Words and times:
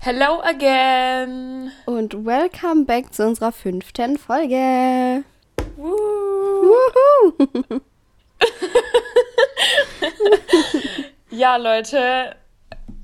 Hello 0.00 0.40
again. 0.42 1.72
Und 1.86 2.24
welcome 2.24 2.84
back 2.84 3.12
zu 3.12 3.26
unserer 3.26 3.52
fünften 3.52 4.16
Folge. 4.16 5.24
Woo. 5.76 5.92
Wuhu. 6.62 7.80
Ja, 11.30 11.56
Leute, 11.56 12.34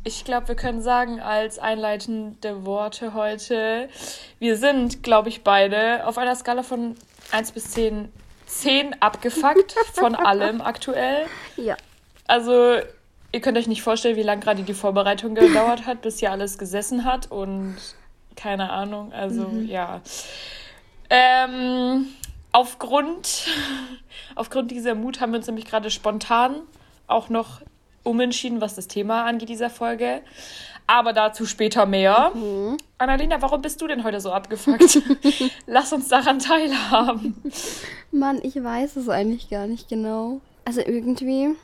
ich 0.03 0.25
glaube, 0.25 0.49
wir 0.49 0.55
können 0.57 0.81
sagen 0.83 1.21
als 1.21 1.59
einleitende 1.59 2.65
Worte 2.65 3.15
heute, 3.15 3.89
wir 4.39 4.57
sind, 4.57 5.03
glaube 5.03 5.29
ich, 5.29 5.45
beide 5.45 6.07
auf 6.07 6.19
einer 6.19 6.35
Skala 6.35 6.63
von 6.63 6.97
1 7.31 7.53
bis 7.53 7.71
10, 7.73 8.09
10 8.47 9.01
abgefuckt 9.03 9.75
von 9.93 10.15
allem 10.15 10.63
aktuell. 10.63 11.27
Ja. 11.57 11.77
Also, 12.27 12.79
ihr 13.35 13.41
könnt 13.41 13.59
euch 13.59 13.67
nicht 13.67 13.83
vorstellen, 13.83 14.17
wie 14.17 14.23
lange 14.23 14.41
gerade 14.41 14.63
die 14.63 14.75
Vorbereitung 14.75 15.35
gedauert 15.35 15.87
hat, 15.87 16.03
bis 16.03 16.21
hier 16.21 16.31
alles 16.31 16.57
gesessen 16.57 17.05
hat 17.05 17.31
und 17.33 17.77
keine 18.37 18.71
Ahnung. 18.71 19.13
Also, 19.13 19.49
ja. 19.67 20.01
Ähm, 21.11 22.07
aufgrund, 22.53 23.49
aufgrund 24.37 24.71
dieser 24.71 24.95
Mut 24.95 25.21
haben 25.21 25.33
wir 25.33 25.39
uns 25.39 25.49
nämlich 25.49 25.67
gerade 25.67 25.91
spontan 25.91 26.61
auch 27.09 27.29
noch 27.29 27.61
umentschieden, 28.05 28.61
was 28.61 28.77
das 28.77 28.87
Thema 28.87 29.25
angeht 29.25 29.49
dieser 29.49 29.71
Folge. 29.71 30.23
Aber 30.87 31.13
dazu 31.13 31.47
später 31.47 31.87
mehr. 31.87 32.31
Annalena, 32.99 33.41
warum 33.41 33.63
bist 33.63 33.81
du 33.81 33.87
denn 33.87 34.05
heute 34.05 34.21
so 34.21 34.31
abgefuckt? 34.31 35.03
Lass 35.67 35.93
uns 35.93 36.09
daran 36.09 36.39
teilhaben. 36.39 37.35
Mann, 38.13 38.39
ich 38.43 38.63
weiß 38.63 38.97
es 38.97 39.09
eigentlich 39.09 39.49
gar 39.49 39.67
nicht 39.67 39.89
genau. 39.89 40.41
Also 40.67 40.83
irgendwie, 40.83 41.57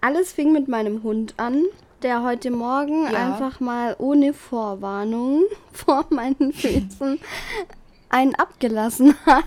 alles 0.00 0.32
fing 0.32 0.52
mit 0.52 0.68
meinem 0.68 1.02
Hund 1.02 1.34
an, 1.36 1.64
der 2.02 2.22
heute 2.22 2.50
Morgen 2.50 3.04
Ja. 3.10 3.32
einfach 3.32 3.60
mal 3.60 3.94
ohne 3.98 4.32
Vorwarnung 4.34 5.44
vor 5.72 6.06
meinen 6.10 6.52
Füßen 6.52 7.18
einen 8.08 8.34
abgelassen 8.34 9.14
hat. 9.26 9.44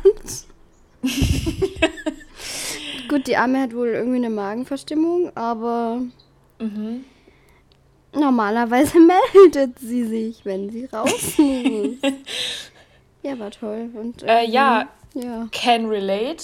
Gut, 3.08 3.28
die 3.28 3.38
Arme 3.38 3.62
hat 3.62 3.76
wohl 3.76 3.90
irgendwie 3.90 4.18
eine 4.18 4.30
Magenverstimmung, 4.30 5.32
aber 5.36 6.02
Mhm. 6.60 7.04
normalerweise 8.14 8.98
meldet 9.44 9.78
sie 9.80 10.06
sich, 10.06 10.46
wenn 10.46 10.70
sie 10.72 10.86
raus 10.86 11.38
muss. 11.38 11.98
ja, 13.22 13.38
war 13.38 13.52
toll. 13.52 13.90
Und, 13.94 14.24
Äh, 14.24 14.46
ja. 14.46 14.88
irgendwie- 15.14 15.28
Ja. 15.28 15.48
Can 15.52 15.86
relate. 15.86 16.44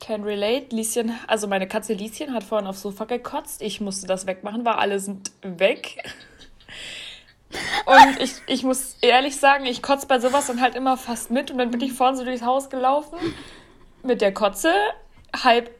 Can 0.00 0.22
relate. 0.22 0.74
Lieschen, 0.74 1.12
also 1.26 1.46
meine 1.46 1.66
Katze 1.66 1.92
Lieschen 1.92 2.34
hat 2.34 2.44
vorhin 2.44 2.66
aufs 2.66 2.82
Sofa 2.82 3.04
gekotzt. 3.04 3.62
Ich 3.62 3.80
musste 3.80 4.06
das 4.06 4.26
wegmachen, 4.26 4.64
weil 4.64 4.74
alle 4.74 5.00
sind 5.00 5.30
weg. 5.42 5.96
Und 7.86 8.20
ich, 8.20 8.32
ich 8.46 8.62
muss 8.62 8.96
ehrlich 9.00 9.36
sagen, 9.36 9.64
ich 9.64 9.82
kotze 9.82 10.06
bei 10.06 10.20
sowas 10.20 10.46
dann 10.46 10.60
halt 10.60 10.74
immer 10.74 10.96
fast 10.96 11.30
mit. 11.30 11.50
Und 11.50 11.58
dann 11.58 11.70
bin 11.70 11.80
ich 11.80 11.92
vorhin 11.92 12.16
so 12.16 12.24
durchs 12.24 12.42
Haus 12.42 12.68
gelaufen 12.70 13.18
mit 14.02 14.20
der 14.20 14.32
Kotze, 14.32 14.72
halb 15.34 15.70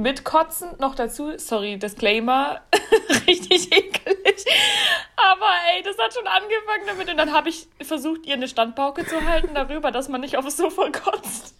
mitkotzen, 0.00 0.68
noch 0.78 0.94
dazu, 0.94 1.32
sorry, 1.38 1.78
Disclaimer, 1.78 2.60
richtig 3.26 3.72
ekelig. 3.72 4.44
Aber 5.16 5.48
ey, 5.74 5.82
das 5.82 5.98
hat 5.98 6.14
schon 6.14 6.26
angefangen 6.26 6.84
damit. 6.86 7.10
Und 7.10 7.16
dann 7.16 7.32
habe 7.32 7.48
ich 7.48 7.66
versucht, 7.82 8.26
ihr 8.26 8.34
eine 8.34 8.48
Standpauke 8.48 9.06
zu 9.06 9.26
halten 9.26 9.54
darüber, 9.54 9.90
dass 9.90 10.08
man 10.08 10.20
nicht 10.20 10.36
aufs 10.36 10.56
Sofa 10.56 10.90
kotzt. 10.90 11.54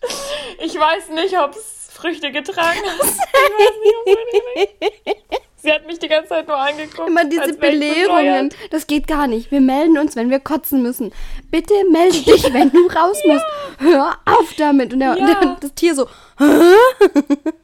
Ich 0.61 0.79
weiß 0.79 1.11
nicht, 1.11 1.39
ob 1.39 1.55
es 1.57 1.91
Früchte 1.93 2.31
getragen 2.31 2.79
hat. 2.79 3.01
Ich 3.01 3.01
weiß 3.01 3.75
nicht, 3.85 4.81
ob 4.83 5.19
Sie 5.61 5.73
hat 5.73 5.87
mich 5.89 5.99
die 5.99 6.07
ganze 6.07 6.29
Zeit 6.29 6.47
nur 6.47 6.57
angeguckt. 6.57 7.09
Immer 7.09 7.25
diese 7.25 7.53
Belehrungen. 7.55 8.55
Das 8.71 8.87
geht 8.87 9.09
gar 9.09 9.27
nicht. 9.27 9.51
Wir 9.51 9.61
melden 9.61 9.99
uns, 9.99 10.15
wenn 10.15 10.31
wir 10.31 10.39
kotzen 10.39 10.83
müssen. 10.83 11.13
Bitte 11.51 11.75
melde 11.91 12.21
dich, 12.23 12.45
wenn 12.55 12.71
du 12.71 12.87
raus 12.87 13.19
musst. 13.27 13.45
Hör 13.79 14.17
auf 14.25 14.55
damit. 14.57 14.93
Und 14.93 15.01
der, 15.01 15.17
Ja. 15.19 15.27
der, 15.41 15.57
das 15.61 15.75
Tier 15.75 15.97
so, 15.97 16.07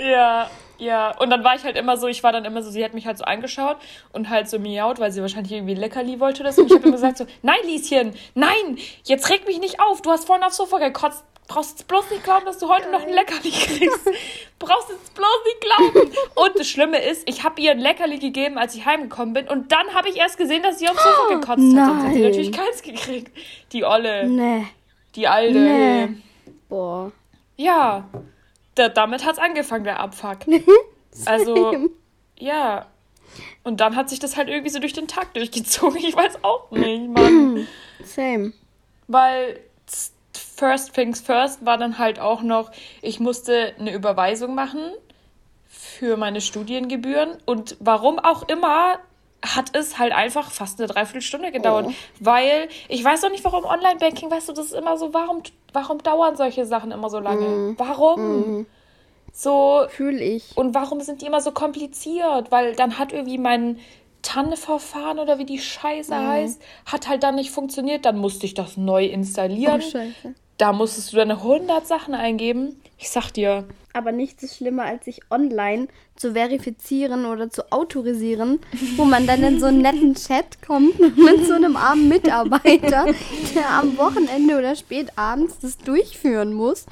Ja, 0.00 0.50
ja. 0.78 1.16
Und 1.18 1.30
dann 1.30 1.44
war 1.44 1.56
ich 1.56 1.64
halt 1.64 1.76
immer 1.76 1.96
so, 1.96 2.06
ich 2.06 2.22
war 2.22 2.32
dann 2.32 2.44
immer 2.44 2.62
so, 2.62 2.70
sie 2.70 2.84
hat 2.84 2.94
mich 2.94 3.06
halt 3.06 3.18
so 3.18 3.24
angeschaut 3.24 3.76
und 4.12 4.28
halt 4.28 4.48
so 4.48 4.58
miaut, 4.58 5.00
weil 5.00 5.10
sie 5.10 5.20
wahrscheinlich 5.20 5.52
irgendwie 5.52 5.74
Leckerli 5.74 6.20
wollte 6.20 6.42
oder 6.42 6.52
so. 6.52 6.62
Und 6.62 6.68
ich 6.68 6.74
habe 6.74 6.84
immer 6.84 6.96
gesagt 6.96 7.18
so, 7.18 7.26
nein, 7.42 7.58
Lieschen, 7.64 8.14
nein, 8.34 8.78
jetzt 9.04 9.28
reg 9.30 9.46
mich 9.46 9.58
nicht 9.58 9.80
auf. 9.80 10.02
Du 10.02 10.10
hast 10.10 10.26
vorhin 10.26 10.44
aufs 10.44 10.56
Sofa 10.56 10.78
gekotzt. 10.78 11.24
Brauchst 11.48 11.88
bloß 11.88 12.10
nicht 12.10 12.24
glauben, 12.24 12.44
dass 12.44 12.58
du 12.58 12.68
heute 12.68 12.90
noch 12.90 13.02
ein 13.02 13.08
Leckerli 13.12 13.50
kriegst. 13.50 14.04
Brauchst 14.58 14.90
jetzt 14.90 15.14
bloß 15.14 15.38
nicht 15.46 15.60
glauben. 15.62 16.10
Und 16.34 16.58
das 16.58 16.68
Schlimme 16.68 16.98
ist, 17.02 17.26
ich 17.26 17.42
habe 17.42 17.58
ihr 17.62 17.70
ein 17.70 17.78
Leckerli 17.78 18.18
gegeben, 18.18 18.58
als 18.58 18.74
ich 18.74 18.84
heimgekommen 18.84 19.32
bin. 19.32 19.48
Und 19.48 19.72
dann 19.72 19.94
habe 19.94 20.10
ich 20.10 20.16
erst 20.16 20.36
gesehen, 20.36 20.62
dass 20.62 20.78
sie 20.78 20.90
aufs 20.90 21.02
Sofa 21.02 21.28
gekotzt 21.34 21.48
hat. 21.48 21.88
Sonst 21.88 22.02
hätte 22.04 22.14
sie 22.14 22.22
natürlich 22.22 22.52
keins 22.52 22.82
gekriegt. 22.82 23.32
Die 23.72 23.82
Olle, 23.82 24.28
nee, 24.28 24.66
die 25.16 25.26
Alte. 25.26 25.58
nee. 25.58 26.08
Boah. 26.68 27.12
Ja, 27.56 28.06
da, 28.78 28.88
damit 28.88 29.24
hat's 29.24 29.38
angefangen, 29.38 29.84
der 29.84 30.00
Abfuck. 30.00 30.38
Also, 31.24 31.88
ja. 32.38 32.86
Und 33.64 33.80
dann 33.80 33.96
hat 33.96 34.08
sich 34.08 34.20
das 34.20 34.36
halt 34.36 34.48
irgendwie 34.48 34.70
so 34.70 34.78
durch 34.78 34.92
den 34.92 35.08
Tag 35.08 35.34
durchgezogen. 35.34 35.98
Ich 36.04 36.14
weiß 36.14 36.44
auch 36.44 36.70
nicht, 36.70 37.08
Mann. 37.08 37.66
Same. 38.04 38.52
Weil 39.08 39.58
First 40.32 40.94
Things 40.94 41.20
First 41.20 41.64
war 41.64 41.76
dann 41.76 41.98
halt 41.98 42.20
auch 42.20 42.42
noch, 42.42 42.70
ich 43.02 43.18
musste 43.20 43.74
eine 43.78 43.92
Überweisung 43.92 44.54
machen 44.54 44.92
für 45.66 46.16
meine 46.16 46.40
Studiengebühren. 46.40 47.38
Und 47.46 47.76
warum 47.80 48.18
auch 48.18 48.48
immer 48.48 49.00
hat 49.42 49.76
es 49.76 49.98
halt 49.98 50.12
einfach 50.12 50.50
fast 50.50 50.80
eine 50.80 50.88
Dreiviertelstunde 50.88 51.52
gedauert. 51.52 51.86
Oh. 51.88 51.92
Weil 52.20 52.68
ich 52.88 53.04
weiß 53.04 53.24
auch 53.24 53.30
nicht, 53.30 53.44
warum 53.44 53.64
Online-Banking, 53.64 54.30
weißt 54.30 54.48
du, 54.48 54.52
das 54.52 54.66
ist 54.66 54.74
immer 54.74 54.96
so, 54.96 55.14
warum, 55.14 55.42
warum 55.72 55.98
dauern 56.02 56.36
solche 56.36 56.66
Sachen 56.66 56.90
immer 56.90 57.08
so 57.08 57.18
lange? 57.20 57.74
Warum? 57.78 58.66
So, 59.32 59.86
Fühl 59.90 60.20
ich. 60.20 60.56
und 60.56 60.74
warum 60.74 61.00
sind 61.00 61.22
die 61.22 61.26
immer 61.26 61.40
so 61.40 61.52
kompliziert? 61.52 62.50
Weil 62.50 62.74
dann 62.74 62.98
hat 62.98 63.12
irgendwie 63.12 63.38
mein 63.38 63.78
TAN-Verfahren 64.22 65.20
oder 65.20 65.38
wie 65.38 65.44
die 65.44 65.60
Scheiße 65.60 66.14
heißt, 66.14 66.60
hat 66.86 67.08
halt 67.08 67.22
dann 67.22 67.36
nicht 67.36 67.50
funktioniert. 67.50 68.04
Dann 68.04 68.18
musste 68.18 68.46
ich 68.46 68.54
das 68.54 68.76
neu 68.76 69.04
installieren. 69.04 69.80
Oh, 69.84 69.90
scheiße. 69.90 70.34
Da 70.58 70.72
musstest 70.72 71.12
du 71.12 71.16
dann 71.16 71.30
100 71.30 71.86
Sachen 71.86 72.14
eingeben. 72.14 72.80
Ich 72.98 73.10
sag 73.10 73.30
dir. 73.30 73.64
Aber 73.92 74.12
nichts 74.12 74.42
ist 74.42 74.56
schlimmer, 74.56 74.84
als 74.84 75.04
sich 75.04 75.20
online 75.30 75.88
zu 76.16 76.32
verifizieren 76.34 77.24
oder 77.26 77.48
zu 77.50 77.70
autorisieren, 77.72 78.60
wo 78.96 79.04
man 79.04 79.26
dann 79.26 79.42
in 79.42 79.60
so 79.60 79.66
einen 79.66 79.82
netten 79.82 80.14
Chat 80.14 80.60
kommt 80.66 80.98
mit 81.16 81.46
so 81.46 81.54
einem 81.54 81.76
armen 81.76 82.08
Mitarbeiter, 82.08 83.06
der 83.54 83.70
am 83.70 83.96
Wochenende 83.98 84.58
oder 84.58 84.74
spät 84.76 85.12
abends 85.16 85.58
das 85.60 85.78
durchführen 85.78 86.52
muss. 86.52 86.86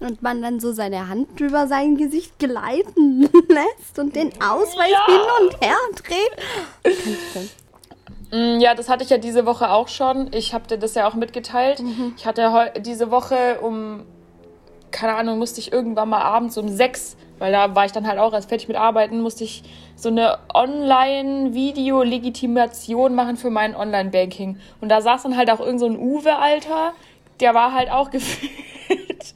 Und 0.00 0.22
man 0.22 0.40
dann 0.42 0.60
so 0.60 0.72
seine 0.72 1.08
Hand 1.08 1.40
über 1.40 1.66
sein 1.66 1.96
Gesicht 1.96 2.38
gleiten 2.38 3.22
lässt 3.48 3.98
und 3.98 4.14
den 4.14 4.30
Ausweis 4.40 4.90
Ja. 4.92 5.06
hin 5.06 5.20
und 5.42 5.60
her 5.60 5.76
dreht. 5.96 6.96
Mm, 8.30 8.60
Ja, 8.60 8.74
das 8.74 8.88
hatte 8.88 9.04
ich 9.04 9.10
ja 9.10 9.18
diese 9.18 9.46
Woche 9.46 9.70
auch 9.70 9.88
schon. 9.88 10.28
Ich 10.32 10.54
habe 10.54 10.66
dir 10.66 10.78
das 10.78 10.94
ja 10.94 11.08
auch 11.08 11.14
mitgeteilt. 11.14 11.80
Ich 12.16 12.26
hatte 12.26 12.72
diese 12.80 13.10
Woche 13.10 13.58
um, 13.60 14.04
keine 14.90 15.14
Ahnung, 15.14 15.38
musste 15.38 15.60
ich 15.60 15.72
irgendwann 15.72 16.08
mal 16.08 16.22
abends 16.22 16.56
um 16.58 16.68
sechs, 16.68 17.16
weil 17.38 17.52
da 17.52 17.74
war 17.74 17.84
ich 17.86 17.92
dann 17.92 18.06
halt 18.06 18.18
auch 18.18 18.32
erst 18.32 18.48
fertig 18.48 18.68
mit 18.68 18.76
Arbeiten, 18.76 19.20
musste 19.20 19.44
ich 19.44 19.62
so 19.96 20.08
eine 20.08 20.38
Online-Video-Legitimation 20.54 23.14
machen 23.14 23.36
für 23.36 23.50
mein 23.50 23.74
Online-Banking. 23.76 24.58
Und 24.80 24.88
da 24.88 25.00
saß 25.00 25.22
dann 25.24 25.36
halt 25.36 25.50
auch 25.50 25.60
irgend 25.60 25.80
so 25.80 25.86
ein 25.86 25.98
Uwe, 25.98 26.36
Alter. 26.36 26.92
Der 27.40 27.54
war 27.54 27.72
halt 27.72 27.90
auch 27.90 28.10
gefühlt, 28.18 29.34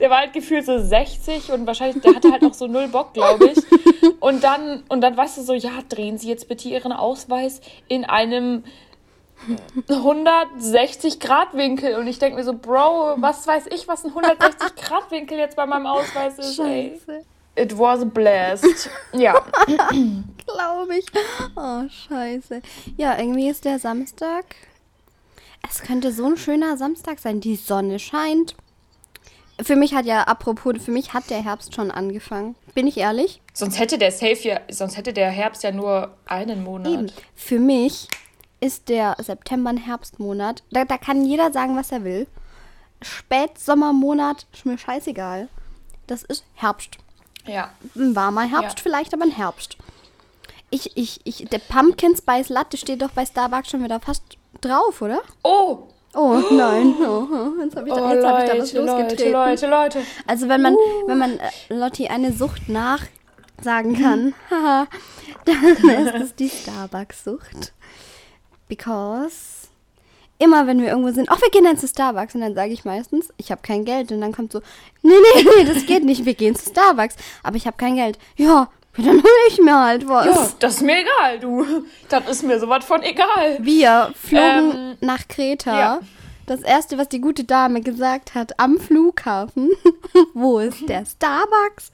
der 0.00 0.10
war 0.10 0.18
halt 0.18 0.32
gefühlt 0.32 0.66
so 0.66 0.78
60 0.78 1.52
und 1.52 1.66
wahrscheinlich, 1.66 2.02
der 2.02 2.14
hatte 2.14 2.30
halt 2.30 2.42
noch 2.42 2.54
so 2.54 2.66
null 2.66 2.88
Bock, 2.88 3.14
glaube 3.14 3.50
ich. 3.50 3.58
Und 4.20 4.44
dann, 4.44 4.84
und 4.88 5.00
dann 5.00 5.16
weißt 5.16 5.38
du 5.38 5.42
so, 5.42 5.54
ja, 5.54 5.70
drehen 5.88 6.18
Sie 6.18 6.28
jetzt 6.28 6.48
bitte 6.48 6.68
Ihren 6.68 6.92
Ausweis 6.92 7.60
in 7.88 8.04
einem 8.04 8.64
160-Grad-Winkel. 9.88 11.96
Und 11.96 12.06
ich 12.06 12.18
denke 12.18 12.36
mir 12.36 12.44
so, 12.44 12.54
Bro, 12.54 13.16
was 13.18 13.46
weiß 13.46 13.66
ich, 13.66 13.86
was 13.88 14.04
ein 14.04 14.12
160-Grad-Winkel 14.12 15.38
jetzt 15.38 15.56
bei 15.56 15.66
meinem 15.66 15.86
Ausweis 15.86 16.38
ist, 16.38 16.58
ey. 16.58 17.00
Scheiße. 17.06 17.24
It 17.56 17.78
was 17.78 18.00
a 18.00 18.04
blast. 18.04 18.90
Ja. 19.12 19.40
Glaube 20.44 20.96
ich. 20.98 21.06
Oh, 21.54 21.82
scheiße. 21.88 22.60
Ja, 22.96 23.16
irgendwie 23.16 23.48
ist 23.48 23.64
der 23.64 23.78
Samstag. 23.78 24.44
Es 25.68 25.82
könnte 25.82 26.12
so 26.12 26.26
ein 26.26 26.36
schöner 26.36 26.76
Samstag 26.76 27.18
sein. 27.18 27.40
Die 27.40 27.56
Sonne 27.56 27.98
scheint. 27.98 28.54
Für 29.62 29.76
mich 29.76 29.94
hat 29.94 30.04
ja, 30.04 30.22
apropos, 30.22 30.74
für 30.82 30.90
mich 30.90 31.12
hat 31.14 31.30
der 31.30 31.42
Herbst 31.42 31.74
schon 31.74 31.90
angefangen. 31.90 32.56
Bin 32.74 32.86
ich 32.88 32.96
ehrlich? 32.98 33.40
Sonst 33.52 33.78
hätte 33.78 33.98
der 33.98 34.10
Safe 34.10 34.36
ja, 34.42 34.60
sonst 34.68 34.96
hätte 34.96 35.12
der 35.12 35.30
Herbst 35.30 35.62
ja 35.62 35.70
nur 35.70 36.16
einen 36.26 36.64
Monat. 36.64 36.92
Eben. 36.92 37.12
Für 37.36 37.60
mich 37.60 38.08
ist 38.60 38.88
der 38.88 39.16
September 39.20 39.70
ein 39.70 39.76
Herbstmonat. 39.76 40.64
Da, 40.70 40.84
da 40.84 40.98
kann 40.98 41.24
jeder 41.24 41.52
sagen, 41.52 41.76
was 41.76 41.92
er 41.92 42.02
will. 42.02 42.26
Spätsommermonat 43.02 44.46
ist 44.52 44.66
mir 44.66 44.76
scheißegal. 44.78 45.48
Das 46.06 46.22
ist 46.24 46.44
Herbst. 46.54 46.98
Ja. 47.46 47.70
Ein 47.94 48.16
warmer 48.16 48.42
Herbst 48.42 48.78
Ja. 48.78 48.82
vielleicht, 48.82 49.14
aber 49.14 49.24
ein 49.24 49.30
Herbst. 49.30 49.76
Ich, 50.70 50.96
ich, 50.96 51.20
ich, 51.24 51.44
der 51.48 51.58
Pumpkin 51.58 52.16
Spice 52.16 52.48
Latte 52.48 52.76
steht 52.76 53.02
doch 53.02 53.10
bei 53.10 53.24
Starbucks 53.24 53.70
schon 53.70 53.84
wieder 53.84 54.00
fast 54.00 54.22
drauf, 54.64 55.00
oder? 55.02 55.20
Oh! 55.42 55.88
Oh 56.16 56.40
nein, 56.52 56.94
oh, 57.00 57.26
jetzt 57.62 57.74
habe 57.76 57.88
ich, 57.88 57.94
da- 57.94 58.08
Oh, 58.08 58.14
jetzt 58.14 58.24
hab 58.24 58.42
ich 58.44 58.50
da 58.50 58.58
was 58.58 58.72
losgetreten. 58.72 59.32
Leute, 59.32 59.66
Leute, 59.66 59.98
Leute. 59.98 60.02
Also 60.26 60.48
wenn 60.48 60.62
man, 60.62 60.76
wenn 61.06 61.18
man 61.18 61.38
äh, 61.38 61.50
Lotti 61.70 62.06
eine 62.08 62.32
Sucht 62.32 62.68
nachsagen 62.68 63.94
kann, 64.00 64.34
dann 65.44 66.06
ist 66.06 66.22
es 66.22 66.34
die 66.36 66.48
Starbucks-Sucht. 66.48 67.72
Because 68.68 69.68
immer 70.38 70.66
wenn 70.66 70.80
wir 70.80 70.88
irgendwo 70.88 71.10
sind, 71.12 71.28
ach, 71.30 71.40
wir 71.40 71.50
gehen 71.50 71.64
dann 71.64 71.78
zu 71.78 71.86
Starbucks 71.88 72.34
und 72.34 72.40
dann 72.42 72.54
sage 72.54 72.72
ich 72.72 72.84
meistens, 72.84 73.28
ich 73.36 73.50
habe 73.50 73.62
kein 73.62 73.84
Geld 73.84 74.10
und 74.12 74.20
dann 74.20 74.32
kommt 74.32 74.52
so, 74.52 74.60
nee, 75.02 75.12
nee, 75.34 75.46
nee, 75.58 75.64
das 75.64 75.86
geht 75.86 76.04
nicht, 76.04 76.24
wir 76.24 76.34
gehen 76.34 76.54
zu 76.56 76.70
Starbucks, 76.70 77.16
aber 77.42 77.56
ich 77.56 77.66
habe 77.66 77.76
kein 77.76 77.94
Geld. 77.96 78.18
Ja, 78.36 78.68
dann 78.96 79.16
hole 79.22 79.48
ich 79.48 79.60
mir 79.60 79.78
halt 79.78 80.08
was. 80.08 80.26
Ja, 80.26 80.48
das 80.60 80.74
ist 80.76 80.82
mir 80.82 80.98
egal, 81.00 81.38
du. 81.40 81.64
Das 82.08 82.28
ist 82.28 82.42
mir 82.42 82.58
sowas 82.60 82.84
von 82.84 83.02
egal. 83.02 83.58
Wir 83.60 84.12
flogen 84.14 84.72
Ähm, 84.72 84.96
nach 85.00 85.26
Kreta. 85.28 85.78
ja. 85.78 86.00
Das 86.46 86.60
erste, 86.60 86.98
was 86.98 87.08
die 87.08 87.22
gute 87.22 87.44
Dame 87.44 87.80
gesagt 87.80 88.34
hat 88.34 88.60
am 88.60 88.78
Flughafen, 88.78 89.70
wo 90.34 90.58
ist 90.58 90.86
der 90.90 91.06
Starbucks? 91.06 91.90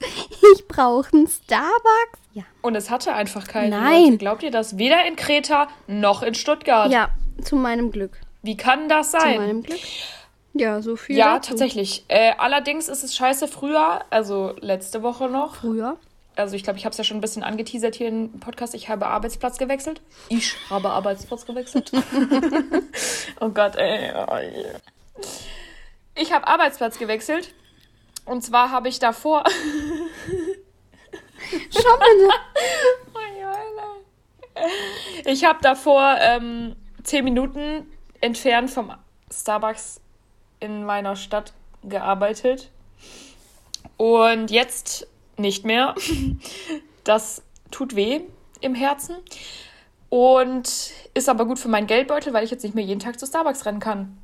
Ich 0.53 0.67
brauche 0.67 1.07
einen 1.13 1.27
Starbucks. 1.27 2.19
Ja. 2.33 2.43
Und 2.61 2.75
es 2.75 2.89
hatte 2.89 3.13
einfach 3.13 3.47
keinen. 3.47 3.69
Nein. 3.69 4.03
Leute. 4.03 4.17
Glaubt 4.17 4.43
ihr 4.43 4.51
das? 4.51 4.77
Weder 4.77 5.05
in 5.05 5.15
Kreta 5.15 5.69
noch 5.87 6.21
in 6.21 6.35
Stuttgart. 6.35 6.91
Ja, 6.91 7.11
zu 7.41 7.55
meinem 7.55 7.91
Glück. 7.93 8.11
Wie 8.41 8.57
kann 8.57 8.89
das 8.89 9.11
Zu 9.11 9.21
sein? 9.21 9.37
meinem 9.37 9.63
Glück. 9.63 9.79
Ja, 10.53 10.81
so 10.81 10.97
viel. 10.97 11.15
Ja, 11.15 11.35
dazu. 11.35 11.51
tatsächlich. 11.51 12.03
Äh, 12.09 12.33
allerdings 12.37 12.89
ist 12.89 13.03
es 13.05 13.15
scheiße 13.15 13.47
früher, 13.47 14.01
also 14.09 14.53
letzte 14.59 15.01
Woche 15.01 15.29
noch. 15.29 15.55
Früher. 15.55 15.95
Also 16.35 16.55
ich 16.55 16.63
glaube, 16.63 16.79
ich 16.79 16.85
habe 16.85 16.91
es 16.91 16.97
ja 16.97 17.03
schon 17.03 17.17
ein 17.17 17.21
bisschen 17.21 17.43
angeteasert 17.43 17.95
hier 17.95 18.07
im 18.07 18.39
Podcast. 18.39 18.73
Ich 18.73 18.89
habe 18.89 19.05
Arbeitsplatz 19.07 19.57
gewechselt. 19.57 20.01
Ich 20.29 20.55
habe 20.69 20.89
Arbeitsplatz 20.89 21.45
gewechselt. 21.45 21.91
oh 23.39 23.49
Gott, 23.49 23.75
ey. 23.75 24.11
Oh 24.27 24.37
je. 24.37 24.65
Ich 26.15 26.31
habe 26.31 26.47
Arbeitsplatz 26.47 26.97
gewechselt. 26.97 27.53
Und 28.25 28.43
zwar 28.43 28.71
habe 28.71 28.87
ich 28.87 28.99
davor... 28.99 29.43
Schau 31.71 31.97
mal. 31.97 32.07
Ich 35.25 35.43
habe 35.45 35.59
davor 35.61 36.17
ähm, 36.19 36.75
zehn 37.03 37.23
Minuten 37.23 37.91
entfernt 38.21 38.69
vom 38.69 38.93
Starbucks 39.31 40.01
in 40.59 40.83
meiner 40.83 41.15
Stadt 41.15 41.53
gearbeitet. 41.83 42.69
Und 43.97 44.51
jetzt 44.51 45.07
nicht 45.41 45.65
mehr. 45.65 45.95
Das 47.03 47.41
tut 47.71 47.95
weh 47.95 48.21
im 48.61 48.75
Herzen. 48.75 49.15
Und 50.09 50.91
ist 51.13 51.29
aber 51.29 51.45
gut 51.45 51.57
für 51.57 51.69
meinen 51.69 51.87
Geldbeutel, 51.87 52.33
weil 52.33 52.43
ich 52.43 52.51
jetzt 52.51 52.63
nicht 52.63 52.75
mehr 52.75 52.83
jeden 52.83 52.99
Tag 52.99 53.17
zu 53.19 53.25
Starbucks 53.25 53.65
rennen 53.65 53.79
kann. 53.79 54.17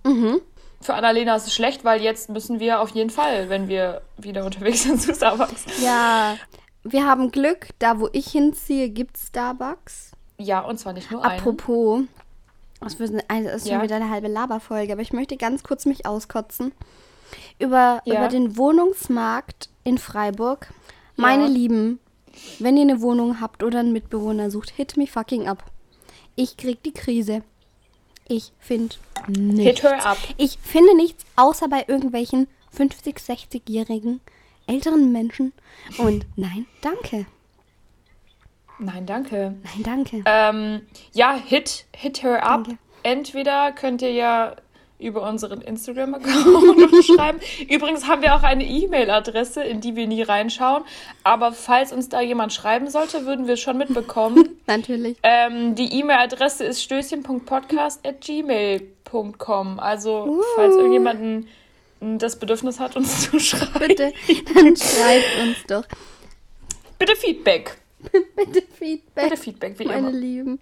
Für 0.81 0.93
Annalena 0.95 1.35
ist 1.35 1.47
es 1.47 1.55
schlecht, 1.55 1.85
weil 1.85 2.01
jetzt 2.01 2.29
müssen 2.29 2.59
wir 2.59 2.81
auf 2.81 2.89
jeden 2.89 3.09
Fall, 3.09 3.49
wenn 3.49 3.67
wir 3.67 4.01
wieder 4.17 4.45
unterwegs 4.45 4.83
sind, 4.83 5.01
zu 5.01 5.15
Starbucks. 5.15 5.65
Ja, 5.81 6.35
wir 6.83 7.05
haben 7.05 7.31
Glück. 7.31 7.67
Da, 7.79 7.99
wo 7.99 8.09
ich 8.11 8.27
hinziehe, 8.27 8.89
gibt 8.89 9.17
Starbucks. 9.17 10.11
Ja, 10.37 10.59
und 10.59 10.77
zwar 10.77 10.93
nicht 10.93 11.09
nur 11.09 11.23
einen. 11.23 11.39
Apropos, 11.39 12.03
eine- 12.81 13.45
das 13.45 13.55
ist 13.63 13.67
schon 13.69 13.77
Ja. 13.77 13.83
wieder 13.83 13.95
eine 13.95 14.09
halbe 14.09 14.27
Laberfolge, 14.27 14.91
aber 14.93 15.01
ich 15.01 15.13
möchte 15.13 15.37
ganz 15.37 15.63
kurz 15.63 15.85
mich 15.85 16.05
auskotzen 16.05 16.73
über, 17.59 18.01
Ja. 18.05 18.15
über 18.19 18.27
den 18.27 18.57
Wohnungsmarkt 18.57 19.69
in 19.83 19.97
Freiburg. 19.97 20.67
Meine 21.17 21.43
Ja. 21.43 21.49
Lieben, 21.49 21.99
wenn 22.59 22.77
ihr 22.77 22.83
eine 22.83 23.01
Wohnung 23.01 23.41
habt 23.41 23.63
oder 23.63 23.79
einen 23.79 23.91
Mitbewohner 23.93 24.49
sucht, 24.51 24.69
hit 24.71 24.95
me 24.97 25.07
fucking 25.07 25.47
up. 25.47 25.63
Ich 26.35 26.55
krieg 26.57 26.81
die 26.83 26.93
Krise. 26.93 27.41
Ich 28.27 28.51
finde 28.59 28.95
Hit 29.27 29.37
nichts. 29.37 29.83
her 29.83 30.05
up. 30.05 30.17
Ich 30.37 30.57
finde 30.61 30.95
nichts, 30.95 31.25
außer 31.35 31.67
bei 31.67 31.85
irgendwelchen 31.87 32.47
50-, 32.77 33.17
60-jährigen 33.17 34.21
älteren 34.67 35.11
Menschen. 35.11 35.53
Und 35.97 36.25
nein, 36.35 36.65
danke. 36.81 37.25
Nein, 38.79 39.05
danke. 39.07 39.55
Nein, 39.63 39.83
danke. 39.83 40.23
Ähm, 40.25 40.81
ja, 41.13 41.33
hit, 41.35 41.85
hit 41.95 42.21
her 42.21 42.43
up. 42.45 42.65
Danke. 42.65 42.77
Entweder 43.03 43.71
könnt 43.71 44.01
ihr 44.01 44.11
ja 44.11 44.55
über 44.99 45.21
unseren 45.29 45.61
Instagram-Account 45.61 47.05
schreiben. 47.15 47.39
Übrigens 47.69 48.07
haben 48.07 48.21
wir 48.23 48.35
auch 48.35 48.41
eine 48.43 48.65
E-Mail-Adresse, 48.65 49.63
in 49.63 49.79
die 49.81 49.95
wir 49.95 50.07
nie 50.07 50.21
reinschauen. 50.23 50.83
Aber 51.23 51.51
falls 51.53 51.91
uns 51.93 52.09
da 52.09 52.21
jemand 52.21 52.53
schreiben 52.53 52.89
sollte, 52.89 53.25
würden 53.25 53.45
wir 53.47 53.53
es 53.55 53.59
schon 53.59 53.77
mitbekommen. 53.77 54.57
Natürlich. 54.67 55.17
ähm, 55.23 55.75
die 55.75 55.99
E-Mail-Adresse 55.99 56.63
ist 56.65 56.81
stößchen.podcast.gmail.com. 56.83 59.79
Also, 59.79 60.41
falls 60.55 60.75
Uh. 60.75 60.79
irgendjemand 60.79 61.21
ein, 61.21 61.47
das 62.19 62.37
Bedürfnis 62.39 62.79
hat, 62.79 62.95
uns 62.95 63.29
zu 63.29 63.39
schreiben. 63.39 63.87
Bitte, 63.87 64.13
dann 64.53 64.75
schreibt 64.75 65.37
uns 65.41 65.57
doch. 65.67 65.83
Bitte 66.99 67.15
Feedback. 67.15 67.77
Bitte 68.35 68.61
Feedback, 68.77 69.23
Bitte 69.29 69.37
Feedback, 69.37 69.79
wie 69.79 69.85
meine 69.85 70.09
immer. 70.09 70.11
Lieben. 70.11 70.59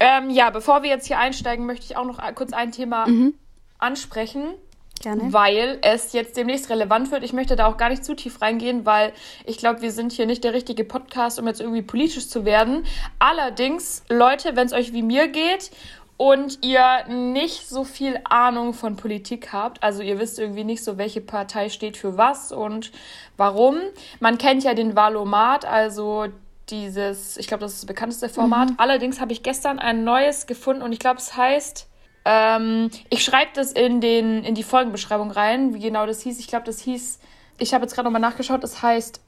Ähm, 0.00 0.30
ja, 0.30 0.50
bevor 0.50 0.82
wir 0.82 0.90
jetzt 0.90 1.06
hier 1.06 1.18
einsteigen, 1.18 1.66
möchte 1.66 1.84
ich 1.86 1.96
auch 1.96 2.04
noch 2.04 2.18
kurz 2.34 2.52
ein 2.52 2.72
Thema 2.72 3.06
Mhm. 3.06 3.34
ansprechen, 3.78 4.54
Gerne. 5.00 5.32
weil 5.32 5.78
es 5.82 6.12
jetzt 6.12 6.36
demnächst 6.36 6.70
relevant 6.70 7.10
wird. 7.10 7.22
Ich 7.22 7.32
möchte 7.32 7.56
da 7.56 7.66
auch 7.66 7.76
gar 7.76 7.88
nicht 7.90 8.04
zu 8.04 8.14
tief 8.14 8.40
reingehen, 8.42 8.84
weil 8.86 9.12
ich 9.44 9.58
glaube, 9.58 9.82
wir 9.82 9.92
sind 9.92 10.12
hier 10.12 10.26
nicht 10.26 10.44
der 10.44 10.52
richtige 10.54 10.84
Podcast, 10.84 11.38
um 11.38 11.46
jetzt 11.46 11.60
irgendwie 11.60 11.82
politisch 11.82 12.28
zu 12.28 12.44
werden. 12.44 12.84
Allerdings, 13.18 14.02
Leute, 14.08 14.56
wenn 14.56 14.66
es 14.66 14.72
euch 14.72 14.92
wie 14.92 15.02
mir 15.02 15.28
geht 15.28 15.70
und 16.18 16.64
ihr 16.64 17.04
nicht 17.08 17.68
so 17.68 17.84
viel 17.84 18.18
Ahnung 18.24 18.72
von 18.72 18.96
Politik 18.96 19.52
habt, 19.52 19.82
also 19.82 20.02
ihr 20.02 20.18
wisst 20.18 20.38
irgendwie 20.38 20.64
nicht 20.64 20.82
so, 20.82 20.96
welche 20.96 21.20
Partei 21.20 21.68
steht 21.68 21.96
für 21.98 22.16
was 22.16 22.52
und 22.52 22.90
warum. 23.36 23.76
Man 24.20 24.38
kennt 24.38 24.64
ja 24.64 24.72
den 24.72 24.96
Valomat, 24.96 25.66
also 25.66 26.26
dieses, 26.70 27.36
ich 27.36 27.46
glaube, 27.46 27.60
das 27.62 27.74
ist 27.74 27.82
das 27.82 27.86
bekannteste 27.86 28.28
Format. 28.28 28.70
Allerdings 28.76 29.20
habe 29.20 29.32
ich 29.32 29.42
gestern 29.42 29.78
ein 29.78 30.04
neues 30.04 30.46
gefunden 30.46 30.82
und 30.82 30.92
ich 30.92 30.98
glaube, 30.98 31.18
es 31.18 31.34
heißt, 31.36 31.86
ähm, 32.24 32.90
ich 33.10 33.24
schreibe 33.24 33.50
das 33.54 33.72
in, 33.72 34.00
den, 34.00 34.44
in 34.44 34.54
die 34.54 34.62
Folgenbeschreibung 34.62 35.30
rein, 35.30 35.74
wie 35.74 35.80
genau 35.80 36.06
das 36.06 36.22
hieß. 36.22 36.40
Ich 36.40 36.48
glaube, 36.48 36.64
das 36.64 36.80
hieß, 36.80 37.18
ich 37.58 37.74
habe 37.74 37.84
jetzt 37.84 37.94
gerade 37.94 38.06
nochmal 38.06 38.20
nachgeschaut, 38.20 38.64
es 38.64 38.82
heißt 38.82 39.20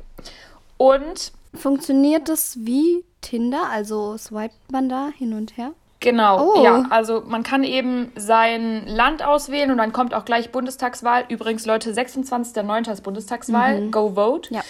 und 0.77 1.33
Funktioniert 1.53 2.29
das 2.29 2.57
wie 2.61 3.03
Tinder? 3.19 3.69
Also 3.69 4.17
swipet 4.17 4.71
man 4.71 4.89
da 4.89 5.09
hin 5.15 5.33
und 5.33 5.57
her? 5.57 5.73
Genau, 6.01 6.55
Oh. 6.57 6.63
ja. 6.63 6.83
Also 6.89 7.23
man 7.25 7.43
kann 7.43 7.63
eben 7.63 8.11
sein 8.15 8.85
Land 8.87 9.23
auswählen 9.23 9.71
und 9.71 9.77
dann 9.77 9.93
kommt 9.93 10.13
auch 10.13 10.25
gleich 10.25 10.51
Bundestagswahl. 10.51 11.23
Übrigens, 11.29 11.65
Leute, 11.65 11.91
26.09. 11.93 12.91
ist 12.91 13.01
Bundestagswahl. 13.01 13.87
Go 13.91 14.15
vote. 14.15 14.53
Ja. 14.53 14.61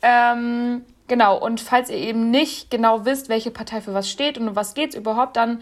Ähm, 0.00 0.84
genau, 1.08 1.36
und 1.38 1.60
falls 1.60 1.90
ihr 1.90 1.96
eben 1.96 2.30
nicht 2.30 2.70
genau 2.70 3.04
wisst, 3.04 3.28
welche 3.28 3.50
Partei 3.50 3.80
für 3.80 3.94
was 3.94 4.08
steht 4.08 4.38
und 4.38 4.48
um 4.48 4.56
was 4.56 4.74
geht's 4.74 4.94
überhaupt, 4.94 5.36
dann 5.36 5.60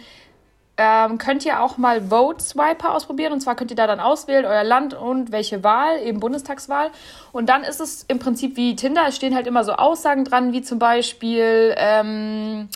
ähm, 0.76 1.18
könnt 1.18 1.46
ihr 1.46 1.62
auch 1.62 1.78
mal 1.78 2.02
Vote 2.10 2.42
Swiper 2.44 2.94
ausprobieren. 2.94 3.32
Und 3.32 3.40
zwar 3.40 3.54
könnt 3.54 3.70
ihr 3.70 3.76
da 3.76 3.86
dann 3.86 4.00
auswählen, 4.00 4.44
euer 4.44 4.64
Land 4.64 4.92
und 4.92 5.32
welche 5.32 5.64
Wahl, 5.64 6.00
eben 6.02 6.20
Bundestagswahl. 6.20 6.90
Und 7.32 7.48
dann 7.48 7.62
ist 7.62 7.80
es 7.80 8.02
im 8.08 8.18
Prinzip 8.18 8.56
wie 8.58 8.76
Tinder. 8.76 9.04
Es 9.08 9.16
stehen 9.16 9.34
halt 9.34 9.46
immer 9.46 9.64
so 9.64 9.72
Aussagen 9.72 10.24
dran, 10.24 10.52
wie 10.52 10.60
zum 10.62 10.78
Beispiel, 10.78 11.74
ähm, 11.78 12.68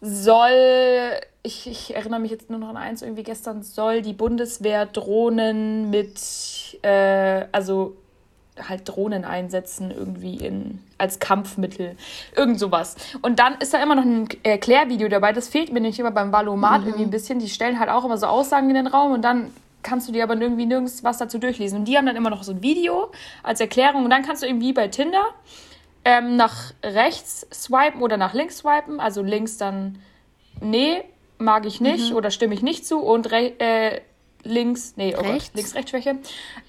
soll, 0.00 1.12
ich, 1.42 1.66
ich 1.66 1.94
erinnere 1.94 2.20
mich 2.20 2.30
jetzt 2.30 2.50
nur 2.50 2.58
noch 2.58 2.68
an 2.68 2.76
eins, 2.76 3.02
irgendwie 3.02 3.22
gestern, 3.22 3.62
soll 3.62 4.02
die 4.02 4.12
Bundeswehr 4.12 4.86
Drohnen 4.86 5.90
mit, 5.90 6.20
äh, 6.82 7.46
also 7.52 7.96
halt 8.68 8.88
Drohnen 8.88 9.24
einsetzen 9.24 9.90
irgendwie 9.90 10.36
in, 10.36 10.80
als 10.98 11.18
Kampfmittel. 11.18 11.96
Irgend 12.34 12.58
sowas. 12.58 12.96
Und 13.22 13.38
dann 13.38 13.56
ist 13.56 13.74
da 13.74 13.82
immer 13.82 13.94
noch 13.94 14.04
ein 14.04 14.28
Erklärvideo 14.42 15.08
dabei. 15.08 15.32
Das 15.32 15.48
fehlt 15.48 15.72
mir 15.72 15.80
nicht 15.80 15.98
immer 15.98 16.10
beim 16.10 16.32
Valomat 16.32 16.82
irgendwie 16.84 17.04
ein 17.04 17.10
bisschen. 17.10 17.38
Die 17.38 17.48
stellen 17.48 17.78
halt 17.78 17.90
auch 17.90 18.04
immer 18.04 18.16
so 18.16 18.26
Aussagen 18.26 18.68
in 18.70 18.76
den 18.76 18.86
Raum 18.86 19.12
und 19.12 19.22
dann 19.22 19.52
kannst 19.82 20.08
du 20.08 20.12
dir 20.12 20.24
aber 20.24 20.34
irgendwie 20.40 20.66
nirgends 20.66 21.04
was 21.04 21.18
dazu 21.18 21.38
durchlesen. 21.38 21.80
Und 21.80 21.84
die 21.86 21.96
haben 21.96 22.06
dann 22.06 22.16
immer 22.16 22.30
noch 22.30 22.42
so 22.42 22.52
ein 22.52 22.62
Video 22.62 23.10
als 23.42 23.60
Erklärung 23.60 24.04
und 24.04 24.10
dann 24.10 24.22
kannst 24.22 24.42
du 24.42 24.46
irgendwie 24.46 24.72
bei 24.72 24.88
Tinder 24.88 25.24
ähm, 26.06 26.36
nach 26.36 26.72
rechts 26.84 27.48
swipen 27.52 28.00
oder 28.00 28.16
nach 28.16 28.32
links 28.32 28.58
swipen. 28.58 29.00
Also 29.00 29.22
links 29.22 29.58
dann, 29.58 29.98
nee, 30.60 31.02
mag 31.38 31.66
ich 31.66 31.80
nicht 31.80 32.14
oder 32.14 32.30
stimme 32.30 32.54
ich 32.54 32.62
nicht 32.62 32.86
zu. 32.86 33.00
Und 33.00 33.30
äh, 33.32 34.00
links, 34.44 34.94
nee, 34.96 35.14
oh 35.18 35.22
Gott, 35.22 35.32
Rechts? 35.32 35.54
links-rechts-Schwäche. 35.54 36.18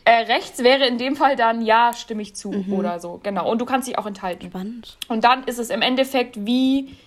Äh, 0.06 0.12
rechts 0.24 0.63
wäre 0.63 0.88
in 0.88 0.98
dem 0.98 1.15
Fall 1.15 1.36
dann, 1.36 1.62
ja, 1.62 1.94
stimme 1.94 2.24
ich 2.24 2.36
zu 2.36 2.65
oder 2.72 3.00
so. 3.00 3.20
Genau. 3.22 3.50
Und 3.50 3.62
du 3.62 3.65
kannst 3.65 3.88
dich 3.88 4.00
auch 4.00 4.08
enthalten. 4.08 4.48
Spannend. 4.48 4.98
Und 5.08 5.24
dann 5.24 5.44
ist 5.44 5.60
es 5.60 5.70
im 5.70 5.84
Endeffekt 5.84 6.44
wie 6.48 6.98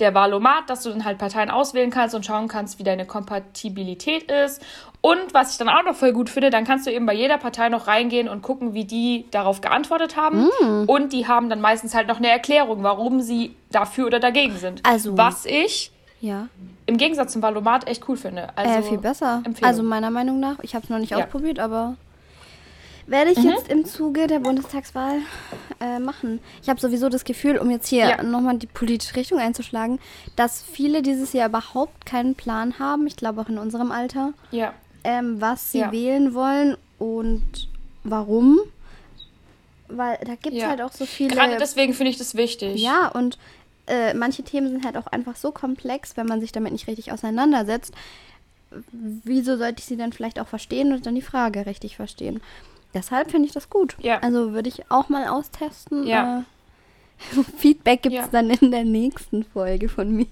der 0.00 0.12
Wahlomat, 0.14 0.68
dass 0.68 0.82
du 0.82 0.90
dann 0.90 1.06
halt 1.06 1.16
Parteien 1.16 1.50
auswählen 1.50 1.90
kannst 1.90 2.14
und 2.14 2.26
schauen 2.26 2.48
kannst, 2.48 2.78
wie 2.78 2.82
deine 2.82 3.06
Kompatibilität 3.06 4.30
ist. 4.30 4.62
Und 5.02 5.32
was 5.32 5.52
ich 5.52 5.58
dann 5.58 5.68
auch 5.70 5.82
noch 5.82 5.94
voll 5.96 6.12
gut 6.12 6.28
finde, 6.28 6.50
dann 6.50 6.64
kannst 6.64 6.86
du 6.86 6.92
eben 6.92 7.06
bei 7.06 7.14
jeder 7.14 7.38
Partei 7.38 7.70
noch 7.70 7.86
reingehen 7.86 8.28
und 8.28 8.42
gucken, 8.42 8.74
wie 8.74 8.84
die 8.84 9.24
darauf 9.30 9.62
geantwortet 9.62 10.16
haben. 10.16 10.48
Mm. 10.60 10.84
Und 10.88 11.14
die 11.14 11.26
haben 11.26 11.48
dann 11.48 11.60
meistens 11.62 11.94
halt 11.94 12.06
noch 12.06 12.18
eine 12.18 12.28
Erklärung, 12.28 12.82
warum 12.82 13.22
sie 13.22 13.54
dafür 13.72 14.06
oder 14.06 14.20
dagegen 14.20 14.56
sind. 14.58 14.84
Also- 14.84 15.16
was 15.16 15.46
ich 15.46 15.90
Ja. 16.20 16.48
im 16.84 16.98
Gegensatz 16.98 17.32
zum 17.32 17.40
Valomat 17.40 17.88
echt 17.88 18.06
cool 18.10 18.18
finde. 18.18 18.48
Also 18.56 18.74
äh, 18.74 18.82
viel 18.82 18.98
besser. 18.98 19.42
Empfehlung. 19.46 19.68
Also 19.70 19.82
meiner 19.82 20.10
Meinung 20.10 20.38
nach. 20.38 20.58
Ich 20.60 20.74
habe 20.74 20.84
es 20.84 20.90
noch 20.90 20.98
nicht 20.98 21.12
Ja. 21.12 21.16
Mhm. 21.16 21.22
ausprobiert, 21.24 21.58
aber 21.60 21.96
werde 23.06 23.30
ich 23.30 23.38
jetzt 23.42 23.68
im 23.68 23.86
Zuge 23.86 24.26
der 24.26 24.38
Bundestagswahl 24.40 25.16
äh, 25.80 25.98
machen. 25.98 26.40
Ich 26.62 26.68
habe 26.68 26.78
sowieso 26.78 27.08
das 27.08 27.24
Gefühl, 27.24 27.56
um 27.58 27.70
jetzt 27.70 27.88
hier 27.88 28.06
Ja. 28.06 28.22
nochmal 28.22 28.58
die 28.58 28.66
politische 28.66 29.16
Richtung 29.16 29.38
einzuschlagen, 29.38 29.98
dass 30.36 30.62
viele 30.62 31.00
dieses 31.00 31.32
Jahr 31.32 31.48
überhaupt 31.48 32.04
keinen 32.06 32.34
Plan 32.34 32.78
haben, 32.78 33.06
ich 33.06 33.16
glaube 33.16 33.40
auch 33.40 33.48
in 33.48 33.56
unserem 33.58 33.90
Alter, 33.90 34.34
ja. 34.50 34.74
Ähm, 35.04 35.40
was 35.40 35.72
sie 35.72 35.78
Ja. 35.80 35.92
wählen 35.92 36.34
wollen 36.34 36.76
und 36.98 37.68
warum. 38.04 38.58
Weil 39.88 40.18
da 40.18 40.34
gibt 40.36 40.54
es 40.56 40.62
Ja. 40.62 40.68
halt 40.68 40.82
auch 40.82 40.92
so 40.92 41.04
viele. 41.06 41.34
Gerade 41.34 41.56
deswegen 41.58 41.94
finde 41.94 42.10
ich 42.10 42.18
das 42.18 42.34
wichtig. 42.36 42.80
Ja, 42.80 43.08
und 43.08 43.38
äh, 43.86 44.14
manche 44.14 44.42
Themen 44.44 44.68
sind 44.68 44.84
halt 44.84 44.96
auch 44.96 45.08
einfach 45.08 45.34
so 45.36 45.50
komplex, 45.50 46.16
wenn 46.16 46.26
man 46.26 46.40
sich 46.40 46.52
damit 46.52 46.72
nicht 46.72 46.86
richtig 46.86 47.10
auseinandersetzt. 47.12 47.92
Wieso 48.92 49.56
sollte 49.56 49.80
ich 49.80 49.86
sie 49.86 49.96
dann 49.96 50.12
vielleicht 50.12 50.38
auch 50.38 50.46
verstehen 50.46 50.92
und 50.92 51.04
dann 51.06 51.16
die 51.16 51.22
Frage 51.22 51.66
richtig 51.66 51.96
verstehen? 51.96 52.40
Deshalb 52.94 53.30
finde 53.32 53.46
ich 53.48 53.52
das 53.52 53.68
gut. 53.68 53.96
Ja. 54.00 54.18
Also 54.20 54.52
würde 54.52 54.68
ich 54.68 54.90
auch 54.90 55.08
mal 55.08 55.26
austesten. 55.26 56.06
Ja. 56.06 56.44
Äh, 57.36 57.42
Feedback 57.58 58.02
gibt 58.02 58.14
es 58.14 58.26
Ja. 58.26 58.28
dann 58.30 58.50
in 58.50 58.70
der 58.70 58.84
nächsten 58.84 59.42
Folge 59.44 59.88
von 59.88 60.10
mir. 60.12 60.26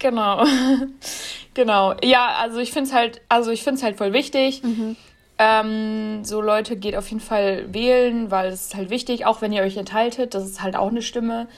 Genau. 0.00 0.44
genau. 1.54 1.94
Ja, 2.02 2.36
also 2.40 2.58
ich 2.58 2.72
finde 2.72 2.90
es 2.90 2.94
halt, 2.94 3.20
also 3.28 3.50
ich 3.50 3.62
finde 3.62 3.78
es 3.78 3.82
halt 3.82 3.96
voll 3.96 4.12
wichtig. 4.12 4.62
Ähm, 5.42 6.22
so 6.22 6.42
Leute, 6.42 6.76
geht 6.76 6.94
auf 6.96 7.08
jeden 7.08 7.22
Fall 7.22 7.72
wählen, 7.72 8.30
weil 8.30 8.48
es 8.50 8.66
ist 8.66 8.74
halt 8.74 8.90
wichtig, 8.90 9.24
auch 9.24 9.40
wenn 9.40 9.54
ihr 9.54 9.62
euch 9.62 9.78
enthaltet, 9.78 10.34
das 10.34 10.44
ist 10.44 10.62
halt 10.62 10.76
auch 10.76 10.88
eine 10.88 11.00
Stimme. 11.00 11.48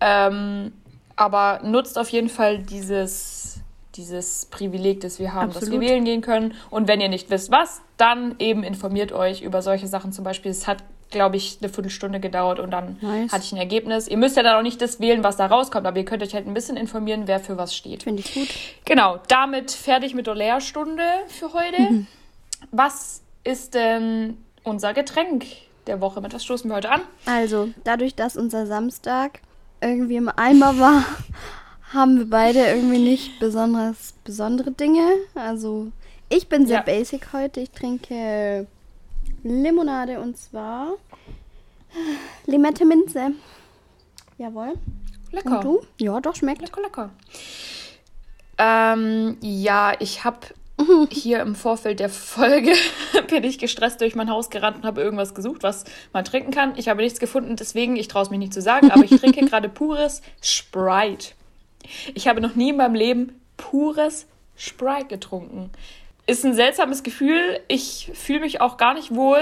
Ähm, 0.00 0.72
aber 1.16 1.60
nutzt 1.64 1.98
auf 1.98 2.08
jeden 2.10 2.28
Fall 2.28 2.58
dieses, 2.58 3.60
dieses 3.96 4.46
Privileg, 4.46 5.00
das 5.00 5.18
wir 5.18 5.32
haben, 5.32 5.48
dass 5.48 5.62
wir 5.62 5.68
Absolut. 5.68 5.80
wählen 5.80 6.04
gehen 6.04 6.20
können. 6.20 6.54
Und 6.70 6.86
wenn 6.86 7.00
ihr 7.00 7.08
nicht 7.08 7.28
wisst, 7.28 7.50
was, 7.50 7.82
dann 7.96 8.36
eben 8.38 8.62
informiert 8.62 9.10
euch 9.10 9.42
über 9.42 9.62
solche 9.62 9.88
Sachen 9.88 10.12
zum 10.12 10.24
Beispiel. 10.24 10.52
Es 10.52 10.68
hat, 10.68 10.84
glaube 11.14 11.36
ich, 11.36 11.58
eine 11.62 11.70
Viertelstunde 11.72 12.20
gedauert 12.20 12.58
und 12.60 12.70
dann 12.70 12.98
Nice. 13.00 13.32
hatte 13.32 13.44
ich 13.44 13.52
ein 13.52 13.58
Ergebnis. 13.58 14.06
Ihr 14.08 14.18
müsst 14.18 14.36
ja 14.36 14.42
dann 14.42 14.56
auch 14.58 14.62
nicht 14.62 14.82
das 14.82 15.00
wählen, 15.00 15.24
was 15.24 15.36
da 15.36 15.46
rauskommt, 15.46 15.86
aber 15.86 15.96
ihr 15.98 16.04
könnt 16.04 16.22
euch 16.22 16.34
halt 16.34 16.46
ein 16.46 16.52
bisschen 16.54 16.76
informieren, 16.76 17.22
wer 17.26 17.40
für 17.40 17.56
was 17.56 17.74
steht. 17.74 18.02
Finde 18.02 18.22
ich 18.22 18.34
gut. 18.34 18.48
Genau, 18.84 19.18
damit 19.28 19.70
fertig 19.70 20.14
mit 20.14 20.26
der 20.26 20.34
Lehrstunde 20.34 21.02
für 21.28 21.52
heute. 21.54 22.04
Was 22.70 23.22
ist 23.44 23.74
denn 23.74 24.36
unser 24.62 24.92
Getränk 24.94 25.44
der 25.86 26.00
Woche? 26.00 26.20
Mit 26.20 26.34
was 26.34 26.44
stoßen 26.44 26.70
wir 26.70 26.76
heute 26.76 26.90
an? 26.90 27.00
Also, 27.26 27.68
dadurch, 27.84 28.14
dass 28.14 28.36
unser 28.36 28.66
Samstag 28.66 29.40
irgendwie 29.80 30.16
im 30.16 30.30
Eimer 30.34 30.78
war, 30.78 31.04
haben 31.92 32.18
wir 32.18 32.28
beide 32.30 32.60
irgendwie 32.66 32.98
nicht 32.98 33.38
besonders 33.38 34.14
besondere 34.24 34.70
Dinge. 34.72 35.02
Also, 35.34 35.88
ich 36.30 36.48
bin 36.48 36.66
sehr 36.66 36.78
Ja. 36.78 36.82
basic 36.82 37.32
heute. 37.32 37.60
Ich 37.60 37.70
trinke 37.70 38.66
Limonade 39.44 40.20
und 40.20 40.36
zwar 40.36 40.94
Limette 42.46 42.84
Minze. 42.84 43.32
Jawohl. 44.38 44.74
Lecker. 45.30 45.58
Und 45.58 45.64
du? 45.64 45.80
Ja, 45.98 46.20
doch, 46.20 46.34
schmeckt. 46.34 46.62
Lecker, 46.62 46.80
lecker. 46.80 47.10
Ähm, 48.58 49.36
ja, 49.40 49.92
ich 50.00 50.24
habe 50.24 50.38
hier 51.10 51.40
im 51.40 51.54
Vorfeld 51.54 52.00
der 52.00 52.08
Folge 52.08 52.72
bin 53.28 53.44
ich 53.44 53.58
gestresst 53.58 54.00
durch 54.00 54.14
mein 54.14 54.30
Haus 54.30 54.50
gerannt 54.50 54.78
und 54.78 54.84
habe 54.84 55.02
irgendwas 55.02 55.34
gesucht, 55.34 55.62
was 55.62 55.84
man 56.12 56.24
trinken 56.24 56.50
kann. 56.50 56.74
Ich 56.76 56.88
habe 56.88 57.02
nichts 57.02 57.20
gefunden, 57.20 57.56
deswegen, 57.56 57.96
ich 57.96 58.08
traue 58.08 58.22
es 58.22 58.30
mich 58.30 58.38
nicht 58.38 58.54
zu 58.54 58.62
sagen, 58.62 58.90
aber 58.90 59.04
ich 59.04 59.20
trinke 59.20 59.44
gerade 59.46 59.68
pures 59.68 60.22
Sprite. 60.40 61.32
Ich 62.14 62.28
habe 62.28 62.40
noch 62.40 62.54
nie 62.54 62.70
in 62.70 62.76
meinem 62.76 62.94
Leben 62.94 63.40
pures 63.56 64.26
Sprite 64.56 65.06
getrunken. 65.06 65.70
Ist 66.26 66.44
ein 66.44 66.54
seltsames 66.54 67.02
Gefühl. 67.02 67.60
Ich 67.68 68.10
fühle 68.14 68.40
mich 68.40 68.60
auch 68.60 68.76
gar 68.76 68.94
nicht 68.94 69.14
wohl. 69.14 69.40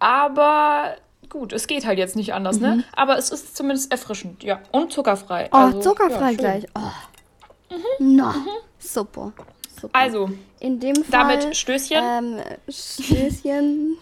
Aber 0.00 0.96
gut, 1.28 1.52
es 1.52 1.66
geht 1.66 1.86
halt 1.86 1.98
jetzt 1.98 2.16
nicht 2.16 2.34
anders, 2.34 2.60
ne? 2.60 2.84
Aber 2.94 3.18
es 3.18 3.30
ist 3.30 3.56
zumindest 3.56 3.92
erfrischend, 3.92 4.42
ja. 4.42 4.60
Und 4.72 4.92
zuckerfrei. 4.92 5.48
Oh, 5.52 5.56
Also, 5.56 5.80
zuckerfrei 5.80 6.30
ja, 6.32 6.36
gleich. 6.36 6.64
Oh. 6.74 7.76
Na, 7.98 8.34
super. 8.78 9.32
super. 9.80 9.98
Also, 9.98 10.30
in 10.60 10.80
dem 10.80 10.96
Fall. 10.96 11.04
damit 11.10 11.56
Stößchen. 11.56 11.98
Ähm, 12.02 12.40
Stößchen. 12.68 13.96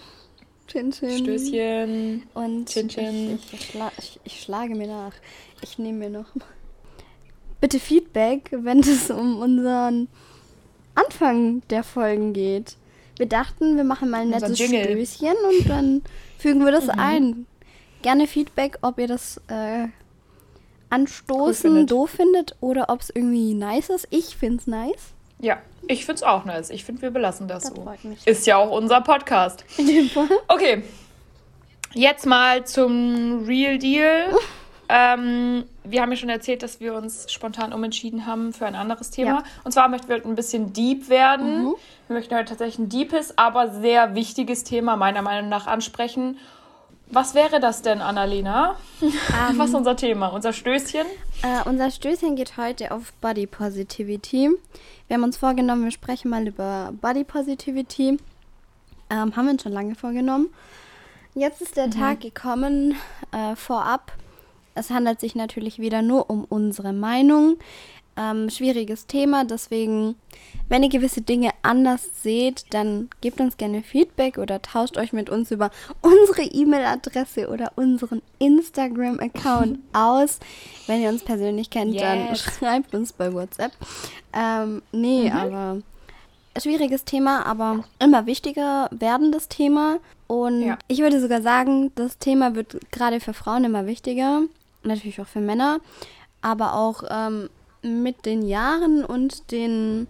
Chin, 0.69 0.93
chin. 0.93 1.19
Stößchen. 1.19 2.23
Und 2.35 2.69
Chin, 2.69 2.89
chin. 2.89 3.39
Ich, 3.39 3.53
ich, 3.53 3.67
schla 3.71 3.93
ich, 3.99 4.21
ich 4.25 4.43
schlage 4.43 4.75
mir 4.75 4.89
nach. 4.89 5.13
Ich 5.63 5.79
nehme 5.79 5.99
mir 5.99 6.11
noch. 6.11 6.27
Bitte 7.61 7.81
Feedback, 7.81 8.51
wenn 8.53 8.81
es 8.81 9.11
um 9.11 9.39
unseren 9.41 10.09
Anfang 10.97 11.63
der 11.71 11.85
Folgen 11.85 12.33
geht. 12.33 12.77
Wir 13.19 13.27
dachten, 13.27 13.77
wir 13.77 13.85
machen 13.85 14.11
mal 14.11 14.23
ein 14.23 14.33
Unser 14.33 14.49
nettes 14.49 14.59
Jingle. 14.59 14.97
Mhm. 14.97 15.07
Stößchen 15.07 15.37
und 15.49 15.69
dann 15.69 16.03
fügen 16.39 16.65
wir 16.65 16.73
das 16.73 16.89
ein. 16.89 17.47
Gerne 18.03 18.27
Feedback, 18.27 18.79
ob 18.83 18.99
ihr 18.99 19.09
das 19.09 19.41
äh, 19.49 19.87
anstoßen 20.91 21.71
findet. 21.71 21.91
doof 21.91 22.11
findet 22.11 22.57
oder 22.61 22.89
ob 22.89 23.01
es 23.01 23.11
irgendwie 23.11 23.55
nice 23.55 23.89
ist. 23.89 24.07
Ich 24.11 24.37
finde 24.37 24.59
es 24.59 24.67
nice. 24.67 25.13
Ja, 25.41 25.59
ich 25.89 26.05
find's 26.07 26.23
auch 26.23 26.45
nice. 26.45 26.71
Ich 26.71 26.85
finde, 26.85 27.03
wir 27.03 27.11
belassen 27.11 27.49
das, 27.49 27.65
Das 27.65 27.75
so. 27.75 27.87
Ist 28.25 28.47
ja 28.47 28.57
auch 28.57 28.71
unser 28.71 29.01
Podcast. 29.01 29.65
In 29.79 29.87
dem 29.87 30.09
Fall. 30.09 30.29
Okay. 30.49 30.83
Jetzt 31.95 32.27
mal 32.27 32.67
zum 32.67 33.45
Real 33.47 33.79
Deal. 33.79 34.27
ähm, 34.89 35.65
wir 35.85 36.03
haben 36.03 36.11
ja 36.11 36.17
schon 36.17 36.29
erzählt, 36.29 36.63
dass 36.63 36.81
wir 36.81 36.95
uns 36.95 37.33
spontan 37.33 37.73
umentschieden 37.73 38.27
haben 38.27 38.53
für 38.53 38.67
ein 38.67 38.75
anderes 38.75 39.11
Thema. 39.11 39.31
Ja. 39.31 39.45
Und 39.65 39.73
zwar 39.73 39.89
möchten 39.89 40.09
wir 40.09 40.17
heute 40.17 40.29
ein 40.29 40.35
bisschen 40.35 40.73
deep 40.73 41.09
werden. 41.09 41.65
Mhm. 41.65 41.75
Wir 42.09 42.17
möchten 42.17 42.35
heute 42.35 42.47
tatsächlich 42.51 42.79
ein 42.79 42.89
deepes, 42.89 43.37
aber 43.37 43.71
sehr 43.71 44.15
wichtiges 44.15 44.65
Thema 44.65 44.97
meiner 44.97 45.23
Meinung 45.23 45.49
nach 45.49 45.67
ansprechen. 45.67 46.39
Was 47.09 47.35
wäre 47.35 47.61
das 47.61 47.83
denn, 47.83 48.01
Annalena? 48.01 48.77
Was 49.57 49.69
ist 49.69 49.75
unser 49.75 49.97
Thema? 49.97 50.29
Unser 50.29 50.53
Stößchen? 50.53 51.07
Äh, 51.43 51.69
unser 51.69 51.91
Stößchen 51.91 52.35
geht 52.35 52.57
heute 52.57 52.91
auf 52.91 53.13
Body 53.21 53.47
Positivity. 53.47 54.51
Wir 55.07 55.15
haben 55.15 55.23
uns 55.23 55.37
vorgenommen, 55.37 55.85
wir 55.85 55.93
sprechen 55.93 56.31
mal 56.31 56.47
über 56.49 56.93
Body 57.01 57.23
Positivity. 57.23 58.19
Ähm, 59.09 59.37
haben 59.37 59.45
wir 59.45 59.53
uns 59.53 59.63
schon 59.63 59.73
lange 59.73 59.95
vorgenommen. 59.95 60.49
Jetzt 61.35 61.63
ist 61.63 61.77
der 61.77 61.91
Tag 61.91 62.21
gekommen, 62.21 62.97
äh, 63.31 63.55
vorab. 63.55 64.13
Es 64.77 64.91
handelt 64.91 65.21
sich 65.21 65.35
natürlich 65.35 65.79
wieder 65.79 66.03
nur 66.03 66.31
um 66.31 66.45
unsere 66.45 66.93
Meinung. 66.93 67.57
Ähm, 68.19 68.49
schwieriges 68.49 69.07
Thema, 69.07 69.45
deswegen, 69.45 70.15
wenn 70.71 70.83
ihr 70.83 70.89
gewisse 70.89 71.21
Dinge 71.21 71.51
anders 71.63 72.23
seht, 72.23 72.65
dann 72.73 73.11
gebt 73.21 73.41
uns 73.41 73.59
gerne 73.59 73.83
Feedback 73.83 74.39
oder 74.39 74.63
tauscht 74.63 74.97
euch 74.97 75.13
mit 75.13 75.29
uns 75.29 75.51
über 75.51 75.71
unsere 76.01 76.43
E-Mail-Adresse 76.51 77.49
oder 77.51 77.73
unseren 77.77 78.23
Instagram-Account 78.39 79.79
aus. 79.93 80.39
Wenn 80.87 81.03
ihr 81.03 81.11
uns 81.11 81.25
persönlich 81.25 81.69
kennt, 81.69 82.01
dann 82.01 82.29
Yes. 82.29 82.41
schreibt 82.41 82.95
uns 82.95 83.13
bei 83.13 83.33
WhatsApp. 83.35 83.73
Ähm, 84.33 84.81
nee, 84.93 85.31
aber 85.31 85.83
schwieriges 86.59 87.05
Thema, 87.05 87.45
aber 87.45 87.85
immer 87.99 88.25
wichtiger 88.25 88.89
werdendes 88.93 89.49
Thema. 89.49 89.99
Und 90.27 90.63
Ja. 90.63 90.79
ich 90.89 91.01
würde 91.01 91.21
sogar 91.21 91.43
sagen, 91.43 91.93
das 91.97 92.17
Thema 92.17 92.55
wird 92.55 92.79
gerade 92.91 93.21
für 93.21 93.35
Frauen 93.35 93.65
immer 93.65 93.85
wichtiger. 93.87 94.41
Natürlich 94.87 95.21
auch 95.21 95.27
für 95.27 95.41
Männer. 95.41 95.81
Aber 96.43 96.75
auch 96.75 97.03
ähm, 97.09 97.51
mit 97.83 98.27
den 98.27 98.47
Jahren 98.47 99.05
und 99.05 99.51
den 99.51 100.09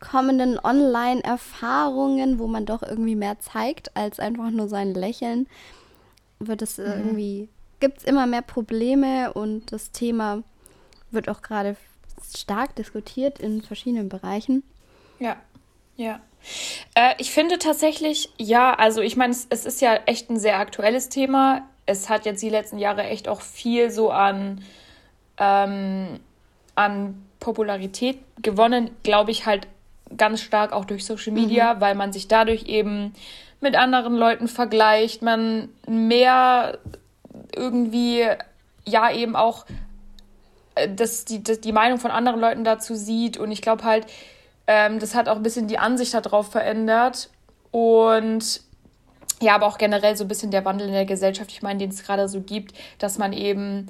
kommenden 0.00 0.58
Online-Erfahrungen, 0.62 2.38
wo 2.38 2.46
man 2.46 2.66
doch 2.66 2.82
irgendwie 2.82 3.16
mehr 3.16 3.38
zeigt 3.38 3.96
als 3.96 4.20
einfach 4.20 4.50
nur 4.50 4.68
sein 4.68 4.94
Lächeln, 4.94 5.46
wird 6.38 6.62
es 6.62 6.78
irgendwie, 6.78 7.48
gibt 7.80 7.98
es 7.98 8.04
immer 8.04 8.26
mehr 8.26 8.42
Probleme 8.42 9.32
und 9.32 9.72
das 9.72 9.90
Thema 9.90 10.42
wird 11.10 11.28
auch 11.28 11.42
gerade 11.42 11.76
stark 12.34 12.74
diskutiert 12.76 13.38
in 13.38 13.62
verschiedenen 13.62 14.08
Bereichen. 14.08 14.62
Ja, 15.18 15.36
ja. 15.96 16.20
Äh, 16.94 17.14
ich 17.18 17.30
finde 17.30 17.58
tatsächlich, 17.58 18.30
ja, 18.38 18.74
also 18.74 19.00
ich 19.00 19.16
meine, 19.16 19.32
es, 19.32 19.46
es 19.48 19.64
ist 19.64 19.80
ja 19.80 19.94
echt 20.06 20.30
ein 20.30 20.38
sehr 20.38 20.58
aktuelles 20.58 21.08
Thema. 21.08 21.66
Es 21.86 22.08
hat 22.08 22.26
jetzt 22.26 22.42
die 22.42 22.50
letzten 22.50 22.78
Jahre 22.78 23.04
echt 23.04 23.28
auch 23.28 23.40
viel 23.40 23.90
so 23.90 24.10
an, 24.10 24.62
ähm, 25.38 26.20
an 26.74 27.22
Popularität 27.40 28.18
gewonnen, 28.42 28.90
glaube 29.02 29.30
ich 29.30 29.46
halt 29.46 29.68
ganz 30.16 30.40
stark 30.40 30.72
auch 30.72 30.84
durch 30.84 31.04
Social 31.04 31.32
Media, 31.32 31.80
weil 31.80 31.94
man 31.94 32.12
sich 32.12 32.28
dadurch 32.28 32.64
eben 32.64 33.14
mit 33.60 33.74
anderen 33.76 34.16
Leuten 34.16 34.48
vergleicht, 34.48 35.22
man 35.22 35.68
mehr 35.86 36.78
irgendwie 37.54 38.26
ja 38.84 39.10
eben 39.10 39.34
auch 39.34 39.66
äh, 40.74 40.88
das, 40.94 41.24
die, 41.24 41.42
das, 41.42 41.60
die 41.60 41.72
Meinung 41.72 41.98
von 41.98 42.10
anderen 42.10 42.40
Leuten 42.40 42.64
dazu 42.64 42.94
sieht. 42.94 43.36
Und 43.36 43.50
ich 43.50 43.62
glaube 43.62 43.84
halt, 43.84 44.06
ähm, 44.66 44.98
das 44.98 45.14
hat 45.14 45.28
auch 45.28 45.36
ein 45.36 45.42
bisschen 45.42 45.68
die 45.68 45.78
Ansicht 45.78 46.14
darauf 46.14 46.50
verändert. 46.50 47.30
Und 47.72 48.60
ja, 49.40 49.54
aber 49.54 49.66
auch 49.66 49.78
generell 49.78 50.16
so 50.16 50.24
ein 50.24 50.28
bisschen 50.28 50.50
der 50.50 50.64
Wandel 50.64 50.88
in 50.88 50.94
der 50.94 51.04
Gesellschaft, 51.04 51.50
ich 51.50 51.62
meine, 51.62 51.78
den 51.78 51.90
es 51.90 52.02
gerade 52.02 52.28
so 52.28 52.40
gibt, 52.40 52.74
dass 52.98 53.18
man 53.18 53.32
eben 53.32 53.88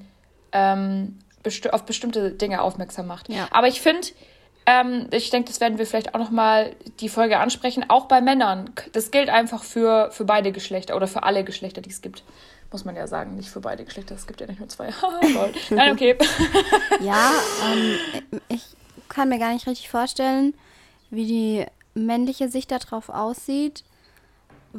ähm, 0.52 1.18
besti 1.42 1.70
auf 1.70 1.84
bestimmte 1.84 2.32
Dinge 2.32 2.62
aufmerksam 2.62 3.06
macht. 3.06 3.28
Ja. 3.28 3.46
Aber 3.50 3.68
ich 3.68 3.80
finde, 3.80 4.08
ähm, 4.66 5.06
ich 5.12 5.30
denke, 5.30 5.48
das 5.48 5.60
werden 5.60 5.78
wir 5.78 5.86
vielleicht 5.86 6.14
auch 6.14 6.18
nochmal 6.18 6.74
die 6.98 7.08
Folge 7.08 7.38
ansprechen, 7.38 7.84
auch 7.88 8.06
bei 8.06 8.20
Männern. 8.20 8.70
Das 8.92 9.12
gilt 9.12 9.30
einfach 9.30 9.62
für, 9.62 10.10
für 10.10 10.24
beide 10.24 10.50
Geschlechter 10.50 10.96
oder 10.96 11.06
für 11.06 11.22
alle 11.22 11.44
Geschlechter, 11.44 11.80
die 11.80 11.90
es 11.90 12.02
gibt. 12.02 12.24
Muss 12.72 12.84
man 12.84 12.96
ja 12.96 13.06
sagen, 13.06 13.36
nicht 13.36 13.48
für 13.48 13.60
beide 13.60 13.84
Geschlechter, 13.84 14.16
es 14.16 14.26
gibt 14.26 14.40
ja 14.40 14.48
nicht 14.48 14.58
nur 14.58 14.68
zwei. 14.68 14.88
Nein, 15.70 15.92
okay. 15.92 16.18
ja, 17.00 17.30
ähm, 17.72 18.40
ich 18.48 18.64
kann 19.08 19.28
mir 19.28 19.38
gar 19.38 19.52
nicht 19.52 19.68
richtig 19.68 19.88
vorstellen, 19.88 20.52
wie 21.10 21.26
die 21.26 21.66
männliche 21.94 22.48
Sicht 22.48 22.72
darauf 22.72 23.08
aussieht, 23.08 23.84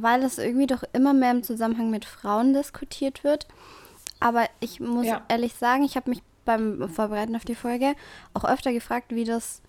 weil 0.01 0.23
es 0.23 0.37
irgendwie 0.37 0.67
doch 0.67 0.83
immer 0.93 1.13
mehr 1.13 1.31
im 1.31 1.43
Zusammenhang 1.43 1.89
mit 1.89 2.05
Frauen 2.05 2.53
diskutiert 2.53 3.23
wird. 3.23 3.47
Aber 4.19 4.45
ich 4.59 4.79
muss 4.79 5.05
ja. 5.05 5.21
ehrlich 5.27 5.53
sagen, 5.53 5.83
ich 5.83 5.95
habe 5.95 6.09
mich 6.09 6.21
beim 6.45 6.89
Vorbereiten 6.89 7.35
auf 7.35 7.45
die 7.45 7.55
Folge 7.55 7.95
auch 8.33 8.45
öfter 8.45 8.73
gefragt, 8.73 9.13
wie 9.13 9.25
das 9.25 9.61